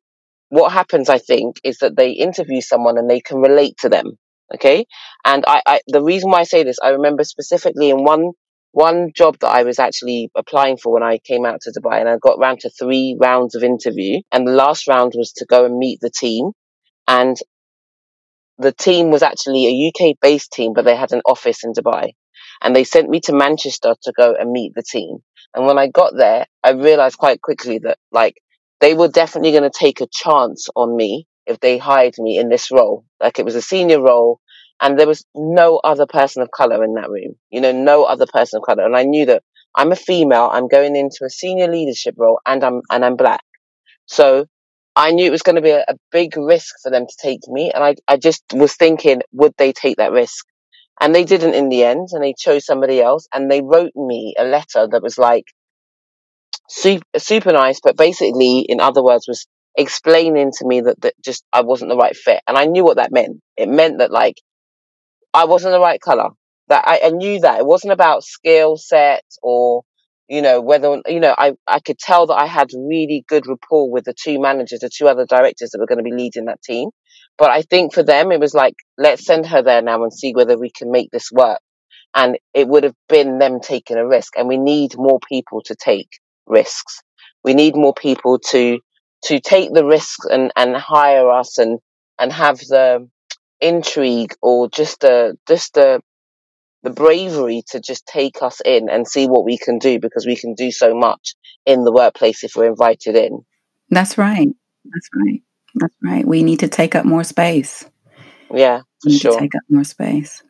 what 0.49 0.71
happens, 0.71 1.07
I 1.09 1.19
think, 1.19 1.57
is 1.63 1.77
that 1.79 1.95
they 1.95 2.11
interview 2.11 2.61
someone 2.61 2.97
and 2.97 3.09
they 3.09 3.19
can 3.19 3.37
relate 3.37 3.77
to 3.79 3.89
them. 3.89 4.13
Okay. 4.55 4.85
And 5.25 5.43
I, 5.45 5.61
I, 5.67 5.81
the 5.87 6.01
reason 6.01 6.31
why 6.31 6.39
I 6.39 6.43
say 6.43 6.63
this, 6.63 6.79
I 6.81 6.89
remember 6.89 7.23
specifically 7.23 7.89
in 7.89 8.03
one, 8.03 8.31
one 8.71 9.11
job 9.15 9.37
that 9.41 9.49
I 9.49 9.63
was 9.63 9.77
actually 9.77 10.31
applying 10.35 10.77
for 10.77 10.93
when 10.93 11.03
I 11.03 11.19
came 11.19 11.45
out 11.45 11.61
to 11.61 11.71
Dubai 11.71 11.99
and 11.99 12.09
I 12.09 12.17
got 12.17 12.39
round 12.39 12.61
to 12.61 12.69
three 12.69 13.17
rounds 13.19 13.55
of 13.55 13.63
interview 13.63 14.21
and 14.31 14.47
the 14.47 14.53
last 14.53 14.87
round 14.87 15.13
was 15.15 15.31
to 15.33 15.45
go 15.45 15.65
and 15.65 15.77
meet 15.77 15.99
the 16.01 16.09
team 16.09 16.51
and 17.07 17.37
the 18.57 18.71
team 18.71 19.11
was 19.11 19.21
actually 19.21 19.67
a 19.67 19.87
UK 19.89 20.15
based 20.21 20.51
team, 20.51 20.73
but 20.73 20.85
they 20.85 20.95
had 20.95 21.11
an 21.11 21.21
office 21.25 21.63
in 21.63 21.73
Dubai 21.73 22.11
and 22.61 22.75
they 22.75 22.83
sent 22.83 23.09
me 23.09 23.19
to 23.21 23.33
Manchester 23.33 23.95
to 24.01 24.13
go 24.17 24.35
and 24.37 24.51
meet 24.51 24.73
the 24.75 24.83
team. 24.83 25.17
And 25.53 25.65
when 25.65 25.77
I 25.77 25.87
got 25.87 26.13
there, 26.15 26.45
I 26.63 26.71
realized 26.71 27.17
quite 27.17 27.41
quickly 27.41 27.79
that 27.79 27.97
like 28.11 28.35
they 28.79 28.93
were 28.93 29.07
definitely 29.07 29.51
going 29.51 29.69
to 29.69 29.77
take 29.77 30.01
a 30.01 30.07
chance 30.11 30.67
on 30.75 30.95
me 30.95 31.27
if 31.45 31.59
they 31.59 31.77
hired 31.77 32.15
me 32.17 32.37
in 32.37 32.49
this 32.49 32.71
role. 32.71 33.05
Like 33.21 33.39
it 33.39 33.45
was 33.45 33.55
a 33.55 33.61
senior 33.61 34.01
role 34.01 34.39
and 34.81 34.99
there 34.99 35.07
was 35.07 35.25
no 35.33 35.77
other 35.83 36.05
person 36.05 36.41
of 36.41 36.51
color 36.51 36.83
in 36.83 36.93
that 36.95 37.09
room, 37.09 37.35
you 37.49 37.61
know, 37.61 37.71
no 37.71 38.03
other 38.03 38.27
person 38.31 38.57
of 38.57 38.63
color. 38.63 38.85
And 38.85 38.95
I 38.95 39.03
knew 39.03 39.25
that 39.27 39.43
I'm 39.75 39.91
a 39.91 39.95
female, 39.95 40.49
I'm 40.51 40.67
going 40.67 40.95
into 40.95 41.23
a 41.25 41.29
senior 41.29 41.67
leadership 41.67 42.15
role 42.17 42.39
and 42.45 42.63
I'm, 42.63 42.81
and 42.89 43.05
I'm 43.05 43.15
black. 43.15 43.43
So 44.05 44.47
I 44.97 45.11
knew 45.11 45.27
it 45.27 45.31
was 45.31 45.43
going 45.43 45.57
to 45.57 45.61
be 45.61 45.69
a, 45.69 45.85
a 45.87 45.95
big 46.11 46.35
risk 46.35 46.73
for 46.81 46.89
them 46.89 47.05
to 47.05 47.15
take 47.21 47.47
me. 47.47 47.71
And 47.71 47.83
I, 47.83 47.95
I 48.07 48.17
just 48.17 48.43
was 48.51 48.75
thinking, 48.75 49.21
would 49.31 49.53
they 49.57 49.71
take 49.71 49.97
that 49.97 50.11
risk? 50.11 50.43
And 50.99 51.13
they 51.13 51.23
didn't 51.23 51.53
in 51.53 51.69
the 51.69 51.83
end, 51.83 52.07
and 52.11 52.23
they 52.23 52.33
chose 52.33 52.65
somebody 52.65 52.99
else. 52.99 53.27
And 53.31 53.49
they 53.49 53.61
wrote 53.61 53.91
me 53.95 54.33
a 54.39 54.43
letter 54.43 54.87
that 54.91 55.03
was 55.03 55.19
like 55.19 55.45
super, 56.67 57.05
super 57.17 57.53
nice, 57.53 57.79
but 57.79 57.95
basically, 57.95 58.65
in 58.67 58.79
other 58.79 59.03
words, 59.03 59.27
was 59.27 59.45
explaining 59.77 60.51
to 60.57 60.65
me 60.65 60.81
that, 60.81 60.99
that 61.01 61.13
just 61.23 61.45
I 61.53 61.61
wasn't 61.61 61.91
the 61.91 61.97
right 61.97 62.15
fit. 62.15 62.41
And 62.47 62.57
I 62.57 62.65
knew 62.65 62.83
what 62.83 62.97
that 62.97 63.11
meant. 63.11 63.39
It 63.55 63.69
meant 63.69 63.99
that 63.99 64.09
like 64.09 64.41
I 65.31 65.45
wasn't 65.45 65.73
the 65.73 65.79
right 65.79 66.01
color. 66.01 66.29
That 66.69 66.83
I, 66.87 67.01
I 67.05 67.09
knew 67.11 67.39
that 67.41 67.59
it 67.59 67.65
wasn't 67.67 67.93
about 67.93 68.23
skill 68.23 68.77
set 68.77 69.23
or 69.43 69.83
you 70.29 70.41
know 70.41 70.61
whether 70.61 71.01
you 71.07 71.19
know 71.19 71.33
I 71.37 71.53
I 71.67 71.79
could 71.79 71.99
tell 71.99 72.27
that 72.27 72.35
I 72.35 72.45
had 72.45 72.69
really 72.73 73.23
good 73.27 73.47
rapport 73.47 73.89
with 73.89 74.05
the 74.05 74.13
two 74.13 74.39
managers, 74.39 74.79
the 74.81 74.89
two 74.89 75.07
other 75.07 75.25
directors 75.25 75.71
that 75.71 75.79
were 75.79 75.87
going 75.87 75.99
to 75.99 76.03
be 76.03 76.13
leading 76.13 76.45
that 76.45 76.61
team. 76.61 76.89
But 77.37 77.51
I 77.51 77.61
think 77.61 77.93
for 77.93 78.03
them, 78.03 78.31
it 78.31 78.39
was 78.39 78.53
like, 78.53 78.75
let's 78.97 79.25
send 79.25 79.45
her 79.47 79.61
there 79.61 79.81
now 79.81 80.03
and 80.03 80.13
see 80.13 80.33
whether 80.33 80.57
we 80.57 80.71
can 80.71 80.91
make 80.91 81.11
this 81.11 81.31
work. 81.31 81.59
And 82.15 82.37
it 82.53 82.67
would 82.67 82.83
have 82.83 82.95
been 83.07 83.37
them 83.37 83.59
taking 83.59 83.97
a 83.97 84.07
risk. 84.07 84.33
And 84.37 84.47
we 84.47 84.57
need 84.57 84.97
more 84.97 85.19
people 85.29 85.61
to 85.65 85.75
take 85.75 86.09
risks. 86.47 87.01
We 87.43 87.53
need 87.53 87.75
more 87.75 87.93
people 87.93 88.39
to, 88.49 88.79
to 89.25 89.39
take 89.39 89.71
the 89.71 89.85
risks 89.85 90.25
and, 90.25 90.51
and 90.55 90.75
hire 90.75 91.29
us 91.29 91.59
and, 91.59 91.79
and 92.17 92.33
have 92.33 92.57
the 92.57 93.07
intrigue 93.61 94.33
or 94.41 94.67
just 94.69 95.01
the, 95.01 95.37
just 95.47 95.75
the, 95.75 96.01
the 96.83 96.89
bravery 96.89 97.63
to 97.69 97.79
just 97.79 98.05
take 98.05 98.41
us 98.41 98.61
in 98.63 98.89
and 98.89 99.07
see 99.07 99.27
what 99.27 99.45
we 99.45 99.57
can 99.57 99.79
do 99.79 99.99
because 99.99 100.25
we 100.25 100.35
can 100.35 100.53
do 100.53 100.71
so 100.71 100.93
much 100.93 101.35
in 101.65 101.83
the 101.83 101.91
workplace 101.91 102.43
if 102.43 102.55
we're 102.55 102.67
invited 102.67 103.15
in. 103.15 103.39
That's 103.89 104.17
right. 104.17 104.49
That's 104.85 105.09
right. 105.15 105.41
That's 105.75 105.95
right. 106.01 106.25
We 106.25 106.43
need 106.43 106.59
to 106.59 106.67
take 106.67 106.95
up 106.95 107.05
more 107.05 107.23
space. 107.23 107.85
Yeah, 108.53 108.81
we 109.05 109.13
need 109.13 109.21
sure. 109.21 109.33
to 109.33 109.39
take 109.39 109.55
up 109.55 109.63
more 109.69 109.83
space. 109.83 110.43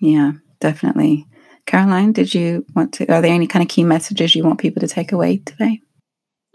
Yeah, 0.00 0.32
definitely. 0.60 1.26
Caroline, 1.66 2.12
did 2.12 2.34
you 2.34 2.64
want 2.74 2.94
to? 2.94 3.12
Are 3.12 3.22
there 3.22 3.32
any 3.32 3.46
kind 3.46 3.62
of 3.62 3.68
key 3.68 3.84
messages 3.84 4.34
you 4.34 4.44
want 4.44 4.60
people 4.60 4.80
to 4.80 4.88
take 4.88 5.12
away 5.12 5.38
today? 5.38 5.80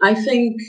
I 0.02 0.14
think 0.14 0.60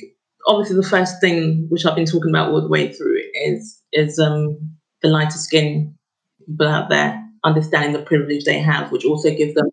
obviously 0.47 0.77
the 0.77 0.87
first 0.87 1.19
thing 1.21 1.67
which 1.69 1.85
I've 1.85 1.95
been 1.95 2.05
talking 2.05 2.29
about 2.29 2.51
all 2.51 2.61
the 2.61 2.69
way 2.69 2.91
through 2.91 3.21
is 3.45 3.81
is 3.91 4.19
um, 4.19 4.57
the 5.01 5.09
lighter 5.09 5.37
skin 5.37 5.95
people 6.47 6.67
out 6.67 6.89
there 6.89 7.28
understanding 7.43 7.93
the 7.93 8.05
privilege 8.05 8.43
they 8.43 8.59
have, 8.59 8.91
which 8.91 9.05
also 9.05 9.29
gives 9.29 9.53
them 9.53 9.69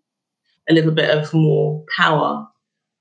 a 0.69 0.73
little 0.73 0.91
bit 0.91 1.09
of 1.09 1.33
more 1.33 1.83
power 1.97 2.47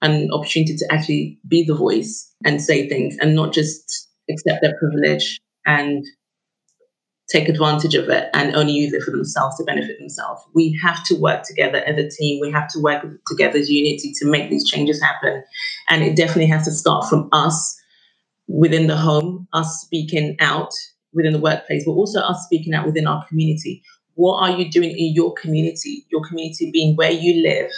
and 0.02 0.30
opportunity 0.32 0.76
to 0.76 0.86
actually 0.92 1.38
be 1.48 1.64
the 1.64 1.74
voice 1.74 2.32
and 2.44 2.60
say 2.60 2.88
things 2.88 3.16
and 3.20 3.34
not 3.34 3.52
just 3.52 4.08
accept 4.30 4.60
their 4.62 4.76
privilege 4.78 5.40
and 5.64 6.04
take 7.28 7.48
advantage 7.48 7.94
of 7.94 8.08
it 8.08 8.28
and 8.34 8.54
only 8.54 8.72
use 8.72 8.92
it 8.92 9.02
for 9.02 9.10
themselves 9.10 9.56
to 9.56 9.64
benefit 9.64 9.98
themselves. 9.98 10.40
We 10.54 10.78
have 10.82 11.04
to 11.06 11.14
work 11.16 11.42
together 11.42 11.78
as 11.78 11.98
a 11.98 12.08
team. 12.08 12.40
We 12.40 12.52
have 12.52 12.68
to 12.68 12.80
work 12.80 13.04
together 13.26 13.58
as 13.58 13.68
unity 13.68 14.12
to 14.20 14.26
make 14.26 14.48
these 14.48 14.68
changes 14.68 15.02
happen. 15.02 15.42
And 15.88 16.04
it 16.04 16.16
definitely 16.16 16.46
has 16.46 16.64
to 16.66 16.70
start 16.70 17.08
from 17.08 17.28
us 17.32 17.76
within 18.46 18.86
the 18.86 18.96
home, 18.96 19.48
us 19.52 19.80
speaking 19.80 20.36
out 20.38 20.70
within 21.12 21.32
the 21.32 21.40
workplace, 21.40 21.84
but 21.84 21.92
also 21.92 22.20
us 22.20 22.44
speaking 22.44 22.74
out 22.74 22.86
within 22.86 23.08
our 23.08 23.26
community. 23.26 23.82
What 24.16 24.42
are 24.42 24.58
you 24.58 24.70
doing 24.70 24.90
in 24.90 25.14
your 25.14 25.32
community? 25.32 26.04
Your 26.10 26.22
community 26.26 26.70
being 26.70 26.96
where 26.96 27.10
you 27.10 27.42
live 27.42 27.70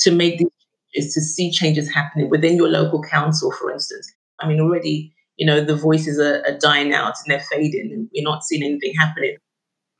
to 0.00 0.10
make 0.10 0.38
these 0.38 0.48
changes, 0.92 1.14
to 1.14 1.20
see 1.20 1.50
changes 1.50 1.92
happening 1.92 2.28
within 2.28 2.56
your 2.56 2.68
local 2.68 3.02
council, 3.02 3.52
for 3.52 3.72
instance. 3.72 4.12
I 4.40 4.48
mean, 4.48 4.60
already 4.60 5.14
you 5.36 5.46
know, 5.46 5.64
the 5.64 5.76
voices 5.76 6.18
are, 6.18 6.42
are 6.46 6.58
dying 6.58 6.92
out 6.92 7.14
and 7.24 7.32
they're 7.32 7.46
fading 7.50 7.90
and 7.92 8.08
we're 8.14 8.22
not 8.22 8.44
seeing 8.44 8.62
anything 8.62 8.92
happening. 8.98 9.36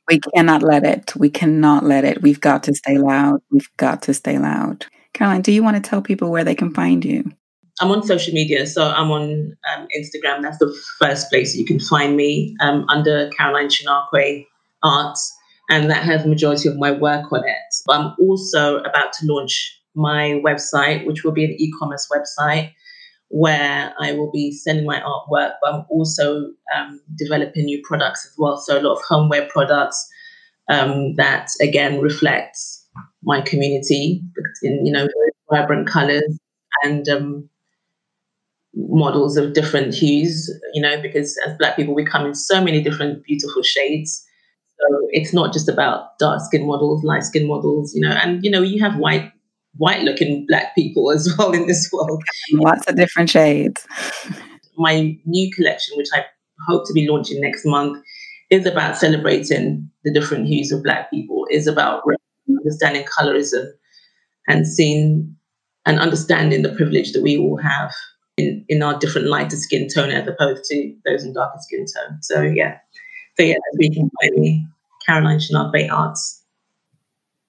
We 0.07 0.19
cannot 0.19 0.61
let 0.61 0.85
it. 0.85 1.15
We 1.15 1.29
cannot 1.29 1.83
let 1.83 2.05
it. 2.05 2.21
We've 2.21 2.39
got 2.39 2.63
to 2.63 2.75
stay 2.75 2.97
loud. 2.97 3.41
We've 3.49 3.69
got 3.77 4.03
to 4.03 4.13
stay 4.13 4.37
loud. 4.37 4.85
Caroline, 5.13 5.41
do 5.41 5.51
you 5.51 5.63
want 5.63 5.77
to 5.83 5.89
tell 5.89 6.01
people 6.01 6.29
where 6.29 6.43
they 6.43 6.55
can 6.55 6.73
find 6.73 7.03
you? 7.03 7.31
I'm 7.81 7.91
on 7.91 8.03
social 8.03 8.33
media, 8.33 8.67
so 8.67 8.87
I'm 8.87 9.11
on 9.11 9.57
um, 9.73 9.87
Instagram. 9.97 10.41
That's 10.41 10.59
the 10.59 10.73
first 10.99 11.29
place 11.29 11.55
you 11.55 11.65
can 11.65 11.79
find 11.79 12.15
me 12.15 12.55
um, 12.61 12.85
under 12.87 13.29
Caroline 13.31 13.67
Chinakwe 13.67 14.45
Arts, 14.83 15.34
and 15.69 15.89
that 15.89 16.03
has 16.03 16.23
the 16.23 16.29
majority 16.29 16.69
of 16.69 16.77
my 16.77 16.91
work 16.91 17.31
on 17.31 17.43
it. 17.45 17.75
But 17.85 17.99
I'm 17.99 18.15
also 18.19 18.79
about 18.79 19.13
to 19.13 19.25
launch 19.25 19.81
my 19.95 20.41
website, 20.45 21.05
which 21.05 21.23
will 21.23 21.31
be 21.31 21.45
an 21.45 21.55
e-commerce 21.57 22.07
website 22.11 22.71
where 23.29 23.93
I 23.99 24.13
will 24.13 24.31
be 24.31 24.51
selling 24.51 24.85
my 24.85 24.99
artwork, 24.99 25.53
but 25.61 25.73
I'm 25.73 25.85
also 25.89 26.51
um, 26.75 27.01
developing 27.17 27.65
new 27.65 27.81
products 27.83 28.25
as 28.25 28.33
well. 28.37 28.57
So 28.57 28.79
a 28.79 28.81
lot 28.81 28.93
of 28.97 29.01
homeware 29.07 29.47
products 29.51 30.07
um, 30.69 31.15
that 31.15 31.49
again 31.61 32.01
reflects 32.01 32.85
my 33.23 33.41
community 33.41 34.21
in 34.63 34.85
you 34.85 34.91
know 34.91 35.07
vibrant 35.51 35.87
colors 35.87 36.39
and 36.83 37.07
um, 37.09 37.49
models 38.73 39.37
of 39.37 39.53
different 39.53 39.93
hues. 39.93 40.49
You 40.73 40.81
know, 40.81 41.01
because 41.01 41.37
as 41.45 41.57
Black 41.57 41.75
people, 41.75 41.95
we 41.95 42.05
come 42.05 42.25
in 42.25 42.35
so 42.35 42.63
many 42.63 42.81
different 42.81 43.23
beautiful 43.23 43.63
shades. 43.63 44.23
So 44.79 45.07
it's 45.11 45.33
not 45.33 45.53
just 45.53 45.69
about 45.69 46.17
dark 46.19 46.41
skin 46.41 46.67
models, 46.67 47.03
light 47.03 47.23
skin 47.23 47.47
models, 47.47 47.93
you 47.95 48.01
know, 48.01 48.11
and 48.11 48.43
you 48.43 48.51
know, 48.51 48.61
you 48.61 48.83
have 48.83 48.97
white 48.97 49.31
white 49.77 50.01
looking 50.01 50.45
black 50.47 50.75
people 50.75 51.11
as 51.11 51.33
well 51.37 51.51
in 51.51 51.67
this 51.67 51.89
world. 51.91 52.23
Lots 52.51 52.87
of 52.87 52.95
different 52.95 53.29
shades. 53.29 53.85
My 54.77 55.17
new 55.25 55.51
collection, 55.53 55.97
which 55.97 56.09
I 56.13 56.25
hope 56.67 56.85
to 56.87 56.93
be 56.93 57.07
launching 57.07 57.41
next 57.41 57.65
month, 57.65 58.03
is 58.49 58.65
about 58.65 58.97
celebrating 58.97 59.89
the 60.03 60.13
different 60.13 60.47
hues 60.47 60.71
of 60.71 60.83
black 60.83 61.09
people, 61.09 61.47
is 61.49 61.67
about 61.67 62.03
understanding 62.49 63.05
colorism 63.05 63.65
and 64.47 64.67
seeing 64.67 65.35
and 65.85 65.99
understanding 65.99 66.63
the 66.63 66.73
privilege 66.73 67.13
that 67.13 67.21
we 67.21 67.37
all 67.37 67.57
have 67.57 67.93
in, 68.37 68.65
in 68.67 68.81
our 68.81 68.97
different 68.97 69.27
lighter 69.27 69.55
skin 69.55 69.87
tone 69.87 70.09
as 70.09 70.27
opposed 70.27 70.63
to 70.65 70.95
those 71.05 71.23
in 71.23 71.33
darker 71.33 71.59
skin 71.59 71.85
tone. 71.85 72.17
So 72.21 72.41
yeah. 72.41 72.77
So 73.37 73.43
yeah, 73.43 73.55
find 73.79 74.35
me, 74.37 74.67
Caroline 75.05 75.39
Chinakwe 75.39 75.91
Arts. 75.91 76.43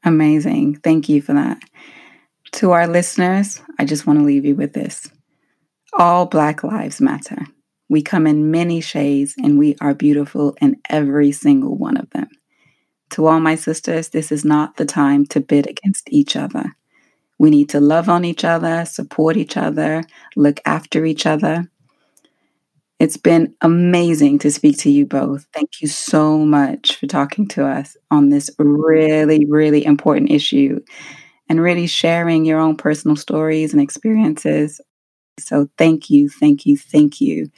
Amazing. 0.04 0.76
Thank 0.76 1.08
you 1.08 1.22
for 1.22 1.32
that. 1.34 1.58
To 2.52 2.72
our 2.72 2.86
listeners, 2.86 3.60
I 3.78 3.84
just 3.84 4.06
want 4.06 4.18
to 4.18 4.24
leave 4.24 4.44
you 4.44 4.54
with 4.54 4.72
this. 4.72 5.10
All 5.92 6.26
Black 6.26 6.62
lives 6.62 7.00
matter. 7.00 7.46
We 7.88 8.02
come 8.02 8.26
in 8.26 8.50
many 8.50 8.80
shades 8.80 9.34
and 9.38 9.58
we 9.58 9.76
are 9.80 9.94
beautiful 9.94 10.56
in 10.60 10.76
every 10.88 11.32
single 11.32 11.76
one 11.76 11.96
of 11.96 12.10
them. 12.10 12.28
To 13.10 13.26
all 13.26 13.40
my 13.40 13.54
sisters, 13.54 14.08
this 14.08 14.32
is 14.32 14.44
not 14.44 14.76
the 14.76 14.84
time 14.84 15.24
to 15.26 15.40
bid 15.40 15.68
against 15.68 16.08
each 16.10 16.34
other. 16.34 16.76
We 17.38 17.50
need 17.50 17.68
to 17.70 17.80
love 17.80 18.08
on 18.08 18.24
each 18.24 18.44
other, 18.44 18.84
support 18.84 19.36
each 19.36 19.56
other, 19.56 20.02
look 20.34 20.60
after 20.64 21.04
each 21.04 21.26
other. 21.26 21.70
It's 22.98 23.18
been 23.18 23.54
amazing 23.60 24.38
to 24.38 24.50
speak 24.50 24.78
to 24.78 24.90
you 24.90 25.04
both. 25.04 25.46
Thank 25.52 25.82
you 25.82 25.88
so 25.88 26.38
much 26.38 26.96
for 26.96 27.06
talking 27.06 27.46
to 27.48 27.66
us 27.66 27.94
on 28.10 28.30
this 28.30 28.50
really, 28.58 29.44
really 29.44 29.84
important 29.84 30.30
issue 30.30 30.80
and 31.48 31.60
really 31.60 31.86
sharing 31.86 32.46
your 32.46 32.58
own 32.58 32.76
personal 32.76 33.16
stories 33.16 33.72
and 33.74 33.82
experiences. 33.82 34.80
So 35.38 35.68
thank 35.76 36.08
you, 36.08 36.30
thank 36.30 36.64
you, 36.64 36.78
thank 36.78 37.20
you 37.20 37.50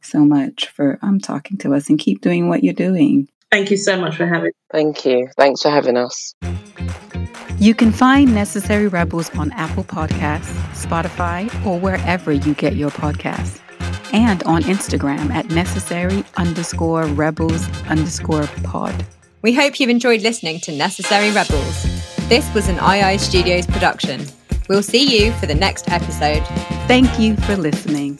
so 0.00 0.24
much 0.24 0.66
for 0.66 0.98
um, 1.02 1.20
talking 1.20 1.56
to 1.58 1.72
us 1.74 1.88
and 1.88 1.98
keep 1.98 2.20
doing 2.20 2.48
what 2.48 2.64
you're 2.64 2.74
doing. 2.74 3.28
Thank 3.52 3.70
you 3.70 3.76
so 3.76 4.00
much 4.00 4.16
for 4.16 4.26
having. 4.26 4.50
Thank 4.72 5.04
you. 5.04 5.28
Thanks 5.36 5.62
for 5.62 5.70
having 5.70 5.96
us. 5.96 6.34
You 7.58 7.74
can 7.74 7.92
find 7.92 8.34
Necessary 8.34 8.88
Rebels 8.88 9.30
on 9.36 9.52
Apple 9.52 9.84
Podcasts, 9.84 10.50
Spotify, 10.72 11.48
or 11.64 11.78
wherever 11.78 12.32
you 12.32 12.54
get 12.54 12.74
your 12.74 12.90
podcasts. 12.90 13.60
And 14.12 14.42
on 14.44 14.62
Instagram 14.62 15.30
at 15.30 15.50
necessary 15.50 16.24
underscore 16.36 17.04
rebels 17.06 17.68
underscore 17.88 18.46
pod. 18.64 19.04
We 19.42 19.54
hope 19.54 19.80
you've 19.80 19.90
enjoyed 19.90 20.22
listening 20.22 20.60
to 20.60 20.72
Necessary 20.72 21.30
Rebels. 21.30 21.82
This 22.28 22.52
was 22.54 22.68
an 22.68 22.76
II 22.76 23.18
Studios 23.18 23.66
production. 23.66 24.26
We'll 24.68 24.82
see 24.82 25.18
you 25.18 25.32
for 25.32 25.46
the 25.46 25.54
next 25.54 25.90
episode. 25.90 26.44
Thank 26.86 27.18
you 27.18 27.36
for 27.36 27.56
listening. 27.56 28.18